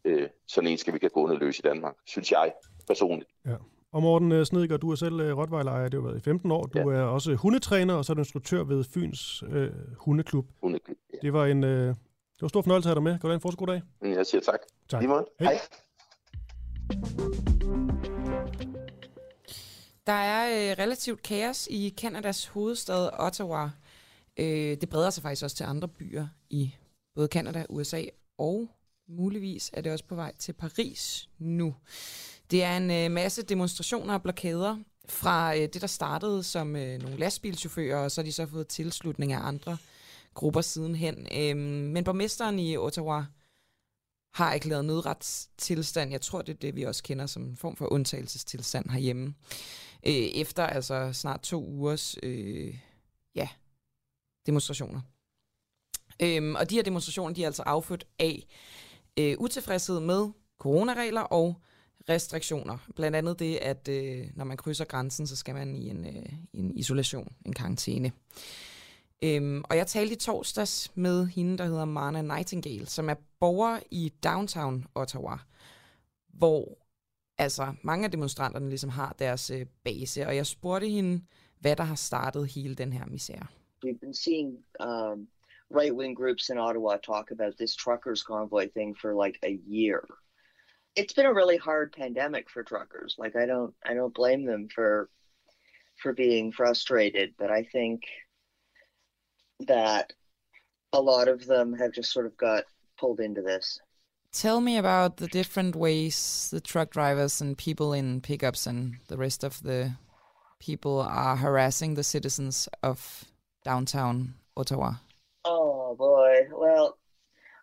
[0.05, 2.53] Øh, sådan en skal vi ikke gå under løs i Danmark, synes jeg
[2.87, 3.29] personligt.
[3.45, 3.55] Ja.
[3.91, 6.63] Og Morten øh, Snedgaard, du er selv uh, Rottweiler-ejer, det har været i 15 år.
[6.63, 6.97] Du ja.
[6.97, 10.45] er også hundetræner, og så er du instruktør ved Fyns øh, Hundeklub.
[10.61, 11.17] Hundeklub, ja.
[11.21, 13.11] Det var en, øh, det var stor fornøjelse at have dig med.
[13.11, 13.81] Kan du have en fortsat god dag?
[14.01, 14.59] Jeg siger tak.
[14.89, 15.01] Tak.
[15.01, 15.25] Lige måde.
[15.39, 15.53] Hej.
[15.53, 15.61] Hej.
[20.07, 23.69] Der er øh, relativt kaos i Kanadas hovedstad Ottawa.
[24.37, 26.75] Øh, det breder sig faktisk også til andre byer i
[27.15, 28.03] både Kanada, USA
[28.37, 28.69] og
[29.07, 31.75] muligvis er det også på vej til Paris nu.
[32.51, 34.77] Det er en øh, masse demonstrationer og blokader
[35.09, 38.67] fra øh, det, der startede som øh, nogle lastbilchauffører, og så har de så fået
[38.67, 39.77] tilslutning af andre
[40.33, 41.27] grupper sidenhen.
[41.31, 43.25] Øh, men borgmesteren i Ottawa
[44.35, 46.11] har erklæret nødretstilstand.
[46.11, 49.33] Jeg tror, det er det, vi også kender som en form for undtagelsestilstand herhjemme.
[50.07, 52.77] Øh, efter altså snart to ugers øh,
[53.35, 53.47] ja,
[54.45, 55.01] demonstrationer.
[56.21, 58.47] Øhm, og de her demonstrationer, de er altså affødt af
[59.19, 60.29] øh, utilfredshed med
[60.59, 61.61] coronaregler og
[62.09, 62.77] restriktioner.
[62.95, 66.33] Blandt andet det, at øh, når man krydser grænsen, så skal man i en, øh,
[66.53, 68.11] en isolation, en karantæne.
[69.25, 73.79] Øhm, og jeg talte i torsdags med hende, der hedder Marna Nightingale, som er borger
[73.91, 75.37] i downtown Ottawa,
[76.27, 76.77] hvor
[77.37, 80.27] altså, mange af demonstranterne ligesom har deres øh, base.
[80.27, 81.21] Og jeg spurgte hende,
[81.59, 83.47] hvad der har startet hele den her misære.
[83.85, 84.49] We've been seeing
[84.79, 85.27] um,
[85.69, 89.99] right-wing groups in Ottawa talk about this truckers convoy thing for like a year.
[90.99, 93.15] It's been a really hard pandemic for truckers.
[93.23, 95.09] Like I don't I don't blame them for
[96.01, 97.99] for being frustrated, but I think
[99.61, 100.13] that
[100.93, 102.63] a lot of them have just sort of got
[102.97, 103.79] pulled into this.
[104.31, 109.17] Tell me about the different ways the truck drivers and people in pickups and the
[109.17, 109.93] rest of the
[110.59, 113.25] people are harassing the citizens of
[113.63, 114.95] downtown Ottawa.
[115.45, 116.47] Oh boy.
[116.51, 116.97] Well,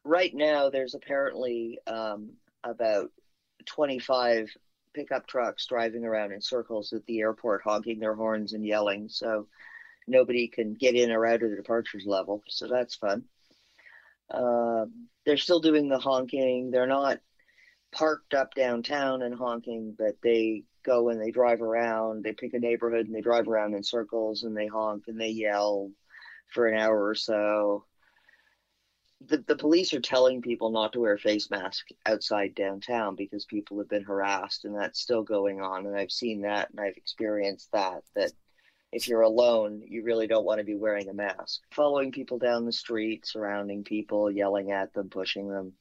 [0.04, 2.30] right now there's apparently um,
[2.64, 3.10] about
[3.66, 4.50] 25
[4.94, 9.08] pickup trucks driving around in circles at the airport, honking their horns and yelling.
[9.08, 9.46] So
[10.06, 12.42] nobody can get in or out of the departures level.
[12.48, 13.24] So that's fun.
[14.30, 16.70] Um, they're still doing the honking.
[16.70, 17.18] They're not
[17.92, 22.24] parked up downtown and honking, but they go and they drive around.
[22.24, 25.28] They pick a neighborhood and they drive around in circles and they honk and they
[25.28, 25.90] yell
[26.48, 27.84] for an hour or so.
[29.26, 33.78] The, the police are telling people not to wear face masks outside downtown because people
[33.78, 37.70] have been harassed and that's still going on and I've seen that and I've experienced
[37.72, 38.32] that that
[38.92, 41.60] if you're alone you really don't want to be wearing a mask.
[41.72, 45.72] Following people down the street surrounding people yelling at them pushing them.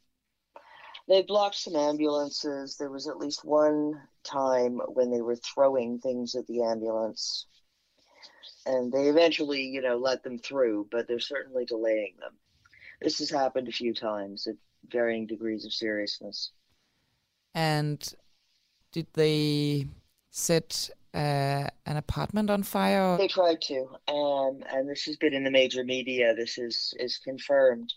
[1.07, 2.77] They blocked some ambulances.
[2.77, 7.47] There was at least one time when they were throwing things at the ambulance.
[8.65, 12.33] And they eventually you know let them through but they're certainly delaying them.
[13.01, 14.55] This has happened a few times at
[14.89, 16.51] varying degrees of seriousness.
[17.53, 18.13] And
[18.91, 19.87] did they
[20.29, 23.17] set uh, an apartment on fire?
[23.17, 26.33] They tried to, um, and this has been in the major media.
[26.35, 27.93] This is is confirmed.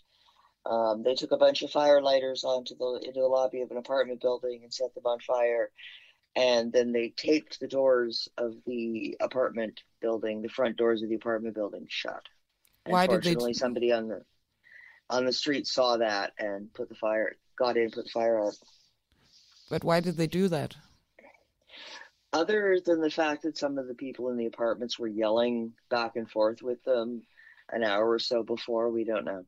[0.65, 4.21] Um, they took a bunch of firelighters onto the into the lobby of an apartment
[4.21, 5.69] building and set them on fire,
[6.35, 11.15] and then they taped the doors of the apartment building, the front doors of the
[11.15, 12.23] apartment building, shut.
[12.85, 13.53] Why did they?
[13.53, 14.21] Somebody on the
[15.09, 18.55] on the street saw that and put the fire, got in, put the fire out.
[19.69, 20.75] But why did they do that?
[22.35, 26.17] Other than the fact that some of the people in the apartments were yelling back
[26.17, 27.21] and forth with them
[27.71, 29.45] an hour or so before, we don't know.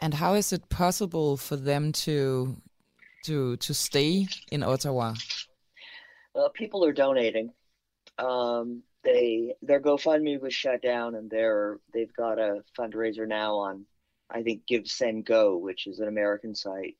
[0.00, 2.56] And how is it possible for them to
[3.24, 5.16] to to stay in Ottawa?
[6.34, 7.52] Well, people are donating.
[8.18, 13.84] Um, they their GoFundMe was shut down, and they're they've got a fundraiser now on
[14.30, 16.96] I think Give Send Go, which is an American site,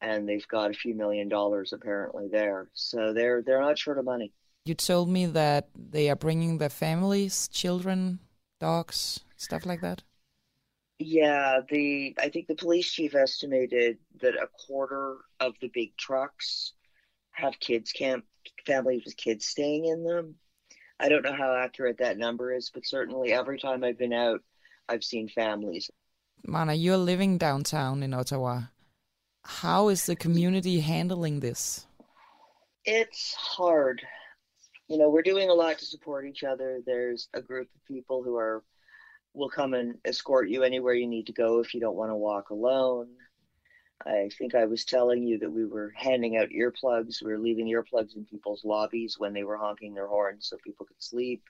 [0.00, 2.68] and they've got a few million dollars apparently there.
[2.74, 4.32] So they're they're not short of money.
[4.64, 8.20] You told me that they are bringing their families, children,
[8.58, 10.02] dogs, stuff like that.
[10.98, 16.74] Yeah, the I think the police chief estimated that a quarter of the big trucks
[17.30, 18.26] have kids camp
[18.66, 20.34] families with kids staying in them.
[20.98, 24.42] I don't know how accurate that number is, but certainly every time I've been out,
[24.90, 25.90] I've seen families.
[26.46, 28.62] Mana, you're living downtown in Ottawa.
[29.44, 31.86] How is the community handling this?
[32.84, 34.02] It's hard.
[34.90, 36.80] You know, we're doing a lot to support each other.
[36.84, 38.64] There's a group of people who are
[39.32, 42.16] will come and escort you anywhere you need to go if you don't want to
[42.16, 43.06] walk alone.
[44.04, 47.22] I think I was telling you that we were handing out earplugs.
[47.22, 50.86] We were leaving earplugs in people's lobbies when they were honking their horns so people
[50.86, 51.44] could sleep.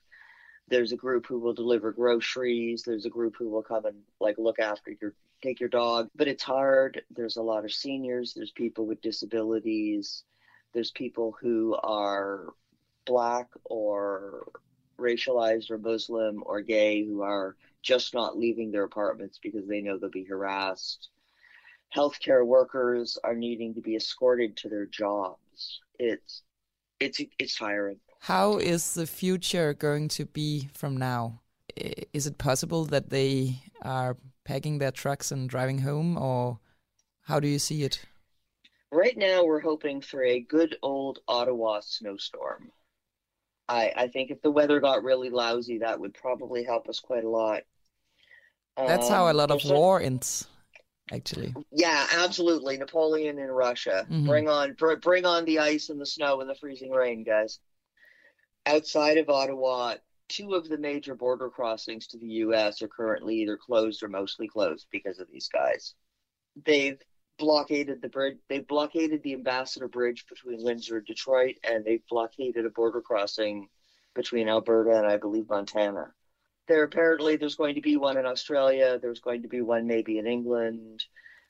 [0.68, 2.82] There's a group who will deliver groceries.
[2.82, 6.10] There's a group who will come and like look after your take your dog.
[6.14, 7.00] But it's hard.
[7.10, 8.34] There's a lot of seniors.
[8.34, 10.24] There's people with disabilities.
[10.74, 12.52] There's people who are
[13.06, 14.46] black or
[14.98, 19.98] racialized or Muslim or gay who are just not leaving their apartments because they know
[19.98, 21.08] they'll be harassed.
[21.94, 25.80] Healthcare workers are needing to be escorted to their jobs.
[25.98, 26.42] It's
[27.00, 27.98] it's it's tiring.
[28.20, 31.40] How is the future going to be from now?
[32.12, 36.58] Is it possible that they are packing their trucks and driving home, or
[37.22, 38.04] how do you see it?
[38.92, 42.70] Right now, we're hoping for a good old Ottawa snowstorm.
[43.70, 47.24] I, I think if the weather got really lousy, that would probably help us quite
[47.24, 47.62] a lot.
[48.76, 50.48] That's um, how a lot of some- war ends,
[51.12, 51.54] actually.
[51.70, 52.76] Yeah, absolutely.
[52.78, 54.06] Napoleon in Russia.
[54.10, 54.26] Mhm.
[54.26, 57.60] Bring on, br- bring on the ice and the snow and the freezing rain, guys.
[58.66, 59.94] Outside of Ottawa,
[60.28, 62.82] two of the major border crossings to the U.S.
[62.82, 65.94] are currently either closed or mostly closed because of these guys.
[66.64, 67.00] They've
[67.40, 68.36] blockaded the bridge.
[68.48, 73.68] They've blockaded the Ambassador Bridge between Windsor and Detroit, and they've blockaded a border crossing
[74.14, 76.12] between Alberta and I believe Montana.
[76.68, 78.98] there apparently there's going to be one in Australia.
[79.02, 81.02] There's going to be one maybe in England.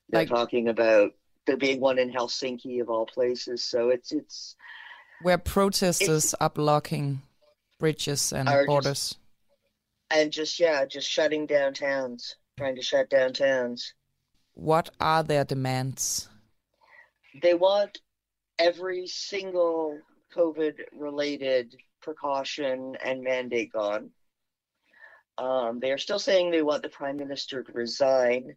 [0.08, 1.10] They're talking about
[1.46, 3.62] there being one in Helsinki of all places.
[3.64, 4.56] So it's it's
[5.22, 7.20] Where protesters are blocking
[7.78, 9.18] bridges and Are just- borders.
[10.10, 13.92] and just yeah, just shutting down towns, trying to shut down towns.
[14.61, 16.28] What are their demands?
[17.43, 18.03] They want
[18.59, 19.99] every single
[20.37, 24.11] COVID related precaution and mandate gone.
[25.39, 28.55] Um, they are still saying they want the prime minister to resign.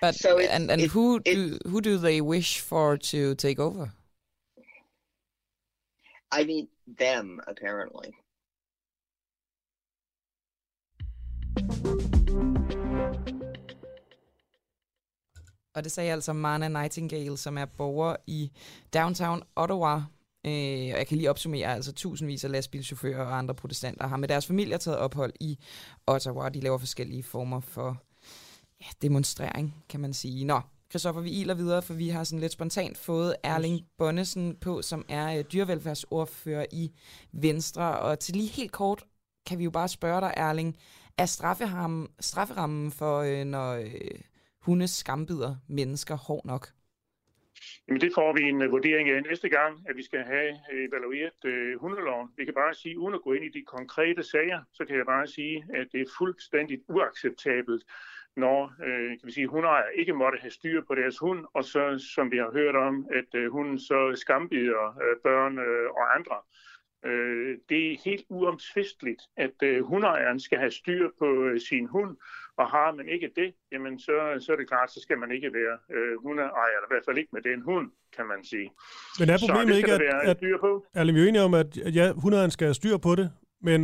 [0.00, 3.58] But So it's- and and it- who do who do they wish for to take
[3.58, 3.92] over?
[6.30, 8.14] I mean them apparently.
[15.74, 18.50] Og det sagde altså Marna Nightingale, som er borger i
[18.94, 19.94] downtown Ottawa.
[20.46, 24.28] Øh, og jeg kan lige opsummere, altså tusindvis af lastbilchauffører og andre protestanter har med
[24.28, 25.58] deres familier taget ophold i
[26.06, 26.48] Ottawa.
[26.48, 28.02] De laver forskellige former for
[28.80, 30.44] ja, demonstrering, kan man sige.
[30.44, 30.60] Nå,
[30.90, 35.04] Christoffer, vi iler videre, for vi har sådan lidt spontant fået Erling Bonnesen på, som
[35.08, 36.92] er øh, dyrevelfærdsordfører i
[37.32, 37.98] Venstre.
[37.98, 39.04] Og til lige helt kort
[39.46, 40.76] kan vi jo bare spørge dig, Erling,
[41.18, 43.90] er strafferammen, strafferammen for, øh, når øh,
[44.66, 46.66] hunde skambider mennesker hård nok?
[47.88, 50.88] Jamen det får vi en øh, vurdering af næste gang, at vi skal have øh,
[50.88, 52.28] evalueret øh, hundeloven.
[52.36, 55.06] Vi kan bare sige, uden at gå ind i de konkrete sager, så kan jeg
[55.06, 57.84] bare sige, at det er fuldstændig uacceptabelt,
[58.36, 62.06] når øh, kan vi sige, hundeejere ikke måtte have styr på deres hund, og så,
[62.14, 66.36] som vi har hørt om, at øh, hunden så skambider øh, børn øh, og andre.
[67.06, 72.16] Øh, det er helt uomtvisteligt, at øh, hundeejeren skal have styr på øh, sin hund,
[72.56, 75.50] og har man ikke det, jamen så, så er det klart, så skal man ikke
[75.52, 78.70] være øh, hundeejer, eller i hvert fald ikke med den hund, kan man sige.
[79.18, 80.86] Men er så problemet det ikke, at, være at styr på.
[80.94, 83.80] er vi enige om, at at ja, hundeejeren skal have styr på det, men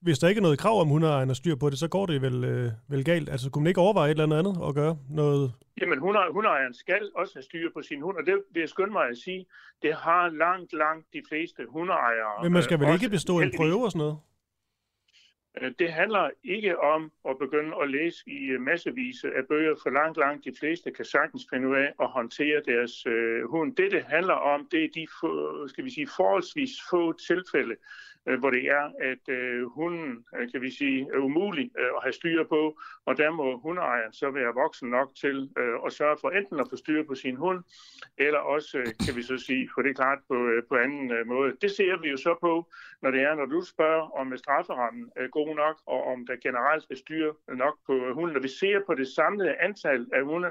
[0.00, 2.22] hvis der ikke er noget krav om hundeejeren har styr på det, så går det
[2.22, 3.28] vel, øh, vel galt.
[3.28, 5.52] Altså kunne man ikke overveje et eller andet at gøre noget?
[5.80, 8.92] Jamen, hunde- hundeejeren skal også have styr på sin hund, og det vil jeg skynde
[8.92, 9.46] mig at sige,
[9.82, 12.42] det har langt, langt de fleste hundeejere.
[12.42, 14.18] Men man skal øh, vel også ikke bestå en prøve og sådan noget?
[15.60, 19.90] Øh, det handler ikke om at begynde at læse i øh, massevis af bøger, for
[19.90, 23.76] langt, langt de fleste kan sagtens finde ud af at håndtere deres øh, hund.
[23.76, 27.76] Det, det handler om, det er de få, skal vi sige, forholdsvis få tilfælde,
[28.28, 32.02] Øh, hvor det er, at øh, hunden, øh, kan vi sige, er umulig øh, at
[32.02, 36.16] have styr på, og der må hundeejeren så være voksen nok til øh, at sørge
[36.20, 37.64] for enten at få styr på sin hund,
[38.18, 41.26] eller også, øh, kan vi så sige, få det klart på, øh, på anden øh,
[41.26, 41.56] måde.
[41.62, 42.66] Det ser vi jo så på,
[43.02, 46.36] når det er, når du spørger, om øh, strafferammen er god nok, og om der
[46.36, 48.32] generelt er styr nok på øh, hunden.
[48.34, 50.50] Når vi ser på det samlede antal af hunde,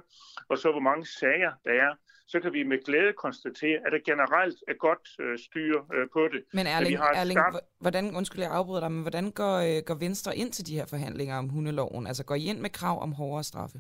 [0.50, 1.94] og så hvor mange sager der er,
[2.28, 6.28] så kan vi med glæde konstatere, at der generelt er godt øh, styr øh, på
[6.34, 6.44] det.
[6.54, 9.84] Men Erling, vi har Erling hvor- hvordan, undskyld, jeg afbryder dig, men hvordan går, øh,
[9.86, 12.08] går Venstre ind til de her forhandlinger om hundeloven?
[12.08, 13.78] Altså går I ind med krav om hårdere straffe?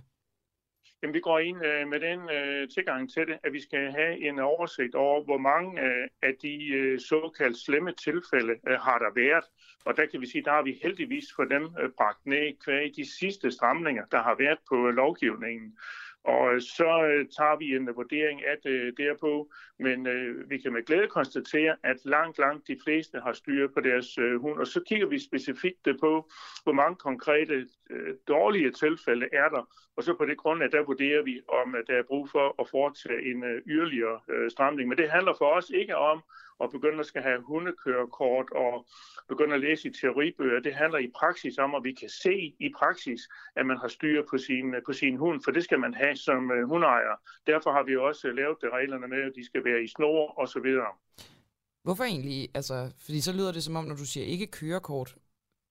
[1.03, 4.27] Jamen, vi går ind øh, med den øh, tilgang til det, at vi skal have
[4.29, 9.11] en oversigt over, hvor mange øh, af de øh, såkaldt slemme tilfælde øh, har der
[9.15, 9.45] været.
[9.85, 12.91] Og der kan vi sige, der har vi heldigvis for dem øh, bragt ned kvæg
[12.95, 15.77] de sidste stramninger, der har været på øh, lovgivningen.
[16.27, 20.73] Og øh, så øh, tager vi en vurdering af det derpå, men øh, vi kan
[20.73, 24.59] med glæde konstatere, at langt, langt de fleste har styr på deres øh, hund.
[24.59, 26.29] Og så kigger vi specifikt på,
[26.63, 29.63] hvor mange konkrete øh, dårlige tilfælde er der,
[29.97, 32.69] og så på det grundlag, der vurderer vi, om øh, der er brug for at
[32.69, 34.89] foretage en øh, yderligere øh, stramning.
[34.89, 36.23] Men det handler for os ikke om
[36.59, 38.85] og begynde at skal have hundekørekort og
[39.29, 40.59] begynde at læse i teoribøger.
[40.59, 43.21] Det handler i praksis om, at vi kan se i praksis,
[43.55, 46.41] at man har styr på sin, på sin hund, for det skal man have som
[46.49, 46.65] hundejer.
[46.65, 47.15] hundeejer.
[47.47, 50.39] Derfor har vi også øh, lavet det reglerne med, at de skal være i snor
[50.39, 50.91] og så videre.
[51.83, 52.49] Hvorfor egentlig?
[52.53, 55.15] Altså, fordi så lyder det som om, når du siger ikke kørekort,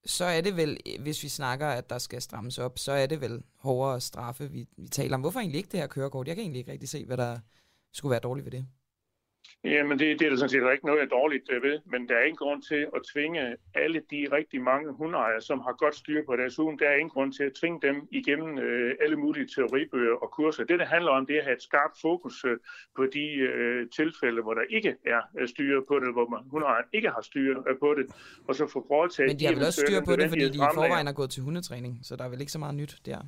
[0.04, 3.20] så er det vel, hvis vi snakker, at der skal strammes op, så er det
[3.20, 5.20] vel hårdere straffe, vi, vi taler om.
[5.20, 6.28] Hvorfor egentlig ikke det her kørekort?
[6.28, 7.38] Jeg kan egentlig ikke rigtig se, hvad der
[7.92, 8.66] skulle være dårligt ved det.
[9.64, 12.14] Jamen, det, det er der sådan set ikke noget af dårligt øh, ved, men der
[12.14, 16.24] er ingen grund til at tvinge alle de rigtig mange hundeejere, som har godt styr
[16.26, 19.46] på deres hund, der er ingen grund til at tvinge dem igennem øh, alle mulige
[19.54, 20.64] teoribøger og kurser.
[20.64, 22.56] Det, det handler om, det er at have et skarpt fokus øh,
[22.96, 26.88] på de øh, tilfælde, hvor der ikke er øh, styr på det, hvor man, hundeejeren
[26.92, 28.04] ikke har styr øh, på det,
[28.48, 30.70] og så få foretaget Men de har vel også styr på det, fordi de i
[30.74, 33.18] forvejen har gået til hundetræning, så der er vel ikke så meget nyt der.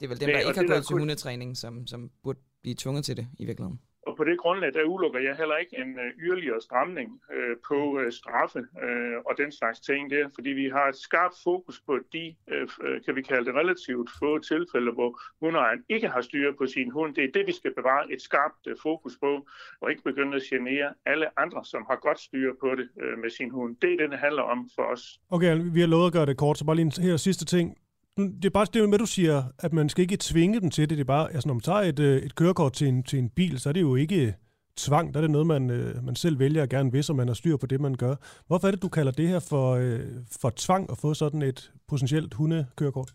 [0.00, 2.38] Det er vel dem, der og ikke har der gået til hundetræning, som, som burde
[2.62, 3.80] blive tvunget til det i virkeligheden.
[4.14, 7.78] Og på det grundlag, der udelukker jeg heller ikke en øh, yderligere stramning øh, på
[8.00, 11.98] øh, straffe øh, og den slags ting der, fordi vi har et skarpt fokus på
[12.12, 15.10] de, øh, øh, kan vi kalde det relativt få tilfælde, hvor
[15.40, 17.14] hundejeren ikke har styr på sin hund.
[17.14, 19.32] Det er det, vi skal bevare et skarpt øh, fokus på,
[19.80, 23.30] og ikke begynde at genere alle andre, som har godt styr på det øh, med
[23.30, 23.76] sin hund.
[23.82, 25.04] Det er det, det handler om for os.
[25.30, 27.76] Okay, vi har lovet at gøre det kort, så bare lige en her sidste ting
[28.16, 30.98] det er bare det med, du siger, at man skal ikke tvinge dem til det.
[30.98, 33.30] Det er bare, altså når man tager et, øh, et kørekort til en, til en
[33.30, 34.34] bil, så er det jo ikke
[34.76, 35.14] tvang.
[35.14, 37.34] Der er det noget, man, øh, man selv vælger at gerne vil, så man har
[37.34, 38.14] styr på det, man gør.
[38.46, 40.00] Hvorfor er det, du kalder det her for, øh,
[40.40, 43.10] for tvang at få sådan et potentielt hundekørekort?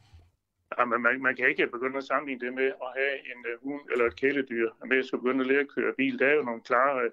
[0.78, 3.54] Ja, men man, man kan ikke begynde at sammenligne det med at have en uh,
[3.66, 6.20] hund eller et kæledyr med at begynde at lære at køre bil.
[6.20, 7.10] Der er jo nogle klare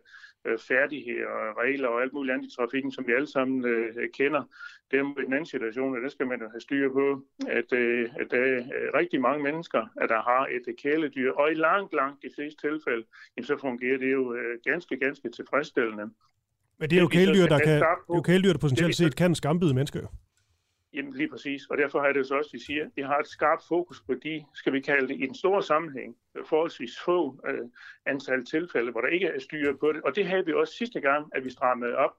[0.47, 4.05] uh, færdigheder og regler og alt muligt andet i trafikken, som vi alle sammen uh,
[4.19, 4.43] kender.
[4.91, 8.27] Det er en anden situation, og det skal man have styr på, at, uh, at
[8.31, 12.31] der er rigtig mange mennesker, at der har et kæledyr, og i langt, langt de
[12.37, 13.05] fleste tilfælde,
[13.37, 16.11] jamen, så fungerer det jo uh, ganske, ganske tilfredsstillende.
[16.79, 19.35] Men det er jo kæledyr, der, kan, det er jo kæledyr, der potentielt set kan
[19.35, 20.07] skambide mennesker.
[20.93, 23.27] Jamen lige præcis, og derfor har det så også, vi siger, at vi har et
[23.27, 27.69] skarpt fokus på de, skal vi kalde det, i den store sammenhæng, forholdsvis få øh,
[28.07, 30.03] antal tilfælde, hvor der ikke er styr på det.
[30.03, 32.11] Og det havde vi også sidste gang, at vi strammede op,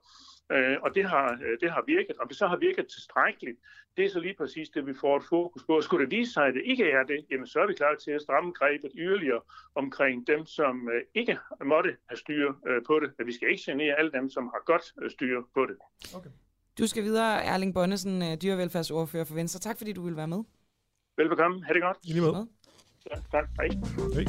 [0.52, 2.16] øh, og det har, øh, det har virket.
[2.18, 3.58] Om det så har virket tilstrækkeligt,
[3.96, 5.76] det er så lige præcis det, vi får et fokus på.
[5.76, 7.94] Og skulle det vise sig, at det ikke er det, jamen så er vi klar
[7.94, 9.40] til at stramme grebet yderligere
[9.74, 13.12] omkring dem, som øh, ikke måtte have styr øh, på det.
[13.18, 15.76] At vi skal ikke genere alle dem, som har godt øh, styr på det.
[16.16, 16.30] Okay.
[16.78, 19.60] Du skal videre, Erling Bonnesen, øh, dyrevelfærdsordfører for Venstre.
[19.60, 20.44] Tak fordi du vil være med.
[21.16, 21.64] Velbekomme.
[21.64, 21.96] Ha' det godt.
[22.04, 22.48] I lige måde.
[23.10, 23.48] Ja, tak.
[23.56, 23.68] Hej.
[24.14, 24.24] Hej.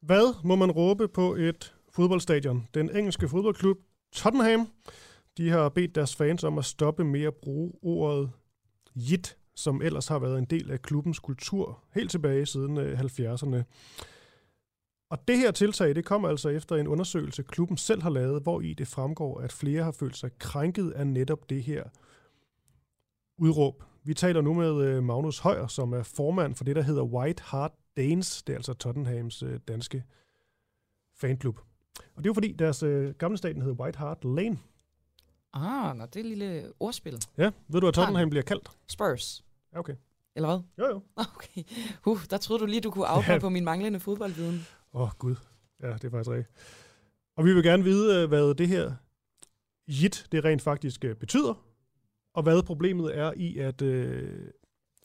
[0.00, 2.68] Hvad må man råbe på et fodboldstadion?
[2.74, 3.78] Den engelske fodboldklub
[4.12, 4.68] Tottenham,
[5.36, 8.30] de har bedt deres fans om at stoppe med at bruge ordet
[8.94, 13.62] jit, som ellers har været en del af klubbens kultur helt tilbage siden 70'erne.
[15.12, 18.60] Og det her tiltag, det kommer altså efter en undersøgelse, klubben selv har lavet, hvor
[18.60, 21.84] i det fremgår, at flere har følt sig krænket af netop det her
[23.38, 23.84] udråb.
[24.04, 27.42] Vi taler nu med øh, Magnus Højer, som er formand for det, der hedder White
[27.42, 28.42] Hart Danes.
[28.42, 30.04] Det er altså Tottenhams øh, danske
[31.16, 31.58] fanklub.
[31.98, 34.58] Og det er jo fordi, deres øh, gamle staten hedder White Hart Lane.
[35.52, 37.18] Ah, nå, det er et lille ordspil.
[37.38, 38.70] Ja, ved du, at Tottenham bliver kaldt?
[38.86, 39.44] Spurs.
[39.72, 39.94] Ja, okay.
[40.36, 40.60] Eller hvad?
[40.78, 41.02] Jo, jo.
[41.36, 41.62] Okay.
[42.06, 43.40] Uh, der troede du lige, du kunne afhøre ja.
[43.40, 44.66] på min manglende fodboldviden.
[44.94, 45.36] Åh, oh, Gud.
[45.82, 46.50] Ja, det er faktisk rigtigt.
[47.36, 48.92] Og vi vil gerne vide, hvad det her
[49.88, 51.54] JIT, det rent faktisk øh, betyder,
[52.34, 54.48] og hvad problemet er i, at, øh,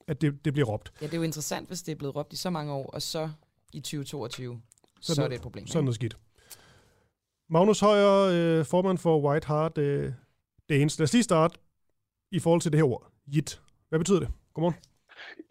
[0.08, 0.94] at det, det bliver råbt.
[1.02, 3.02] Ja, det er jo interessant, hvis det er blevet råbt i så mange år, og
[3.02, 3.30] så
[3.74, 4.62] i 2022,
[5.02, 5.68] så, så er det et problem.
[5.68, 6.18] Sådan noget skidt.
[7.50, 10.14] Magnus Højer, øh, formand for White Heart øh,
[10.70, 11.00] Danes.
[11.00, 11.60] Lad os lige starte
[12.32, 13.62] i forhold til det her ord, JIT.
[13.90, 14.30] Hvad betyder det?
[14.54, 14.76] Godmorgen.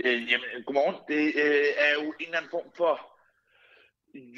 [0.04, 0.96] Øh, jamen, godmorgen.
[1.08, 3.15] Det øh, er jo en eller anden form for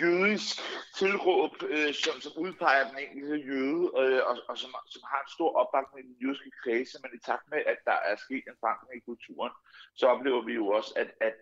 [0.02, 0.56] jødisk
[0.98, 5.34] tilråb, øh, som, som udpeger den enkelte jøde, øh, og, og som, som har en
[5.36, 8.60] stor opbakning i den jødiske kredse, men i takt med, at der er sket en
[8.60, 9.52] forandring i kulturen,
[9.94, 11.38] så oplever vi jo også, at, at,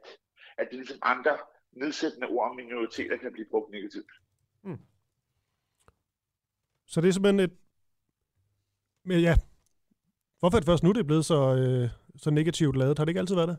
[0.58, 1.34] at det ligesom andre
[1.72, 4.12] nedsættende ord om minoriteter kan blive brugt negativt.
[4.62, 4.80] Hmm.
[6.86, 7.56] Så det er simpelthen et...
[9.04, 9.34] Men ja,
[10.38, 11.90] hvorfor er det først nu, det er blevet så, øh,
[12.22, 12.98] så negativt lavet?
[12.98, 13.58] Har det ikke altid været det?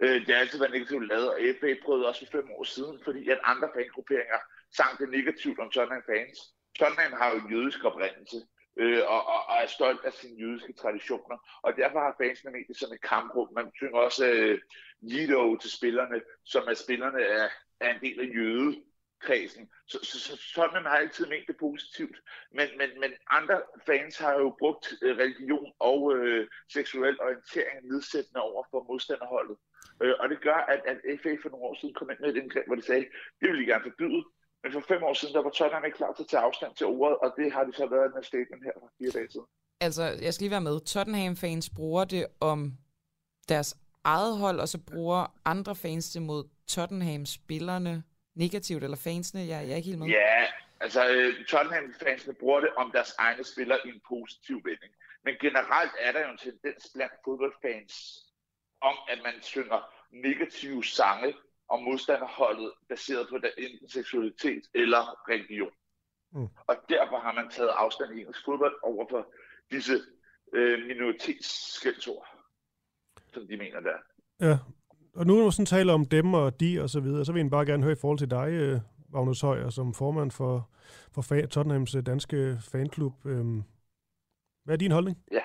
[0.00, 3.00] Øh, det har altid været negativt lavet, og FA prøvede også for fem år siden,
[3.04, 4.40] fordi at andre fangrupperinger
[4.76, 6.38] sang det negativt om Tottenham fans.
[6.78, 8.38] Tottenham har jo en jødisk oprindelse,
[8.76, 12.60] øh, og, og, og er stolt af sine jødiske traditioner, og derfor har fansene med
[12.68, 13.48] det som et kamprum.
[13.54, 14.58] Man synger også øh,
[15.00, 17.48] Lido til spillerne, som at spillerne er,
[17.80, 18.82] er en del af jøde
[19.20, 19.68] kredsen.
[19.86, 22.16] Så, så, så sådan har altid ment det positivt.
[22.52, 28.40] Men, men, men andre fans har jo brugt øh, religion og øh, seksuel orientering nedsættende
[28.42, 29.56] over for modstanderholdet.
[30.02, 32.42] Øh, og det gør, at, at FA for nogle år siden kom ind med et
[32.42, 33.06] indgreb, hvor de sagde,
[33.40, 34.22] det vil de gerne forbyde.
[34.62, 36.86] Men for fem år siden, der var Tottenham ikke klar til at tage afstand til
[36.86, 39.46] ordet, og det har de så været med statement her for fire dage siden.
[39.80, 40.80] Altså, jeg skal lige være med.
[40.80, 42.72] Tottenham-fans bruger det om
[43.48, 48.02] deres eget hold, og så bruger andre fans det mod Tottenham-spillerne
[48.34, 49.40] negativt, eller fansene?
[49.40, 50.08] Jeg, jeg er ikke helt med.
[50.08, 50.44] Ja,
[50.80, 54.92] altså uh, Tottenham-fansene bruger det om deres egne spillere i en positiv vending.
[55.24, 57.94] Men generelt er der jo en tendens blandt fodboldfans
[58.88, 59.80] om, at man synger
[60.10, 61.34] negative sange
[61.68, 65.72] om modstanderholdet, baseret på der enten seksualitet eller religion.
[66.32, 66.48] Mm.
[66.66, 69.26] Og derfor har man taget afstand i engelsk fodbold over for
[69.70, 69.96] disse
[70.52, 72.26] øh, minoritetsskældsord,
[73.32, 73.98] som de mener der.
[74.40, 74.58] Ja,
[75.14, 77.42] og nu når du sådan taler om dem og de og så videre, så vil
[77.42, 80.70] jeg bare gerne høre i forhold til dig, øh, Magnus Højer, som formand for,
[81.14, 83.26] for Tottenhams øh, danske fanklub.
[83.26, 83.62] Øhm,
[84.64, 85.18] hvad er din holdning?
[85.32, 85.42] Ja,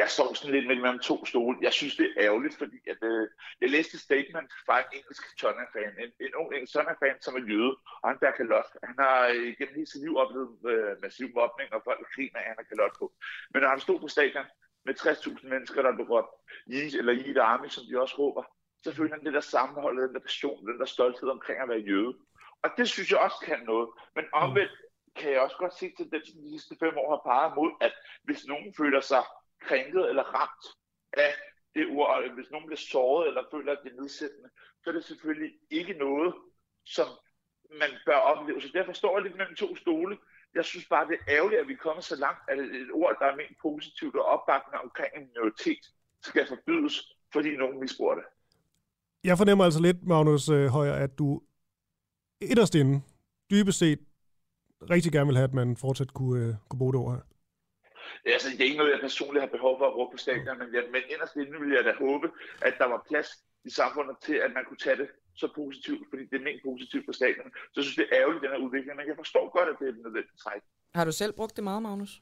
[0.00, 1.56] jeg står sådan lidt mellem to stole.
[1.66, 3.28] Jeg synes, det er ærgerligt, fordi at, øh,
[3.60, 7.44] jeg læste et statement fra en engelsk Tottenham-fan, en, en ung engelsk Tottenham-fan, som er
[7.50, 8.68] jøde, og han kalot.
[8.88, 12.46] Han har øh, gennem hele sit liv oplevet øh, massiv mobning, og folk griner af,
[12.50, 13.06] han er kalot på.
[13.52, 14.46] Men når han stod på stadion
[14.86, 16.32] med 60.000 mennesker, der blev råbt
[16.72, 18.44] Yeet eller Yeet Army, som de også råber,
[18.84, 21.88] så føler han det der sammenhold, den der passion, den der stolthed omkring at være
[21.90, 22.14] jøde.
[22.64, 23.88] Og det synes jeg også kan noget.
[24.16, 24.72] Men omvendt
[25.16, 27.70] kan jeg også godt se til den, som de sidste fem år har peget mod,
[27.80, 27.92] at
[28.22, 29.22] hvis nogen føler sig
[29.66, 30.64] krænket eller ramt
[31.12, 31.34] af
[31.74, 34.48] det ord, hvis nogen bliver såret eller føler, at det er nedsættende,
[34.82, 36.34] så er det selvfølgelig ikke noget,
[36.84, 37.08] som
[37.80, 38.60] man bør opleve.
[38.60, 40.18] Så derfor står jeg lidt mellem to stole.
[40.54, 43.16] Jeg synes bare, det er ærgerligt, at vi er kommet så langt, at et ord,
[43.20, 45.84] der er ment positivt og opbakende omkring en minoritet,
[46.22, 46.94] skal forbydes,
[47.32, 48.24] fordi nogen misbruger det.
[49.24, 51.42] Jeg fornemmer altså lidt, Magnus øh, Højer, at du
[52.40, 53.02] inderst inde,
[53.50, 53.98] dybest set,
[54.90, 57.31] rigtig gerne vil have, at man fortsat kunne, øh, kunne bruge det ord her.
[58.24, 60.68] Altså, det er ikke noget, jeg personligt har behov for at råbe på stadion, men,
[60.74, 62.26] jeg, men inderst inde ville jeg da håbe,
[62.68, 63.28] at der var plads
[63.64, 65.08] i samfundet til, at man kunne tage det
[65.42, 67.48] så positivt, fordi det er ment positivt på stadion.
[67.72, 69.88] Så jeg synes, det er ærgerligt, den her udvikling, men jeg forstår godt, at det
[69.88, 70.62] er nødvendigt træk.
[70.94, 72.12] Har du selv brugt det meget, Magnus?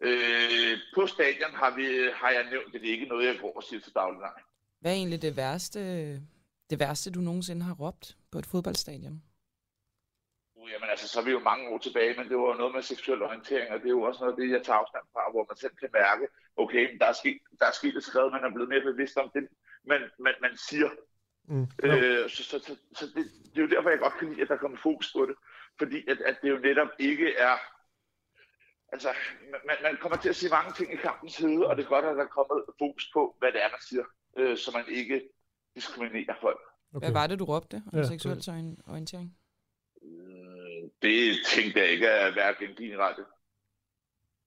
[0.00, 1.86] Øh, på stadion har, vi,
[2.20, 4.20] har jeg nævnt, at det er ikke noget, jeg går og siger til daglig.
[4.20, 4.38] Nej.
[4.80, 5.80] Hvad er egentlig det værste,
[6.70, 9.22] det værste, du nogensinde har råbt på et fodboldstadion?
[10.66, 12.82] Uh, jamen altså, så er vi jo mange år tilbage, men det var noget med
[12.82, 15.44] seksuel orientering, og det er jo også noget af det, jeg tager afstand fra, hvor
[15.50, 16.26] man selv kan mærke,
[16.56, 19.30] okay, der er sket, der er sket et skred, man er blevet mere bevidst om
[19.34, 19.48] det,
[19.90, 20.90] man, man, man siger.
[21.48, 21.66] Mm.
[21.82, 24.48] Øh, så så, så, så det, det, er jo derfor, jeg godt kan lide, at
[24.48, 25.36] der kommer fokus på det,
[25.78, 27.56] fordi at, at det jo netop ikke er
[28.92, 29.08] altså,
[29.68, 32.04] man, man kommer til at sige mange ting i kampens hede, og det er godt,
[32.04, 34.04] at der er kommet fokus på, hvad det er, man siger,
[34.38, 35.28] øh, så man ikke
[35.74, 36.60] diskriminerer folk.
[36.94, 37.04] Okay.
[37.04, 38.42] Hvad var det, du råbte om ja, seksuel
[38.86, 39.36] orientering?
[41.02, 43.24] Det tænkte jeg ikke at være i radio.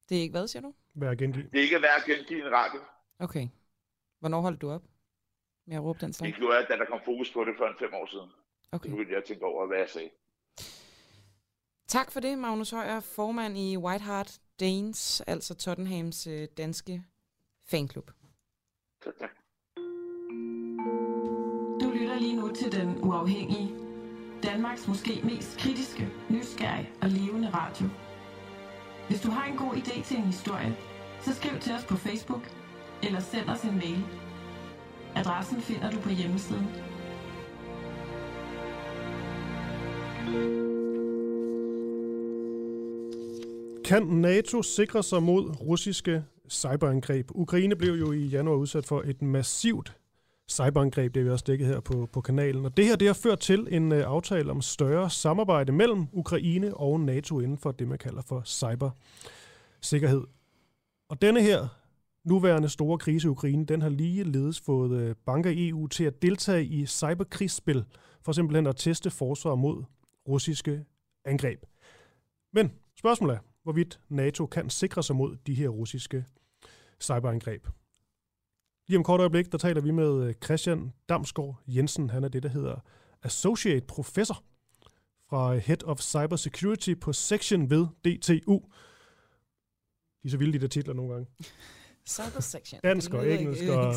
[0.10, 0.74] Det er ikke hvad, siger du?
[0.94, 1.52] Være gengivet.
[1.52, 2.82] Det er ikke at være i radio.
[3.20, 3.48] Okay.
[4.20, 4.84] Hvornår holdt du op
[5.68, 6.32] med at råbe den slags?
[6.32, 8.30] Det gjorde jeg, da der kom fokus på det for en fem år siden.
[8.72, 8.90] Okay.
[8.90, 10.10] Så begyndte jeg at tænke over, hvad jeg sagde.
[11.88, 17.04] Tak for det, Magnus Højer, formand i White Hart Danes, altså Tottenhams øh, danske
[17.66, 18.12] fanklub.
[19.04, 19.30] Tak, tak.
[21.82, 23.89] Du lytter lige nu til Den Uafhængige.
[24.54, 27.88] Danmarks måske mest kritiske, nysgerrige og levende radio.
[29.08, 30.76] Hvis du har en god idé til en historie,
[31.22, 32.42] så skriv til os på Facebook
[33.04, 34.04] eller send os en mail.
[35.16, 36.68] Adressen finder du på hjemmesiden.
[43.86, 47.28] Kan NATO sikre sig mod russiske cyberangreb?
[47.36, 49.99] Ukraine blev jo i januar udsat for et massivt
[50.50, 52.66] cyberangreb, det er vi også dækket her på, på kanalen.
[52.66, 56.78] Og det her det har ført til en uh, aftale om større samarbejde mellem Ukraine
[56.78, 60.24] og NATO inden for det, man kalder for cybersikkerhed.
[61.10, 61.68] Og denne her
[62.26, 66.22] nuværende store krise i Ukraine, den har ligeledes fået uh, banker i EU til at
[66.22, 67.86] deltage i cyberkrigsspil,
[68.22, 69.84] for simpelthen at teste forsvar mod
[70.28, 70.86] russiske
[71.26, 71.64] angreb.
[72.54, 76.26] Men spørgsmålet er, hvorvidt NATO kan sikre sig mod de her russiske
[77.02, 77.68] cyberangreb.
[78.90, 82.10] Lige om kort øjeblik, der taler vi med øh, Christian Damsgaard Jensen.
[82.10, 82.76] Han er det, der hedder
[83.24, 84.44] Associate Professor
[85.30, 88.54] fra Head of Cyber Security på Section ved DTU.
[90.24, 91.28] De er så vilde, de der titler nogle gange.
[92.16, 92.82] Cyber Section.
[92.84, 93.96] Dansk og engelsk og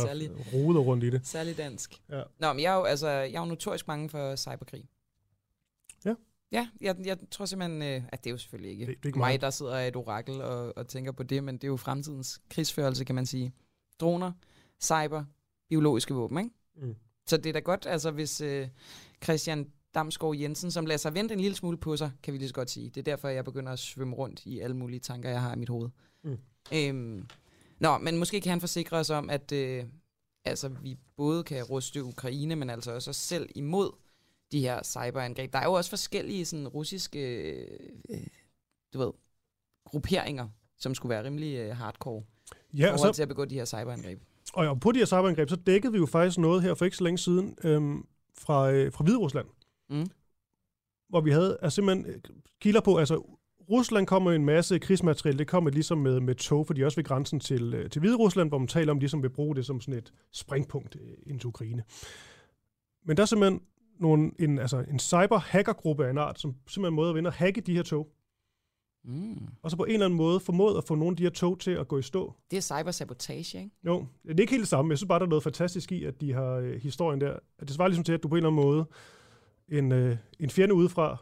[0.55, 1.27] roder rundt i det.
[1.27, 2.03] Særligt dansk.
[2.11, 2.23] Ja.
[2.39, 4.85] Nå, men jeg er jo, altså, jeg er jo notorisk mange for cyberkrig.
[6.05, 6.15] Ja.
[6.53, 9.07] Ja, jeg, jeg tror simpelthen, øh, at det er jo selvfølgelig ikke, det, det er
[9.07, 11.65] ikke mig, mig, der sidder af et orakel og, og tænker på det, men det
[11.65, 13.53] er jo fremtidens krigsførelse, kan man sige.
[14.01, 14.33] Droner,
[14.83, 15.25] cyber,
[15.69, 16.51] biologiske våben, ikke?
[16.77, 16.95] Mm.
[17.27, 18.69] Så det er da godt, altså hvis øh,
[19.25, 22.49] Christian Damsgaard Jensen, som lader sig vente en lille smule på sig, kan vi lige
[22.49, 22.89] så godt sige.
[22.89, 25.59] Det er derfor, jeg begynder at svømme rundt i alle mulige tanker, jeg har i
[25.59, 25.91] mit hoved.
[26.25, 26.39] Mm.
[26.75, 27.29] Øhm,
[27.81, 29.85] nå, men måske kan han forsikre os om, at øh,
[30.45, 33.91] altså, vi både kan ruste Ukraine, men altså også os selv imod
[34.53, 35.53] de her cyberangreb.
[35.53, 37.21] Der er jo også forskellige sådan, russiske
[38.09, 38.27] øh,
[38.95, 39.13] du ved,
[39.85, 40.49] grupperinger,
[40.79, 42.23] som skulle være rimelig øh, hardcore
[42.75, 44.23] ja, forhold så, til at begå de her cyberangreb.
[44.53, 47.05] Og på de her cyberangreb, så dækkede vi jo faktisk noget her for ikke så
[47.05, 48.07] længe siden øhm,
[48.39, 49.47] fra, øh, fra Hviderusland.
[49.91, 50.07] Mm.
[51.09, 52.21] Hvor vi havde altså simpelthen øh,
[52.61, 53.39] kilder på, altså
[53.71, 57.05] Rusland kommer med en masse krigsmateriel, det kommer ligesom med, med tog, fordi også ved
[57.05, 59.67] grænsen til, øh, til Hvide Rusland, hvor man taler om, de som vil bruge det
[59.67, 61.83] som sådan et springpunkt øh, ind til Ukraine.
[63.05, 63.61] Men der er simpelthen
[64.01, 67.61] nogle, en, altså en cyber-hackergruppe af en art, som simpelthen måde at vinde at hacke
[67.61, 68.09] de her tog.
[69.05, 69.49] Mm.
[69.63, 71.61] Og så på en eller anden måde formået at få nogle af de her tog
[71.61, 72.35] til at gå i stå.
[72.51, 73.71] Det er cybersabotage, ikke?
[73.87, 74.91] Jo, det er ikke helt det samme.
[74.91, 77.33] Jeg synes bare, der er noget fantastisk i, at de har øh, historien der.
[77.59, 78.85] At det svarer ligesom til, at du på en eller anden måde,
[79.69, 81.17] en, øh, en fjende udefra,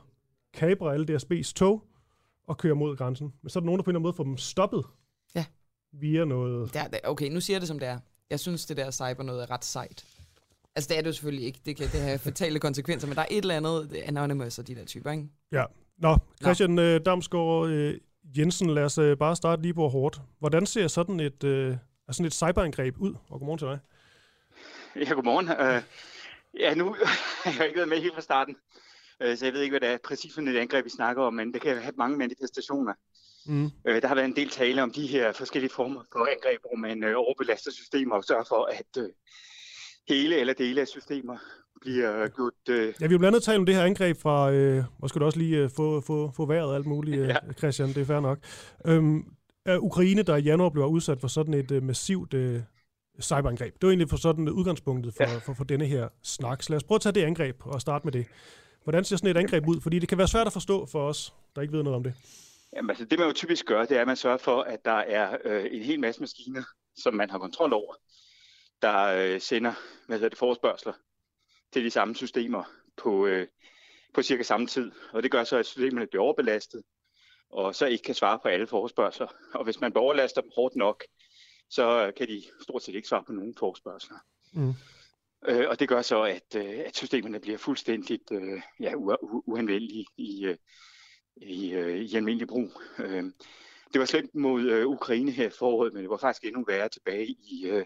[0.55, 1.85] kabrer alle DSB's tog
[2.47, 3.33] og kører mod grænsen.
[3.43, 4.85] Men så er der nogen, der på en eller anden måde får dem stoppet.
[5.35, 5.45] Ja.
[5.93, 6.75] via noget...
[6.75, 7.99] Der, der, okay, nu siger jeg det som det er.
[8.31, 10.05] Jeg synes, det der cyber noget er ret sejt.
[10.77, 11.61] Altså, det er det jo selvfølgelig ikke.
[11.67, 14.69] Det kan det have fatale konsekvenser, men der er et eller andet det Anonymous og
[14.69, 15.29] de der typer, ikke?
[15.53, 15.65] Ja.
[16.01, 16.99] Nå, Christian Nå.
[16.99, 17.95] Damsgaard øh,
[18.39, 20.21] Jensen, lad os øh, bare starte lige på hårdt.
[20.39, 21.77] Hvordan ser sådan et, øh,
[22.11, 23.15] sådan et cyberangreb ud?
[23.31, 23.79] Og godmorgen til dig.
[25.07, 25.49] Ja, godmorgen.
[25.49, 25.83] Uh,
[26.61, 26.97] ja, nu
[27.45, 28.57] jeg har ikke været med helt fra starten,
[29.25, 31.35] uh, så jeg ved ikke, hvad det er præcis for et angreb, vi snakker om,
[31.35, 32.95] men det kan have mange manifestationer.
[33.47, 33.65] Mm.
[33.65, 36.77] Uh, der har været en del tale om de her forskellige former for angreb, hvor
[36.77, 39.09] man uh, overbelaster systemer og sørger for, at uh,
[40.09, 41.39] hele eller dele af systemer
[41.81, 42.53] bliver gjort...
[42.69, 42.95] Øh...
[43.01, 44.53] Ja, vi har blandt andet talt om det her angreb fra...
[44.53, 47.53] Øh, skal du også lige øh, få, få, få vejret og alt muligt, øh, ja.
[47.59, 48.39] Christian, det er fair nok.
[48.87, 49.25] Øhm,
[49.67, 52.61] er Ukraine, der i januar blev udsat for sådan et øh, massivt øh,
[53.21, 53.75] cyberangreb.
[53.75, 55.39] Det var egentlig for sådan et udgangspunktet for, ja.
[55.39, 56.63] for, for denne her snak.
[56.63, 58.27] Så lad os prøve at tage det angreb og starte med det.
[58.85, 59.81] Hvordan ser sådan et angreb ud?
[59.81, 62.15] Fordi det kan være svært at forstå for os, der ikke ved noget om det.
[62.77, 64.99] Jamen, altså, det man jo typisk gør, det er, at man sørger for, at der
[64.99, 66.63] er øh, en hel masse maskiner,
[66.97, 67.95] som man har kontrol over,
[68.83, 69.73] der øh, sender
[70.07, 70.93] hvad hedder det, forespørgseler
[71.73, 72.65] til de samme systemer
[72.97, 73.47] på, øh,
[74.15, 74.93] på cirka samme tid.
[75.13, 76.83] Og det gør så, at systemerne bliver overbelastet,
[77.51, 79.29] og så ikke kan svare på alle forespørgseler.
[79.55, 81.05] Og hvis man overlaster dem hårdt nok,
[81.71, 84.19] så kan de stort set ikke svare på nogen forespørgseler.
[84.53, 84.75] Mm.
[85.49, 90.07] Øh, og det gør så, at, øh, at systemerne bliver fuldstændigt øh, ja, u- uanvendelige
[90.17, 90.57] i, øh,
[91.37, 92.71] i, øh, i almindelig brug.
[92.99, 93.25] Øh,
[93.93, 96.89] det var slemt mod øh, Ukraine her i foråret, men det var faktisk endnu værre
[96.89, 97.85] tilbage i, øh,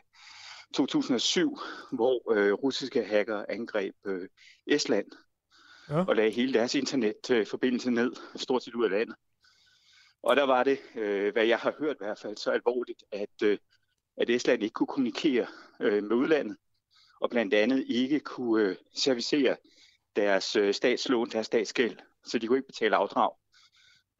[0.74, 1.58] 2007,
[1.92, 4.28] hvor øh, russiske hacker angreb øh,
[4.66, 5.06] Estland
[5.88, 6.04] ja.
[6.04, 9.16] og lagde hele deres internetforbindelse ned, stort set ud af landet.
[10.22, 13.42] Og der var det, øh, hvad jeg har hørt i hvert fald, så alvorligt, at,
[13.42, 13.58] øh,
[14.16, 15.46] at Estland ikke kunne kommunikere
[15.80, 16.56] øh, med udlandet,
[17.20, 19.56] og blandt andet ikke kunne øh, servicere
[20.16, 23.30] deres øh, statslån, deres statsgæld, så de kunne ikke betale afdrag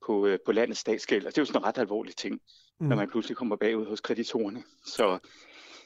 [0.06, 1.26] på, øh, på landets statsgæld.
[1.26, 2.40] Og det er jo sådan en ret alvorlig ting,
[2.80, 2.86] mm.
[2.86, 4.62] når man pludselig kommer bagud hos kreditorerne.
[4.86, 5.18] Så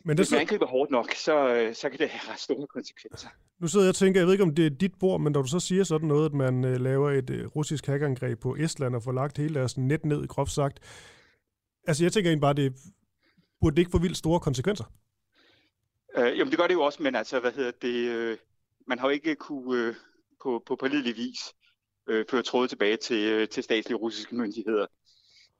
[0.05, 2.67] men det Hvis man angriber hårdt nok, så, øh, så kan det have ret store
[2.67, 3.29] konsekvenser.
[3.59, 5.43] Nu sidder jeg og tænker, jeg ved ikke, om det er dit bord, men når
[5.43, 8.95] du så siger sådan noget, at man uh, laver et uh, russisk hackerangreb på Estland
[8.95, 10.81] og får lagt hele deres net ned, groft sagt.
[11.87, 12.73] Altså, jeg tænker egentlig bare, det
[13.61, 14.85] burde det ikke få vildt store konsekvenser?
[16.19, 18.39] Uh, jamen, det gør det jo også, men altså, hvad hedder det, uh,
[18.87, 19.95] man har jo ikke kunne uh,
[20.43, 21.55] på, på pålidelig vis
[22.11, 24.87] uh, føre tråde tilbage til, uh, til statslige russiske myndigheder.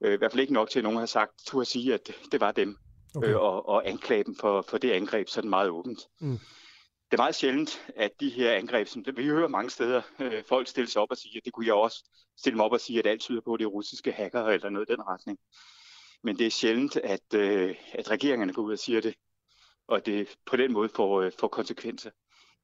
[0.01, 2.41] Uh, I hvert fald ikke nok til, at nogen har sagt, at sige, at det
[2.41, 2.77] var dem
[3.15, 3.29] okay.
[3.29, 6.09] øh, og, og anklage dem for, for det angreb sådan meget åbent.
[6.21, 6.39] Mm.
[7.11, 10.69] Det er meget sjældent, at de her angreb, som vi hører mange steder, øh, folk
[10.69, 12.05] stille sig op og sige, at det kunne jeg også
[12.39, 14.71] stille mig op og sige, at alt tyder på, at det er russiske hacker eller
[14.71, 15.39] noget i den retning.
[16.23, 19.15] Men det er sjældent, at, øh, at regeringerne går ud og siger det,
[19.89, 22.11] og det på den måde får, øh, får konsekvenser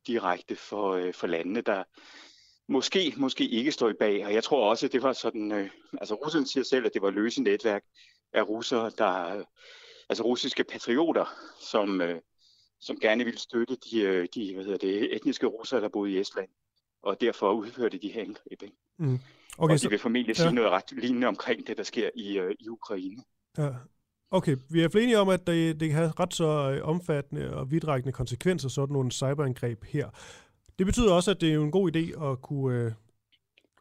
[0.07, 1.85] direkte for, øh, for landene, der
[2.69, 4.27] måske, måske ikke står i bag.
[4.27, 7.03] Og jeg tror også, at det var sådan, øh, altså russerne siger selv, at det
[7.03, 7.85] var løse netværk
[8.33, 9.45] af russere, der,
[10.09, 11.25] altså russiske patrioter,
[11.61, 12.21] som, øh,
[12.81, 16.21] som gerne ville støtte de, øh, de hvad hedder det, etniske russere, der boede i
[16.21, 16.49] Estland,
[17.03, 18.63] og derfor udførte de her angreb.
[18.63, 18.77] Ikke?
[18.99, 19.15] Mm.
[19.15, 19.21] Okay,
[19.59, 20.43] og de så, vil formentlig ja.
[20.43, 23.23] sige noget ret lignende omkring det, der sker i, øh, i Ukraine.
[23.59, 23.71] Ja.
[24.31, 27.71] Okay, vi er enige om, at det, det kan have ret så øh, omfattende og
[27.71, 30.11] vidtrækkende konsekvenser, sådan nogle cyberangreb her.
[30.79, 32.93] Det betyder også, at det er en god idé at kunne øh,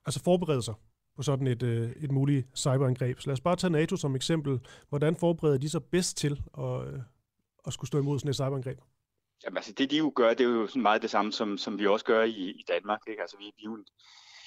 [0.05, 0.73] altså forberede sig
[1.15, 3.19] på sådan et, øh, et muligt cyberangreb.
[3.19, 4.59] Så lad os bare tage NATO som eksempel.
[4.89, 6.99] Hvordan forbereder de sig bedst til at, øh,
[7.67, 8.79] at skulle stå imod sådan et cyberangreb?
[9.43, 11.79] Jamen, altså det de jo gør, det er jo sådan meget det samme, som, som
[11.79, 12.99] vi også gør i, i Danmark.
[13.07, 13.21] Ikke?
[13.21, 13.85] Altså vi, vi er jo en,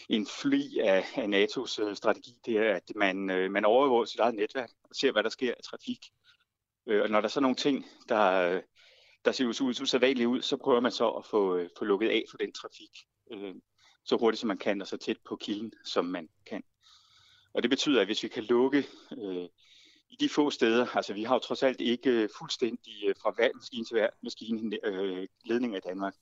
[0.08, 4.20] en fly af, af NATO's øh, strategi, det er, at man, øh, man overvåger sit
[4.20, 6.00] eget netværk og ser, hvad der sker i trafik.
[6.86, 8.60] Øh, og når der er så nogle ting, der,
[9.24, 12.24] der ser ud, usædvanligt ud, så prøver man så at få, øh, få lukket af
[12.30, 12.90] for den trafik.
[13.32, 13.54] Øh,
[14.06, 16.62] så hurtigt som man kan, og så tæt på kilden, som man kan.
[17.54, 18.86] Og det betyder, at hvis vi kan lukke
[19.18, 19.48] øh,
[20.10, 23.30] i de få steder, altså vi har jo trods alt ikke øh, fuldstændig øh, fra
[23.30, 26.14] hver maskine til hver maskine øh, ledning af Danmark.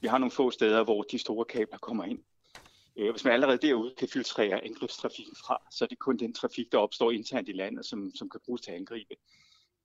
[0.00, 2.22] Vi har nogle få steder, hvor de store kabler kommer ind.
[2.96, 6.72] Øh, hvis man allerede derude kan filtrere angrebstrafikken fra, så er det kun den trafik,
[6.72, 9.14] der opstår internt i landet, som, som kan bruges til at angribe.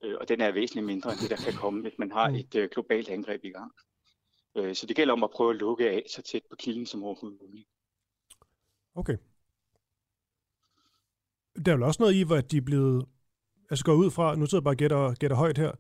[0.03, 2.35] Øh, og den er væsentligt mindre end det, der kan komme, hvis man har mm.
[2.35, 3.71] et øh, globalt angreb i gang.
[4.57, 7.03] Øh, så det gælder om at prøve at lukke af så tæt på kilden som
[7.03, 7.67] overhovedet muligt.
[8.95, 9.17] Okay.
[11.65, 13.05] Der er vel også noget i, hvor de er blevet,
[13.69, 15.71] altså går ud fra, nu sidder jeg bare og gætter, gætter højt her,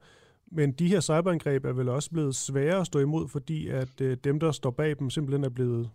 [0.51, 4.17] men de her cyberangreb er vel også blevet svære at stå imod, fordi at øh,
[4.23, 5.89] dem, der står bag dem, simpelthen er blevet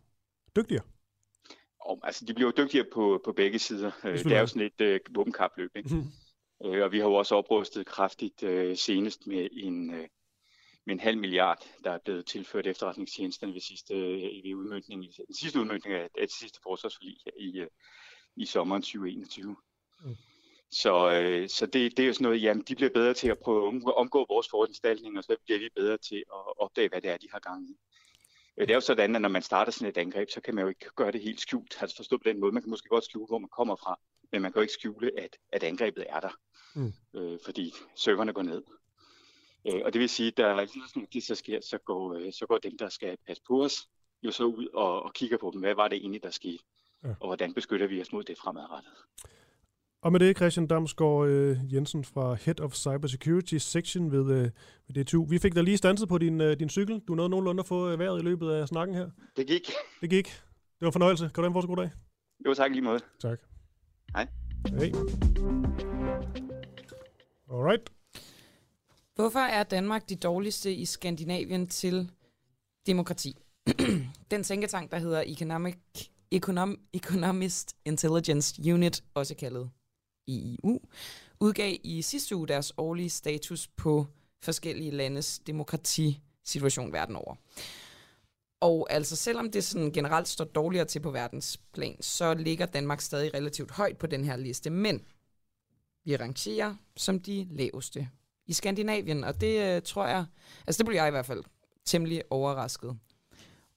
[0.57, 0.85] dygtigere.
[1.81, 3.91] Oh, altså, de bliver jo dygtigere på, på begge sider.
[4.05, 5.95] Øh, det er jo sådan et øh, våbenkapløb, ikke?
[5.95, 6.05] Mm.
[6.65, 10.09] Øh, og vi har jo også oprustet kraftigt øh, senest med en, øh,
[10.87, 15.35] med en halv milliard, der er blevet tilført efterretningstjenesterne ved sidste, øh, ved udmyndning, den
[15.35, 17.67] sidste udmyndning af, af det sidste forsvarsforlig i, øh,
[18.37, 19.57] i sommeren 2021.
[20.05, 20.17] Mm.
[20.71, 23.39] Så, øh, så det, det er jo sådan noget, jamen de bliver bedre til at
[23.39, 27.01] prøve at omgå, omgå vores foranstaltninger, og så bliver vi bedre til at opdage, hvad
[27.01, 27.77] det er, de har gang i.
[28.57, 30.63] Øh, Det er jo sådan, at når man starter sådan et angreb, så kan man
[30.63, 31.77] jo ikke gøre det helt skjult.
[31.83, 34.01] Altså forstå på den måde, man kan måske godt skjule, hvor man kommer fra,
[34.33, 36.31] men man kan jo ikke skjule, at, at angrebet er der,
[36.75, 36.93] Mm.
[37.15, 38.63] øh, fordi serverne går ned.
[39.69, 42.33] Øh, og det vil sige, at der, lige når det så sker, så går, øh,
[42.33, 43.89] så går dem, der skal passe på os,
[44.23, 45.61] jo så ud og, og kigger på dem.
[45.61, 46.59] Hvad var det egentlig, der skete?
[47.05, 47.09] Ja.
[47.21, 48.93] Og hvordan beskytter vi os mod det fremadrettet?
[50.03, 54.51] Og med det, Christian Damsgaard øh, Jensen fra Head of Cybersecurity Section ved, øh,
[54.89, 55.25] ved DTU.
[55.25, 57.01] Vi fik dig lige stanset på din, øh, din cykel.
[57.09, 59.11] Du nåede nogenlunde at få øh, vejret i løbet af snakken her.
[59.37, 59.71] Det gik.
[60.01, 60.27] Det gik.
[60.27, 61.25] Det var en fornøjelse.
[61.25, 61.91] Kan du have en fortsat god dag?
[62.47, 63.01] Jo, tak lige måde.
[63.21, 63.39] Tak.
[64.15, 64.29] Hej.
[64.79, 64.93] Hej.
[67.51, 68.02] Alright.
[69.15, 72.11] Hvorfor er Danmark de dårligste i Skandinavien til
[72.87, 73.37] demokrati?
[74.31, 75.77] Den tænketank, der hedder Economic,
[76.31, 79.71] Econom, Economist Intelligence Unit, også kaldet
[80.29, 80.81] EU,
[81.41, 84.07] udgav i sidste uge deres årlige status på
[84.43, 87.35] forskellige landes demokratisituation verden over.
[88.61, 93.35] Og altså selvom det sådan generelt står dårligere til på verdensplan, så ligger Danmark stadig
[93.35, 94.71] relativt højt på den her liste.
[94.71, 95.05] Men
[96.05, 98.09] vi rangerer som de laveste
[98.47, 100.25] i Skandinavien, og det øh, tror jeg,
[100.67, 101.45] altså det bliver jeg i hvert fald
[101.85, 102.99] temmelig overrasket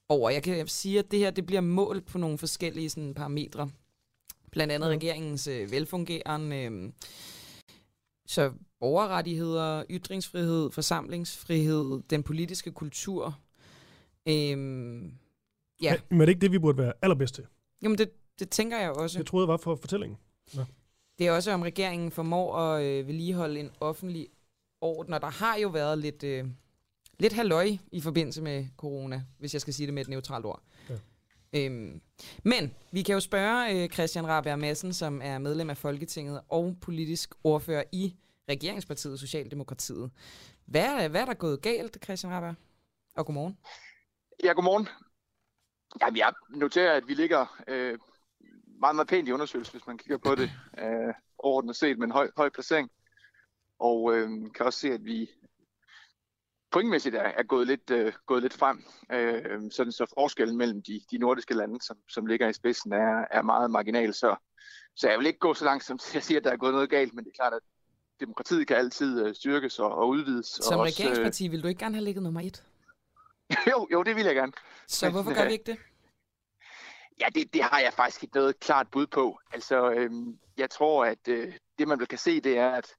[0.08, 0.30] over.
[0.30, 3.70] Jeg kan sige, at det her det bliver målt på nogle forskellige sådan, parametre.
[4.52, 6.92] Blandt andet regeringens øh, velfungeren, øh,
[8.26, 13.38] så borgerrettigheder, ytringsfrihed, forsamlingsfrihed, den politiske kultur.
[14.28, 14.34] Øh,
[15.82, 17.46] ja, Men, men er det ikke det, vi burde være allerbedst til?
[17.82, 19.18] jamen det, det tænker jeg også.
[19.18, 20.18] Det troede jeg var for fortællingen.
[20.54, 20.64] Ja.
[21.18, 24.28] Det er også, om regeringen formår at øh, vedligeholde en offentlig
[24.86, 26.44] orden, og der har jo været lidt, øh,
[27.18, 30.62] lidt halløj i forbindelse med corona, hvis jeg skal sige det med et neutralt ord.
[30.88, 30.94] Ja.
[31.52, 32.00] Øhm,
[32.44, 36.76] men vi kan jo spørge øh, Christian Rabær Madsen, som er medlem af Folketinget og
[36.80, 38.16] politisk ordfører i
[38.48, 40.10] Regeringspartiet Socialdemokratiet.
[40.66, 42.52] Hvad er, hvad er der gået galt, Christian Rabær?
[43.16, 43.58] Og godmorgen.
[44.44, 44.88] Ja, godmorgen.
[46.00, 47.98] Jamen, jeg noterer, at vi ligger øh,
[48.80, 52.12] meget, meget pænt i undersøgelsen, hvis man kigger på det øh, overordnet set med en
[52.12, 52.90] høj, høj placering.
[53.78, 55.30] Og øh, kan også se, at vi
[56.70, 58.84] pointmæssigt er, er gået, lidt, øh, gået lidt frem.
[59.12, 63.24] Øh, sådan så forskellen mellem de, de nordiske lande, som, som ligger i spidsen, er,
[63.30, 64.14] er meget marginal.
[64.14, 64.36] Så,
[64.96, 66.72] så jeg vil ikke gå så langt som til at sige, at der er gået
[66.72, 67.60] noget galt, men det er klart, at
[68.20, 70.46] demokratiet kan altid øh, styrkes og, og udvides.
[70.46, 72.64] Som og øh, regeringsparti vil du ikke gerne have ligget nummer et?
[73.72, 74.52] jo, jo, det vil jeg gerne.
[74.86, 75.78] Så hvorfor gør vi ikke det?
[77.20, 79.40] Ja, det, det har jeg faktisk ikke noget klart bud på.
[79.52, 82.94] Altså, øhm, jeg tror, at øh, det man vel kan se, det er, at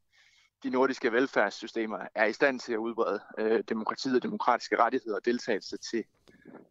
[0.64, 5.26] de nordiske velfærdssystemer er i stand til at udbrede øh, demokratiet og demokratiske rettigheder og
[5.26, 6.04] deltagelse til,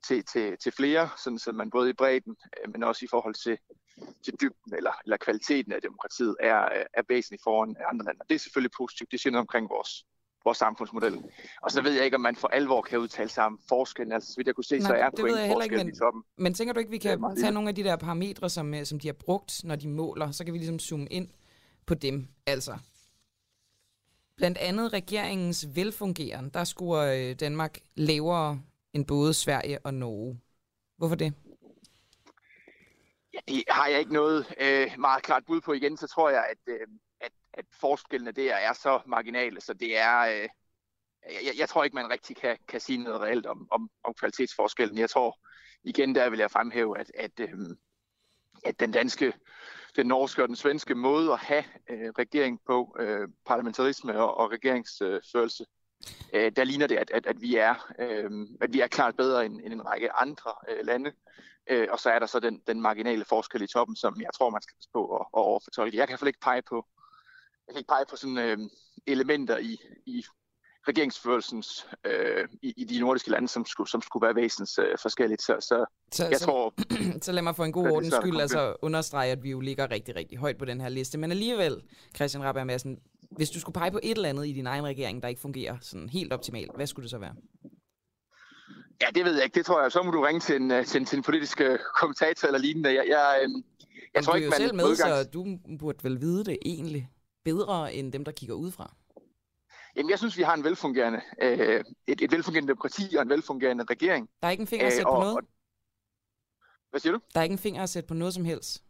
[0.06, 3.34] til, til, til flere, sådan så man både i bredden, øh, men også i forhold
[3.34, 3.58] til,
[4.24, 8.20] til dybden eller, eller kvaliteten af demokratiet er, øh, er væsentligt foran andre lande.
[8.20, 9.12] Og det er selvfølgelig positivt.
[9.12, 10.06] Det siger noget omkring vores,
[10.44, 11.22] vores samfundsmodel.
[11.62, 14.12] Og så ved jeg ikke, om man for alvor kan udtale sig om forskellen.
[14.12, 15.86] Altså, så vidt jeg kunne se, så Nej, er det ved jeg heller ikke, pointforskellen
[15.86, 16.22] men, i toppen.
[16.36, 19.00] men tænker du ikke, vi kan tage nogle af de der parametre, som, øh, som
[19.00, 21.28] de har brugt, når de måler, så kan vi ligesom zoome ind
[21.86, 22.28] på dem.
[22.46, 22.78] Altså,
[24.36, 30.40] blandt andet regeringens velfungeren, der skulle øh, Danmark lavere end både Sverige og Norge.
[30.96, 31.34] Hvorfor det?
[33.34, 36.46] Ja, det har jeg ikke noget øh, meget klart bud på igen, så tror jeg,
[36.50, 36.86] at, øh,
[37.20, 40.18] at, at forskellene der er så marginale, så det er...
[40.20, 40.48] Øh,
[41.44, 44.98] jeg, jeg tror ikke, man rigtig kan, kan sige noget reelt om, om, om kvalitetsforskellen.
[44.98, 45.38] Jeg tror,
[45.84, 47.48] igen der vil jeg fremhæve, at, at, øh,
[48.64, 49.32] at den danske,
[49.96, 54.52] den norske og den svenske måde at have øh, regering på, øh, parlamentarisme og, og
[54.52, 55.64] regeringsførelse,
[56.32, 59.46] øh, der ligner det, at, at, at, vi er, øh, at vi er klart bedre
[59.46, 61.12] end, end en række andre øh, lande.
[61.70, 64.50] Øh, og så er der så den, den marginale forskel i toppen, som jeg tror,
[64.50, 65.96] man skal passe på at, at overfortolke.
[65.96, 66.86] Jeg kan i hvert fald ikke pege på,
[67.66, 68.58] jeg kan ikke pege på sådan øh,
[69.06, 70.24] elementer i, i
[70.88, 75.42] regeringsførelsens øh, i, i de nordiske lande, som skulle, som skulle være væsens øh, forskelligt.
[75.42, 76.74] Så, så, Så, jeg så, tror,
[77.22, 79.90] så lad mig for en god er ordens skyld altså understrege, at vi jo ligger
[79.90, 81.18] rigtig, rigtig højt på den her liste.
[81.18, 81.82] Men alligevel,
[82.14, 82.98] Christian Rabberg Madsen,
[83.30, 85.76] hvis du skulle pege på et eller andet i din egen regering, der ikke fungerer
[85.80, 87.34] sådan helt optimalt, hvad skulle det så være?
[89.02, 89.54] ja, det ved jeg ikke.
[89.54, 91.60] Det tror jeg, så må du ringe til en, øh, til en, til en politisk
[91.60, 92.88] øh, kommentator eller lignende.
[92.94, 93.62] Jeg, jeg, øh, jeg
[94.14, 96.44] Jeg tror du er ikke, jo man selv med, udgangs- så du burde vel vide
[96.44, 97.08] det egentlig
[97.44, 98.94] bedre end dem, der kigger udefra.
[99.96, 103.84] Jamen, jeg synes, vi har en velfungerende, øh, et, et velfungerende demokrati og en velfungerende
[103.90, 104.28] regering.
[104.40, 105.36] Der er ikke en finger at sætte Øh, på og- noget?
[105.36, 105.42] og-
[106.90, 107.20] Hvad siger du?
[107.34, 108.82] Der er ikke en finger at sætte på noget som helst.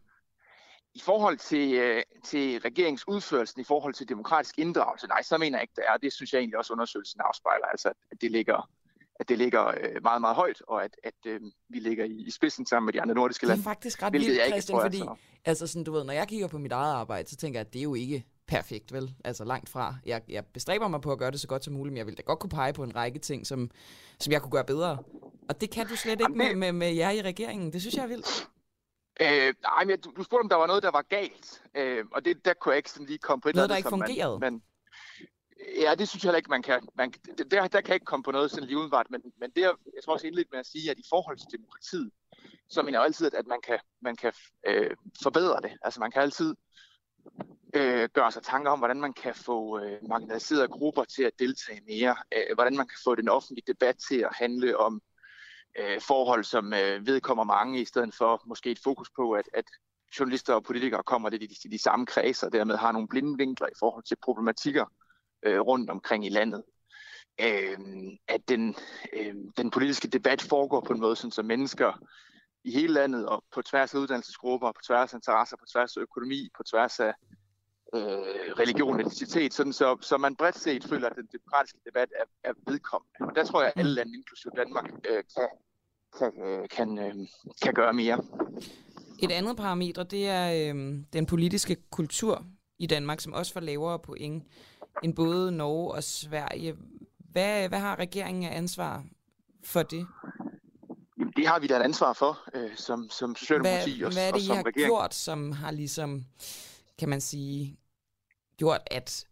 [0.93, 5.63] I forhold til, øh, til regeringsudførelsen, i forhold til demokratisk inddragelse, nej, så mener jeg
[5.63, 5.97] ikke, det er.
[5.97, 8.69] Det synes jeg egentlig også, undersøgelsen afspejler, altså at det ligger,
[9.19, 12.31] at det ligger øh, meget, meget højt, og at, at øh, vi ligger i, i
[12.31, 13.63] spidsen sammen med de andre nordiske Det er lande.
[13.63, 15.15] faktisk ret vildt, jeg ikke Christian, tror fordi så-
[15.45, 17.73] altså sådan, du ved, når jeg kigger på mit eget arbejde, så tænker jeg, at
[17.73, 19.13] det er jo ikke perfekt, vel?
[19.25, 19.95] Altså langt fra.
[20.05, 22.17] Jeg, jeg bestræber mig på at gøre det så godt som muligt, men jeg vil
[22.17, 23.71] da godt kunne pege på en række ting, som,
[24.19, 24.97] som jeg kunne gøre bedre.
[25.49, 27.73] Og det kan du slet ikke med, med, med jer i regeringen.
[27.73, 28.47] Det synes jeg er vildt.
[29.21, 31.61] Øh, nej, men du, du spurgte, om der var noget, der var galt.
[31.75, 33.75] Øh, og det, der kunne jeg ikke sådan lige komme på et Noget, eller der
[33.75, 34.39] andet, ikke som man- fungerede?
[34.39, 34.61] Man,
[35.81, 36.87] ja, det synes jeg heller ikke, man kan.
[36.95, 39.63] Man, der, der kan jeg ikke komme på noget sådan lige udenbart, men, men det,
[39.63, 42.11] er- jeg tror også indledt med at sige, at i forhold til demokratiet,
[42.69, 44.33] så mener jeg altid, at, at man kan, man kan
[44.67, 44.91] øh,
[45.23, 45.71] forbedre det.
[45.81, 46.55] Altså man kan altid
[47.73, 51.81] øh, gøre sig tanker om, hvordan man kan få øh, marginaliserede grupper til at deltage
[51.87, 55.01] mere, øh, hvordan man kan få den offentlige debat til at handle om
[55.79, 59.65] øh, forhold, som øh, vedkommer mange, i stedet for måske et fokus på, at, at
[60.19, 63.37] journalister og politikere kommer lidt i de, de samme kredser, og dermed har nogle blinde
[63.37, 64.85] vinkler i forhold til problematikker
[65.43, 66.63] øh, rundt omkring i landet.
[67.41, 67.77] Øh,
[68.27, 68.75] at den,
[69.13, 71.93] øh, den politiske debat foregår på en måde, sådan, så mennesker
[72.67, 76.01] i hele landet og på tværs af uddannelsesgrupper, på tværs af interesser, på tværs af
[76.01, 77.13] økonomi, på tværs af
[77.95, 78.01] øh,
[78.61, 82.49] religion og identitet, sådan så, så man bredt set føler, at den demokratiske debat er,
[82.49, 83.13] er vedkommende.
[83.19, 85.49] Og der tror jeg, at alle lande, inklusive Danmark, øh, kan,
[86.19, 87.27] kan, øh, kan, øh,
[87.61, 88.23] kan gøre mere.
[89.23, 92.45] Et andet parameter, det er øh, den politiske kultur
[92.79, 94.43] i Danmark, som også får lavere point
[95.03, 96.77] end både Norge og Sverige.
[97.31, 99.03] Hvad, hvad har regeringen af ansvar
[99.63, 100.07] for det?
[101.37, 104.23] Jamen, det har vi da et ansvar for, øh, som, som Socialdemokrati Hvad, og, hvad
[104.23, 104.87] er og det, I som har regering.
[104.87, 106.25] gjort, som har ligesom,
[106.99, 107.77] kan man sige,
[108.57, 109.25] gjort, at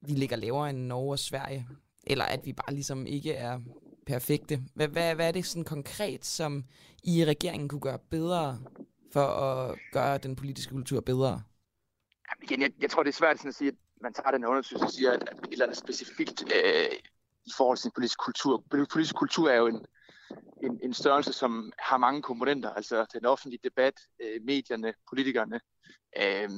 [0.00, 1.68] vi ligger lavere end Norge og Sverige?
[2.06, 3.60] Eller at vi bare ligesom ikke er
[4.06, 4.60] perfekte?
[4.74, 6.64] Hvad, hvad, hvad er det sådan konkret, som
[7.02, 8.60] I i regeringen kunne gøre bedre
[9.12, 11.42] for at gøre den politiske kultur bedre?
[12.42, 14.86] Igen, jeg, jeg tror, det er svært sådan at sige, at man tager den undersøgelse
[14.86, 16.98] og siger, at, at et eller andet specifikt øh,
[17.46, 18.64] i forhold til politisk kultur.
[18.70, 19.86] Politisk kultur er jo en,
[20.62, 25.60] en, en størrelse, som har mange komponenter, altså den offentlige debat, øh, medierne, politikerne.
[26.16, 26.48] Øh,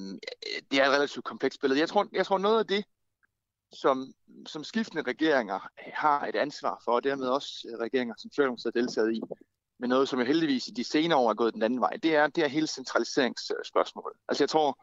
[0.70, 1.80] det er et relativt komplekst billede.
[1.80, 2.84] Jeg tror, jeg tror noget af det,
[3.72, 4.12] som,
[4.46, 9.14] som skiftende regeringer har et ansvar for, og dermed også regeringer, som Socialdemokratiet har deltaget
[9.14, 9.20] i,
[9.78, 12.16] men noget, som jo heldigvis i de senere år er gået den anden vej, det
[12.16, 14.16] er, det er hele centraliseringsspørgsmålet.
[14.28, 14.78] Altså jeg tror,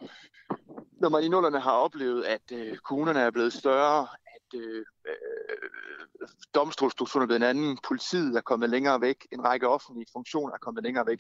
[1.02, 4.08] når man i nullerne har oplevet, at øh, kommunerne er blevet større,
[4.54, 10.08] øh, domstolstrukturen domstolsstrukturen er blevet en anden, politiet er kommet længere væk, en række offentlige
[10.14, 11.20] funktioner er kommet længere væk.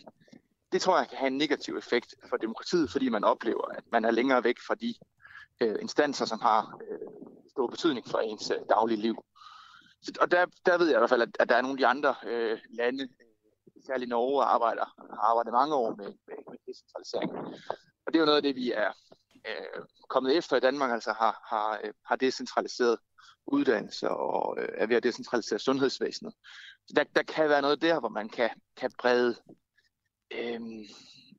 [0.71, 4.05] Det tror jeg kan have en negativ effekt for demokratiet, fordi man oplever, at man
[4.05, 4.93] er længere væk fra de
[5.61, 7.07] øh, instanser, som har øh,
[7.49, 9.25] stor betydning for ens øh, daglige liv.
[10.01, 11.77] Så, og der, der ved jeg i hvert fald, at, at der er nogle af
[11.77, 16.57] de andre øh, lande, øh, særligt Norge, arbejder, har arbejdet mange år med, med, med
[16.67, 17.31] decentralisering.
[18.05, 18.91] Og det er jo noget af det, vi er
[19.47, 22.97] øh, kommet efter i Danmark, altså har, har, øh, har decentraliseret
[23.47, 26.33] uddannelse og øh, er ved at decentralisere sundhedsvæsenet.
[26.87, 29.35] Så der, der kan være noget der, hvor man kan, kan brede
[30.33, 30.59] øh,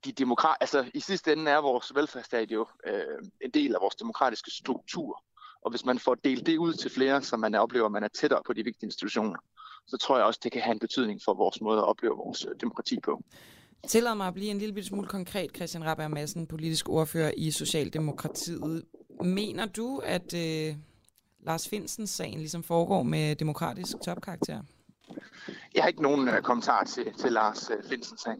[0.05, 0.57] de demokrat...
[0.61, 5.25] Altså i sidste ende er vores velfærdsstat jo øh, en del af vores demokratiske struktur.
[5.63, 8.09] Og hvis man får delt det ud til flere, så man oplever, at man er
[8.09, 9.39] tættere på de vigtige institutioner,
[9.87, 12.45] så tror jeg også, det kan have en betydning for vores måde at opleve vores
[12.45, 13.23] øh, demokrati på.
[13.89, 17.51] Tillad mig at blive en lille bitte smule konkret, Christian Rabberg Madsen, politisk ordfører i
[17.51, 18.85] Socialdemokratiet.
[19.25, 20.77] Mener du, at øh,
[21.45, 24.63] Lars Finsens sagen ligesom foregår med demokratisk topkarakter?
[25.75, 28.37] Jeg har ikke nogen øh, kommentar til, til Lars øh, Finsens sag.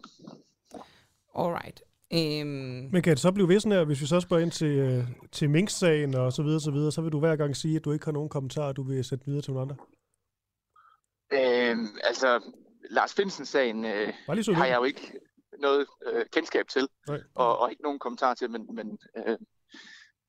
[1.35, 1.81] Alright.
[2.13, 4.67] Øhm, Men kan det så blive ved sådan her, hvis vi så spørger ind til,
[4.67, 7.85] øh, til Mink-sagen og så videre, så videre, så vil du hver gang sige, at
[7.85, 9.75] du ikke har nogen kommentarer, du vil sætte videre til nogle andre?
[11.33, 12.51] Øh, altså,
[12.89, 14.13] Lars Finsen-sagen øh,
[14.55, 15.13] har jeg jo ikke
[15.59, 17.21] noget øh, kendskab til, Nej.
[17.35, 19.37] og, og ikke nogen kommentar til, men, men øh,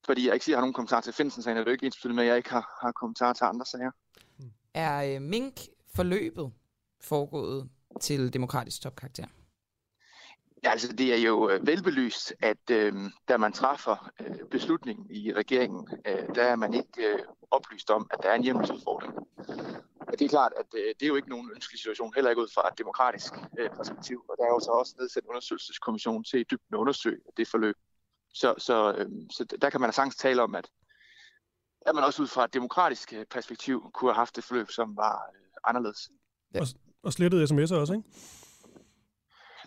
[0.07, 1.87] fordi jeg ikke siger, at jeg har nogen kommentar til Finsen-sagen, er det jo ikke
[1.87, 3.91] ens med, at jeg ikke har, har kommentar til andre sager.
[4.75, 6.53] er øh, Mink-forløbet
[7.01, 7.69] foregået
[8.01, 9.27] til demokratisk topkarakter?
[10.65, 12.93] Ja, altså det er jo øh, velbelyst, at øh,
[13.29, 17.19] da man træffer øh, beslutningen i regeringen, øh, der er man ikke øh,
[17.51, 19.15] oplyst om, at der er en hjemmelsudfordring.
[20.01, 22.43] Og det er klart, at øh, det er jo ikke nogen ønskelig situation, heller ikke
[22.43, 24.25] ud fra et demokratisk øh, perspektiv.
[24.29, 27.77] Og der er jo så også nedsat en undersøgelseskommission til i dybden undersøge det forløb.
[28.41, 30.69] Så, så, øh, så der kan man sagtens tale om, at,
[31.87, 34.97] at man også ud fra et demokratisk øh, perspektiv kunne have haft et forløb, som
[34.97, 36.11] var øh, anderledes.
[36.55, 36.67] Og,
[37.03, 38.05] og slettede sms'er også, ikke?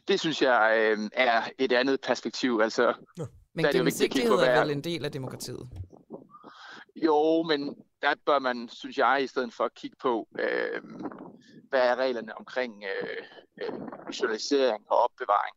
[0.08, 2.60] Det synes jeg øh, er et andet perspektiv.
[2.64, 2.94] Altså,
[3.54, 5.06] Men der er det jo vigtigt at kigge gennemsigtighed på, er hvad vel en del
[5.06, 5.70] af demokratiet?
[6.96, 10.82] Jo, men der bør man, synes jeg, i stedet for at kigge på, øh,
[11.70, 13.18] hvad er reglerne omkring øh,
[13.62, 13.74] øh,
[14.20, 15.56] journalisering og opbevaring.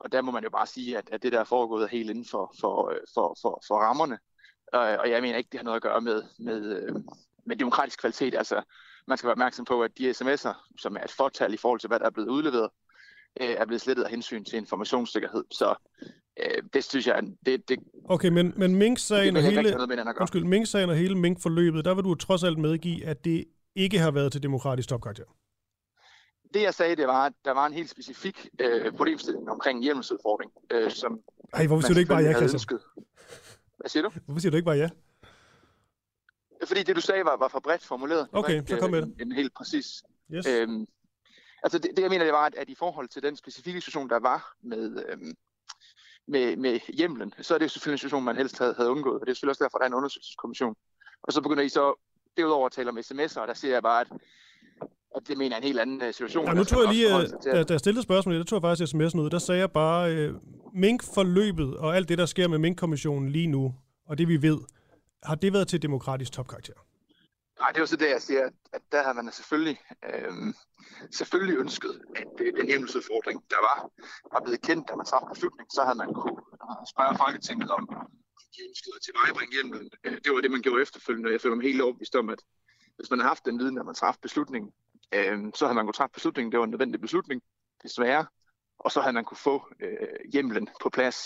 [0.00, 2.24] Og der må man jo bare sige, at, at det der er foregået helt inden
[2.24, 4.18] for, for, for, for, for rammerne.
[4.72, 6.94] Og jeg mener ikke, det har noget at gøre med, med, øh,
[7.46, 8.34] med demokratisk kvalitet.
[8.34, 8.62] Altså,
[9.06, 11.88] man skal være opmærksom på, at de sms'er, som er et fortal i forhold til,
[11.88, 12.70] hvad der er blevet udleveret,
[13.40, 15.44] øh, er blevet slettet af hensyn til informationssikkerhed.
[15.50, 15.74] Så
[16.40, 19.76] øh, det synes jeg, det, det, Okay, men, men Mink-sagen og hele,
[20.20, 23.44] undskyld, Mink-sagen og hele Mink-forløbet, der vil du trods alt medgive, at det
[23.74, 25.24] ikke har været til demokratisk topkarakter.
[26.54, 30.52] Det jeg sagde, det var, at der var en helt specifik øh, problemstilling omkring hjemmelsudfordring,
[30.70, 31.20] øh, som
[31.52, 32.54] Ej, hvorfor siger du ikke bare ja, Christian?
[32.54, 32.80] ønsket.
[33.76, 34.10] Hvad siger du?
[34.24, 34.88] Hvorfor siger du ikke bare ja?
[36.64, 38.26] Fordi det, du sagde, var, var for bredt formuleret.
[38.30, 40.02] Det Okay, ikke, så kom med øh, En, en helt præcis.
[40.34, 40.46] Yes.
[40.46, 40.86] Øhm,
[41.62, 44.10] altså det, det, jeg mener, det var, at, at i forhold til den specifikke situation,
[44.10, 45.34] der var med, øhm,
[46.26, 49.20] med, med hjemlen, så er det jo selvfølgelig en situation, man helst havde, havde undgået.
[49.20, 50.76] Og det er selvfølgelig også derfor, der er en undersøgelseskommission.
[51.22, 52.00] Og så begynder I så
[52.36, 54.08] derudover at tale om sms'er, og der siger jeg bare, at,
[55.16, 56.46] at det mener jeg er en helt anden øh, situation.
[56.46, 58.94] Ja, nu tror jeg lige, øh, da, da jeg stillede spørgsmålet, der tog jeg faktisk
[58.94, 59.30] sms'en ud.
[59.30, 60.34] Der sagde jeg bare, øh,
[60.74, 63.74] Mink-forløbet og alt det, der sker med Mink-kommissionen lige nu,
[64.08, 64.58] og det vi ved,
[65.22, 66.72] har det været til demokratisk topkarakter?
[67.60, 69.78] Nej, det er jo så det, jeg siger, at, der har man selvfølgelig,
[70.14, 70.54] øhm,
[71.10, 73.78] selvfølgelig ønsket, at øh, den hjemmelsudfordring, der var,
[74.32, 77.82] var blevet kendt, da man træffede beslutning, så havde man kunne øh, spørge Folketinget om,
[78.54, 79.88] de ønskede at tilvejebringe hjemmelen.
[80.04, 82.40] Øh, Det var det, man gjorde efterfølgende, og jeg føler mig helt overbevist om, at
[82.96, 84.70] hvis man havde haft den viden, da man træffede beslutningen,
[85.14, 86.52] øhm, så havde man kunne træffe beslutningen.
[86.52, 87.42] Det var en nødvendig beslutning,
[87.82, 88.26] desværre.
[88.78, 89.96] Og så havde man kunne få øh,
[90.32, 91.16] hjemmelen på plads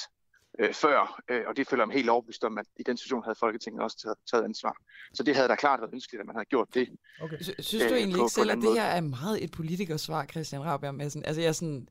[0.58, 3.22] øh, før, øh, og det føler jeg mig helt overbevist om, at i den situation
[3.24, 4.76] havde Folketinget også taget, taget ansvar.
[5.14, 6.88] Så det havde da klart været ønskeligt, at man havde gjort det.
[7.20, 7.36] Okay.
[7.40, 9.44] Sy- Synes du øh, egentlig på- ikke på en selv, at det her er meget
[9.44, 11.24] et politikersvar, Christian Rabjerg Madsen?
[11.24, 11.88] Altså, jeg, sådan,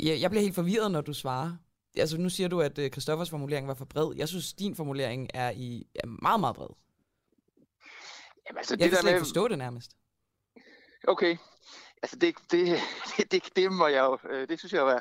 [0.00, 1.56] jeg, jeg bliver helt forvirret, når du svarer.
[1.96, 4.14] Altså, nu siger du, at øh, Christoffers formulering var for bred.
[4.16, 6.68] Jeg synes, din formulering er, i, er meget, meget bred.
[8.48, 9.90] Jamen, altså, jeg det kan der slet ikke med- forstå det nærmest.
[11.06, 11.36] Okay.
[12.02, 12.78] Altså, det, det,
[13.16, 15.00] det, det, det må jeg jo, øh, det synes jeg jo er,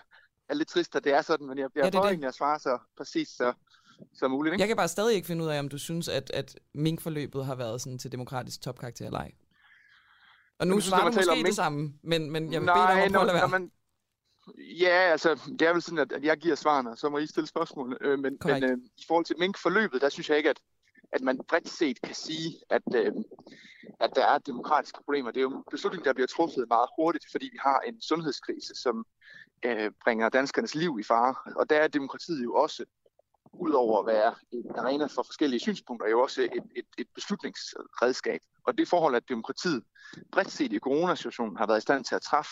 [0.50, 2.36] er lidt trist, at det er sådan, men jeg, jeg Ja, er prøver egentlig at
[2.36, 3.54] svare så præcis så,
[4.14, 4.54] som muligt.
[4.54, 4.62] Ikke?
[4.62, 7.56] Jeg kan bare stadig ikke finde ud af, om du synes, at, at Mink-forløbet har
[7.56, 9.32] været sådan til demokratisk topkarakter eller ej.
[10.60, 12.62] Og nu Jamen, så svarer du tale om måske det Mink- samme, men, men jeg
[12.62, 13.48] vil bede dig om at prøve at lade være.
[13.50, 13.72] man,
[14.58, 17.28] Ja, altså, det er vel sådan, at, at jeg giver svarene, og så må I
[17.28, 17.98] stille spørgsmål.
[18.02, 20.60] Øh, men men øh, i forhold til mink-forløbet, der synes jeg ikke, at,
[21.14, 23.12] at man bredt set kan sige, at, øh,
[24.00, 25.32] at der er demokratiske problemer.
[25.32, 28.76] Det er jo en beslutning, der bliver truffet meget hurtigt, fordi vi har en sundhedskrise,
[28.76, 29.06] som
[29.66, 31.36] øh, bringer danskernes liv i fare.
[31.56, 32.86] Og der er demokratiet jo også,
[33.54, 38.42] udover at være en arena for forskellige synspunkter, jo også et, et, et beslutningsredskab.
[38.64, 39.84] Og det forhold, at demokratiet
[40.32, 42.52] bredt set i coronasituationen har været i stand til at træffe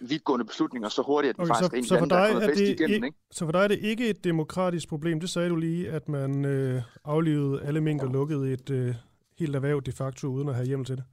[0.00, 2.16] vidtgående beslutninger så hurtigt, at vi Okay, faktisk er en så, så, for dem, der
[2.16, 2.94] er dig er det igennem.
[2.94, 3.18] ikke, Ikke?
[3.30, 5.20] så for dig er det ikke et demokratisk problem.
[5.20, 8.94] Det sagde du lige, at man øh, aflevede alle mink og lukkede et øh,
[9.38, 11.04] helt erhverv de facto, uden at have hjemmel til det.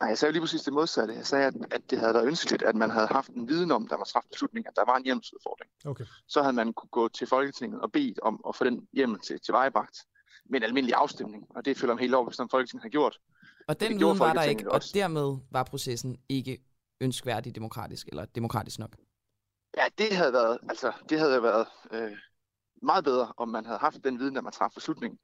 [0.00, 1.14] Nej, jeg sagde jo lige præcis det modsatte.
[1.14, 3.88] Jeg sagde, at, at det havde været ønskeligt, at man havde haft en viden om,
[3.88, 5.70] da man træffede beslutningen, at der var en hjemmelsudfordring.
[5.84, 6.04] Okay.
[6.28, 9.40] Så havde man kunne gå til Folketinget og bedt om at få den hjemmel til,
[9.40, 9.98] til vejbragt
[10.50, 11.44] med en almindelig afstemning.
[11.50, 13.18] Og det føler jeg mig helt overbevist om, Folketinget har gjort.
[13.68, 16.58] Og den viden var der ikke, og dermed var processen ikke
[17.00, 18.96] ønskværdig demokratisk, eller demokratisk nok.
[19.76, 22.12] Ja, det havde været, altså, det havde været øh,
[22.82, 25.18] meget bedre, om man havde haft den viden, da man træffede beslutningen,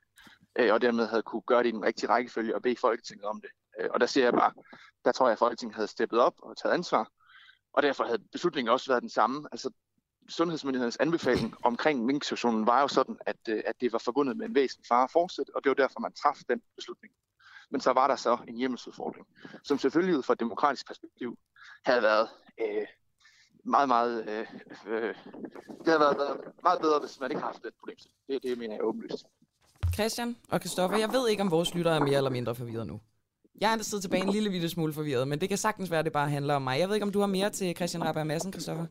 [0.59, 3.41] øh, og dermed havde kunne gøre det i den rigtige rækkefølge og bede Folketinget om
[3.41, 3.51] det.
[3.81, 4.53] Øh, og der siger jeg bare,
[5.05, 7.11] der tror jeg, at Folketinget havde steppet op og taget ansvar,
[7.73, 9.49] og derfor havde beslutningen også været den samme.
[9.53, 9.71] Altså,
[10.29, 14.55] sundhedsmyndighedernes anbefaling omkring minksituationen var jo sådan, at, øh, at det var forbundet med en
[14.55, 17.15] væsentlig fare at fortsætte, og det var derfor, man traf den beslutning.
[17.73, 19.27] Men så var der så en hjemmelsudfordring,
[19.65, 21.39] som selvfølgelig ud fra et demokratisk perspektiv
[21.85, 22.29] havde været
[22.61, 22.87] øh,
[23.65, 24.47] meget, meget, øh,
[24.87, 25.15] øh,
[25.79, 27.97] det havde været, været meget bedre, hvis man ikke har haft den problem.
[28.29, 29.27] Det, det mener jeg åbenlyst.
[29.95, 33.01] Christian og Kristoffer, jeg ved ikke, om vores lyttere er mere eller mindre forvirret nu.
[33.61, 36.05] Jeg er siddet tilbage en lille bitte smule forvirret, men det kan sagtens være, at
[36.05, 36.79] det bare handler om mig.
[36.81, 38.87] Jeg ved ikke, om du har mere til Christian Rabberg Madsen, Christoffer?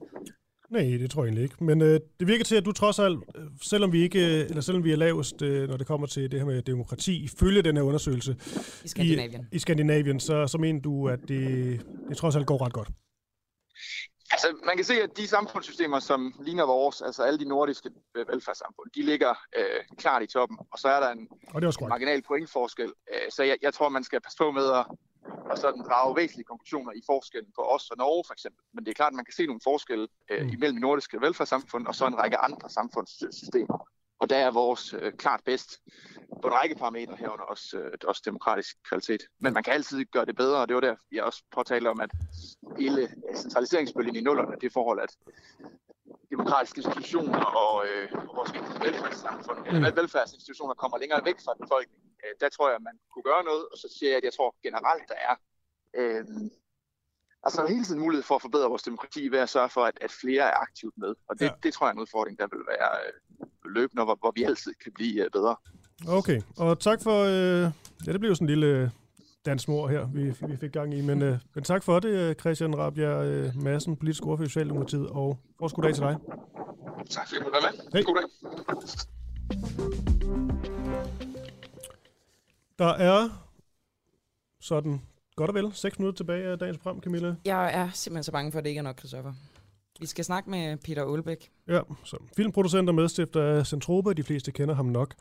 [0.72, 1.64] Nej, det tror jeg egentlig ikke.
[1.64, 4.62] Men øh, det virker til, at du trods alt, øh, selvom vi ikke, øh, eller
[4.62, 7.78] selvom vi er lavest, øh, når det kommer til det her med demokrati, ifølge den
[7.78, 8.36] her undersøgelse
[8.84, 9.48] I Skandinavien.
[9.52, 12.90] i, i Skandinavien så, så mener du, at det, det trods alt går ret godt.
[14.32, 18.28] Altså, man kan se, at de samfundssystemer, som ligner vores, altså alle de nordiske øh,
[18.28, 21.82] velfærdssamfund, de ligger øh, klart i toppen, og så er der en, Og det er
[21.82, 22.94] en marginal pointforskel.
[23.14, 24.86] Øh, så jeg, jeg tror, man skal passe på med at,
[25.52, 28.64] at sådan drage væsentlige konklusioner i forskellen på os og Norge for eksempel.
[28.74, 30.50] Men det er klart, at man kan se nogle forskelle øh, Mm.
[30.50, 33.88] imellem nordiske velfærdssamfund og så en række andre samfundssystemer.
[34.20, 35.80] Og der er vores øh, klart bedst
[36.42, 39.22] på en række parametre herunder også, øh, også demokratisk kvalitet.
[39.40, 42.00] Men man kan altid gøre det bedre, og det var der, jeg også påtalte om,
[42.02, 42.12] at
[42.78, 45.16] hele øh, centraliseringsbølgen i nullerne, det forhold, at
[46.30, 48.54] demokratiske institutioner og, øh, og vores
[48.86, 49.76] velfærdssamfund, Mm.
[49.76, 52.11] eller velfærdsinstitutioner kommer længere væk fra befolkningen.
[52.24, 54.34] Øh, der tror jeg, at man kunne gøre noget, og så siger jeg, at jeg
[54.38, 55.36] tror generelt, der er
[56.00, 56.26] øh,
[57.44, 60.12] altså hele tiden mulighed for at forbedre vores demokrati ved at sørge for, at, at
[60.12, 61.12] flere er aktivt med.
[61.30, 61.52] Og det, Ja.
[61.64, 64.74] det tror jeg er en udfordring, der vil være øh, løbende, hvor, hvor vi altid
[64.84, 65.56] kan blive øh, bedre.
[66.08, 67.18] Okay, og tak for...
[67.24, 67.72] Øh,
[68.06, 68.92] ja, det blev sådan en lille,
[69.46, 71.02] dansmor her, vi, vi fik gang i.
[71.02, 75.08] Men, øh, men tak for det, øh, Christian Rabjerg øh, Madsen, politisk ordfører i Socialdemokratiet,
[75.08, 76.18] og vores goddag til dig.
[77.10, 77.80] Tak fordi du var med.
[77.94, 78.02] Hej.
[78.02, 78.16] God
[80.06, 80.11] dag.
[82.82, 83.30] Der er
[84.62, 85.02] sådan
[85.36, 87.36] godt og vel 6 minutter tilbage af dagens program, Camilla.
[87.46, 89.34] Jeg er simpelthen så bange for, at det ikke er nok, Christoffer.
[90.00, 91.52] Vi skal snakke med Peter Aalbæk.
[91.68, 95.14] Ja, som filmproducent og medstifter af Centropa, de fleste kender ham nok.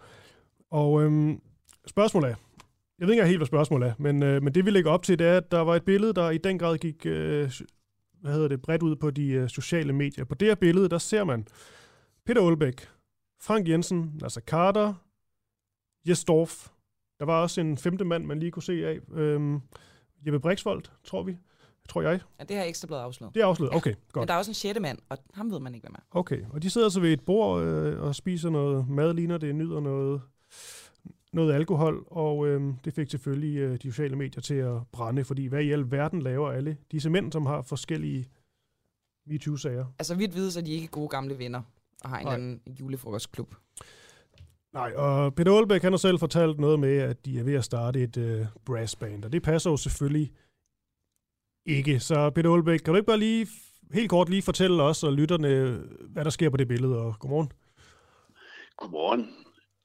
[0.70, 1.40] Og øhm,
[1.86, 2.34] spørgsmålet er,
[2.98, 5.18] jeg ved ikke helt, hvad spørgsmålet er, men, øh, men det vi lægger op til,
[5.18, 7.52] det er, at der var et billede, der i den grad gik øh,
[8.20, 10.24] hvad hedder det, bredt ud på de øh, sociale medier.
[10.24, 11.46] På det her billede, der ser man
[12.26, 12.88] Peter Aalbæk,
[13.42, 14.94] Frank Jensen, Nasser Carter,
[16.08, 16.70] Jes Dorf.
[17.20, 18.98] Der var også en femte mand, man lige kunne se af.
[19.12, 19.60] Øhm,
[20.26, 21.36] Jeppe Brixvold, tror vi.
[21.88, 22.20] Tror jeg.
[22.38, 23.34] Ja, det har ekstra blevet afsløret.
[23.34, 24.22] Det er afsløret, okay, godt.
[24.22, 26.18] Men der er også en sjette mand, og ham ved man ikke, hvem er.
[26.18, 29.54] Okay, og de sidder så ved et bord øh, og spiser noget mad, ligner det,
[29.54, 30.22] nyder noget,
[31.32, 35.46] noget alkohol, og øh, det fik selvfølgelig øh, de sociale medier til at brænde, fordi
[35.46, 38.28] hvad i alverden laver alle disse mænd, som har forskellige
[39.26, 39.86] MeToo-sager?
[39.98, 41.62] Altså vidt vides, at de ikke er gode gamle venner,
[42.04, 42.34] og har en Nej.
[42.34, 43.54] anden julefrokostklub.
[44.72, 47.64] Nej, og Peter Aalbæk, han har selv fortalt noget med, at de er ved at
[47.64, 50.32] starte et øh, brassband, og det passer jo selvfølgelig
[51.66, 52.00] ikke.
[52.00, 53.46] Så Peter Aalbæk, kan du ikke bare lige
[53.92, 55.78] helt kort lige fortælle os og lytterne,
[56.08, 57.52] hvad der sker på det billede, og godmorgen.
[58.76, 59.34] Godmorgen.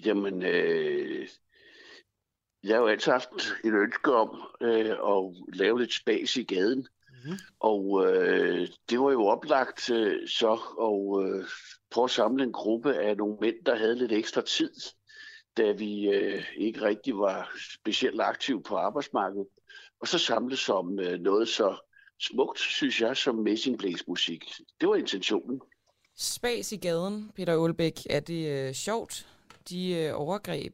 [0.06, 1.28] Jamen, øh,
[2.64, 3.30] jeg har jo altid haft
[3.64, 6.88] et ønske om øh, at lave lidt spas i gaden.
[7.26, 7.40] Mm-hmm.
[7.60, 11.46] Og øh, det var jo oplagt øh, så at øh,
[11.92, 14.72] prøve at samle en gruppe af nogle mænd, der havde lidt ekstra tid,
[15.58, 19.48] da vi øh, ikke rigtig var specielt aktive på arbejdsmarkedet.
[20.00, 21.78] Og så samles om øh, noget så
[22.20, 24.44] smukt, synes jeg, som messingblæsmusik.
[24.82, 25.62] Det var intentionen.
[26.18, 29.28] Spas i gaden, Peter Aalbæk, er det øh, sjovt,
[29.70, 30.74] de øh, overgreb,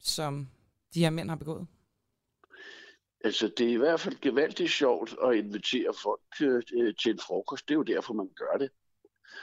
[0.00, 0.48] som
[0.94, 1.66] de her mænd har begået?
[3.26, 7.18] Altså, det er i hvert fald gevaldigt sjovt at invitere folk øh, øh, til en
[7.18, 7.68] frokost.
[7.68, 8.70] Det er jo derfor, man gør det.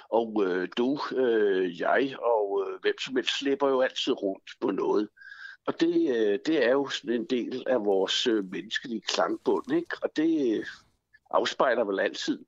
[0.10, 4.72] Og øh, du, øh, jeg og øh, hvem som helst slipper jo altid rundt på
[4.72, 5.10] noget.
[5.68, 9.96] Og det, øh, det er jo sådan en del af vores øh, menneskelige klangbund, ikke?
[10.02, 10.66] Og det øh,
[11.32, 12.46] afspejler vel altid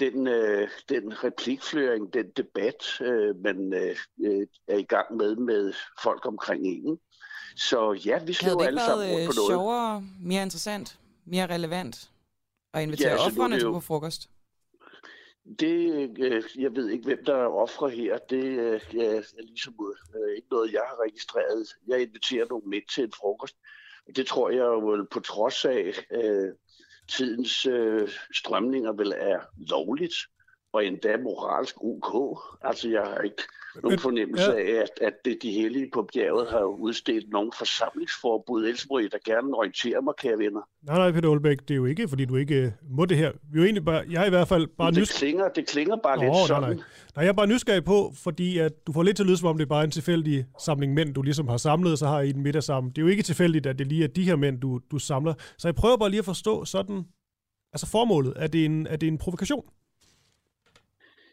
[0.00, 5.72] den, øh, den replikføring, den debat, øh, man øh, øh, er i gang med med
[6.02, 6.98] folk omkring en.
[7.56, 9.48] Så ja, vi slår det alle sammen rundt på øh, noget.
[9.50, 12.10] sjovere, mere interessant, mere relevant
[12.74, 14.28] at invitere Ja, altså, offrene jo- på frokost?
[15.60, 18.18] Det, øh, jeg ved ikke, hvem der er ofre her.
[18.18, 19.74] Det øh, er ligesom
[20.14, 21.68] øh, ikke noget, jeg har registreret.
[21.88, 23.56] Jeg inviterer nogle mænd til en frokost.
[24.16, 26.52] Det tror jeg jo vel på trods af øh,
[27.08, 30.14] tidens øh, strømninger vel er lovligt
[30.72, 32.38] og endda moralsk ok.
[32.64, 33.42] Altså, jeg har ikke
[33.82, 34.58] nogen fornemmelse ja.
[34.58, 38.64] af, at, at det, de hellige på bjerget har udstedt nogen forsamlingsforbud.
[38.64, 40.60] Ellers må I da gerne orientere mig, kære venner.
[40.82, 43.30] Nej, nej, Peter Aalbæk, det er jo ikke, fordi du ikke øh, må det her.
[43.52, 45.18] Vi er jo egentlig bare, jeg er i hvert fald bare det, nysgerrig.
[45.18, 46.62] klinger, det klinger bare Nå, lidt nej, sådan.
[46.62, 46.84] nej.
[47.16, 49.48] nej, jeg er bare nysgerrig på, fordi at du får lidt til at lyde, som
[49.48, 52.20] om det er bare en tilfældig samling mænd, du ligesom har samlet, og så har
[52.20, 52.90] I en middag sammen.
[52.90, 55.34] Det er jo ikke tilfældigt, at det lige er de her mænd, du, du samler.
[55.58, 57.04] Så jeg prøver bare lige at forstå sådan,
[57.72, 58.32] altså formålet.
[58.36, 59.64] Er det en, er det en provokation?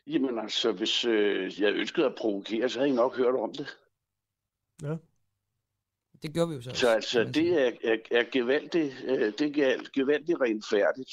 [0.10, 3.68] Jamen altså, hvis øh, jeg ønskede at provokere, så havde I nok hørt om det.
[4.84, 4.95] Ja.
[6.22, 6.72] Det gjorde vi jo så.
[6.73, 11.11] Så altså, det er, er, er gevaldigt, øh, det er gevaldigt rent færdigt,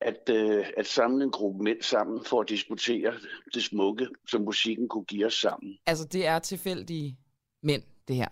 [0.00, 3.14] at, øh, at samle en gruppe mænd sammen for at diskutere
[3.54, 5.78] det smukke, som musikken kunne give os sammen.
[5.86, 7.18] Altså, det er tilfældige
[7.62, 8.28] mænd, det her.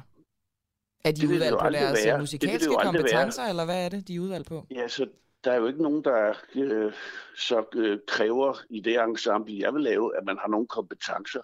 [1.05, 2.07] Er de Det det udvalgt jo på aldrig deres være.
[2.07, 2.93] øh, Det det musikalske aldrig være.
[3.13, 4.67] kompetencer, eller hvad er det, de er udvalgt på?
[4.71, 5.09] Ja, så
[5.45, 6.93] der er jo ikke nogen, der øh,
[7.37, 11.43] så øh, kræver i det ensemble, jeg vil lave, at man har nogle kompetencer.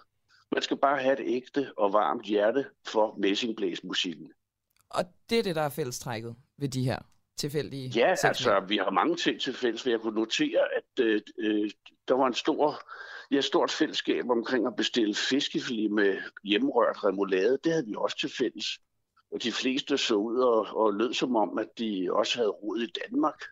[0.51, 4.31] Man skal bare have et ægte og varmt hjerte for messingblæsmusikken.
[4.89, 6.99] Og det er det, der er fællestrækket ved de her
[7.37, 11.05] tilfældige Ja, seks altså, vi har mange ting til fælles, men jeg kunne notere, at
[11.05, 11.71] øh, øh,
[12.07, 12.81] der var en stor,
[13.31, 17.59] ja, stort fællesskab omkring at bestille fiskefilet med hjemmerørt remoulade.
[17.63, 18.65] Det havde vi også til fælles.
[19.31, 22.81] Og de fleste så ud og, og lød som om, at de også havde rod
[22.81, 23.43] i Danmark.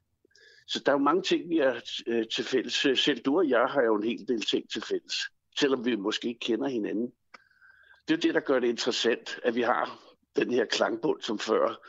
[0.68, 1.76] Så der er jo mange ting, vi er
[2.08, 2.86] øh, til fælles.
[2.86, 5.16] Øh, selv du og jeg har jo en hel del ting til fælles,
[5.60, 7.12] selvom vi måske ikke kender hinanden.
[8.08, 10.00] Det er det, der gør det interessant, at vi har
[10.36, 11.80] den her klangbund, som før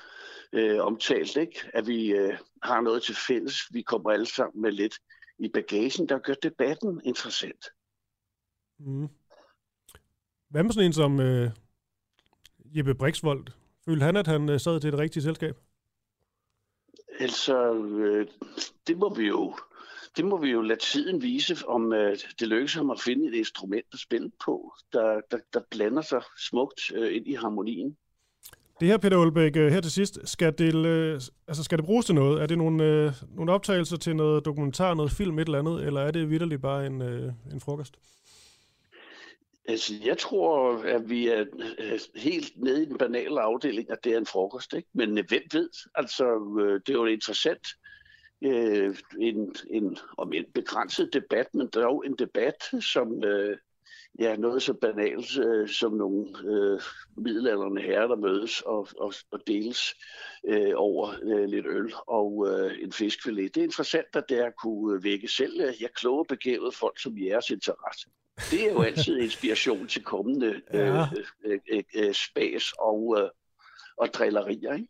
[0.53, 1.71] øh, omtalt, ikke?
[1.75, 3.57] at vi øh, har noget til fælles.
[3.71, 4.99] Vi kommer alle sammen med lidt
[5.39, 7.65] i bagagen, der gør debatten interessant.
[8.79, 9.09] Mm.
[10.49, 11.51] Hvad med sådan en som øh,
[12.77, 13.47] Jeppe Brixvold?
[13.85, 15.57] Følte han, at han øh, sad til det rigtige selskab?
[17.21, 18.27] Altså, øh,
[18.87, 19.55] det må vi jo
[20.17, 23.35] det må vi jo lade tiden vise, om øh, det lykkes ham at finde et
[23.35, 27.97] instrument at spille på, der, der, der blander sig smukt øh, ind i harmonien.
[28.81, 32.07] Det her, Peter Olbæk, øh, her til sidst, skal det, øh, altså skal det bruges
[32.07, 32.43] til noget?
[32.43, 36.01] Er det nogle, øh, nogle optagelser til noget dokumentar, noget film, et eller andet, eller
[36.01, 37.95] er det vidderligt bare en, øh, en frokost?
[39.69, 41.45] Altså, jeg tror, at vi er
[41.79, 44.73] øh, helt nede i den banale afdeling, at det er en frokost.
[44.73, 44.89] Ikke?
[44.93, 45.71] Men øh, hvem ved?
[45.95, 47.67] Altså, øh, det er jo interessant.
[48.45, 53.59] Øh, en, en, om en begrænset debat, men dog en debat, som øh,
[54.19, 56.81] ja, noget så banalt øh, som nogle øh,
[57.17, 59.95] middelalderne herrer, der mødes og, og, og deles
[60.49, 63.55] øh, over øh, lidt øl og øh, en fiskfilet.
[63.55, 67.51] Det er interessant, at det har kunne vække selv jeg kloge begævet folk som jeres
[67.51, 68.09] interesse.
[68.51, 71.01] Det er jo altid inspiration til kommende øh,
[71.45, 73.29] øh, øh, øh, spas og, øh,
[73.97, 74.89] og drillerier, ikke?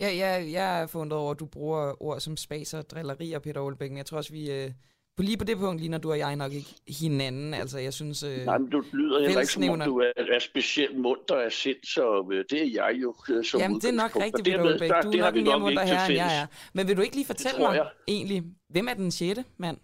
[0.00, 3.60] Ja, ja, jeg er fundet over, at du bruger ord som spas og drillerier, Peter
[3.60, 3.96] Olbækken.
[3.98, 4.50] Jeg tror også, vi...
[4.50, 4.70] Øh
[5.16, 7.54] på lige på det punkt ligner du og jeg nok ikke hinanden.
[7.54, 8.22] Altså, jeg synes...
[8.22, 11.52] Øh, Nej, men du lyder heller ikke, som om du er, er specielt munter af
[11.52, 14.62] sind, så øh, det er jeg jo øh, som Jamen, det er nok rigtigt, Peter
[14.62, 14.90] Olbæk.
[15.02, 16.46] Du er nok mere munter her, end jeg er.
[16.72, 17.86] Men vil du ikke lige fortælle mig jeg.
[18.08, 19.78] egentlig, hvem er den sjette mand?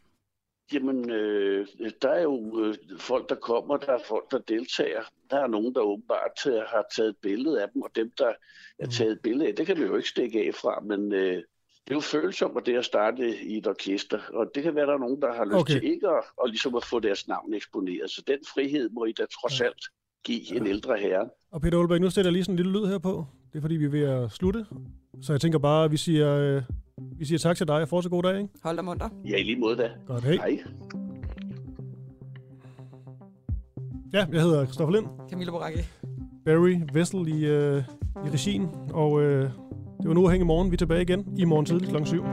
[0.72, 1.66] Jamen, øh,
[2.02, 5.02] der er jo øh, folk, der kommer, der er folk, der deltager.
[5.30, 8.32] Der er nogen, der åbenbart har taget et billede af dem, og dem, der
[8.78, 8.90] er mm.
[8.90, 11.12] taget et billede af, det kan vi jo ikke stikke af fra, men...
[11.12, 11.42] Øh,
[11.88, 14.94] det er jo følsomt, det at starte i et orkester, og det kan være, der
[14.94, 15.72] er nogen, der har lyst okay.
[15.72, 18.10] til ikke at, og ligesom at få deres navn eksponeret.
[18.10, 19.84] Så den frihed må I da trods alt
[20.24, 20.56] give ja.
[20.56, 21.28] en ældre herre.
[21.50, 23.26] Og Peter Olberg, nu sætter jeg lige sådan en lille lyd her på.
[23.52, 24.66] Det er fordi, vi er ved at slutte.
[25.22, 26.62] Så jeg tænker bare, at vi siger, øh,
[27.18, 28.38] vi siger tak til dig, og så god dag.
[28.40, 28.48] Ikke?
[28.62, 29.08] Hold dig munter.
[29.28, 29.90] Ja, i lige måde da.
[30.06, 30.34] Godt, hej.
[30.34, 30.58] hej.
[34.12, 35.06] Ja, jeg hedder Christoffer Lind.
[35.30, 35.82] Camilla Boracchi.
[36.44, 37.82] Barry Vessel i, øh,
[38.26, 39.42] i regien, og øh,
[40.02, 40.70] det var nu at hænge i morgen.
[40.70, 42.04] Vi er tilbage igen i morgen tidlig kl.
[42.04, 42.24] 7.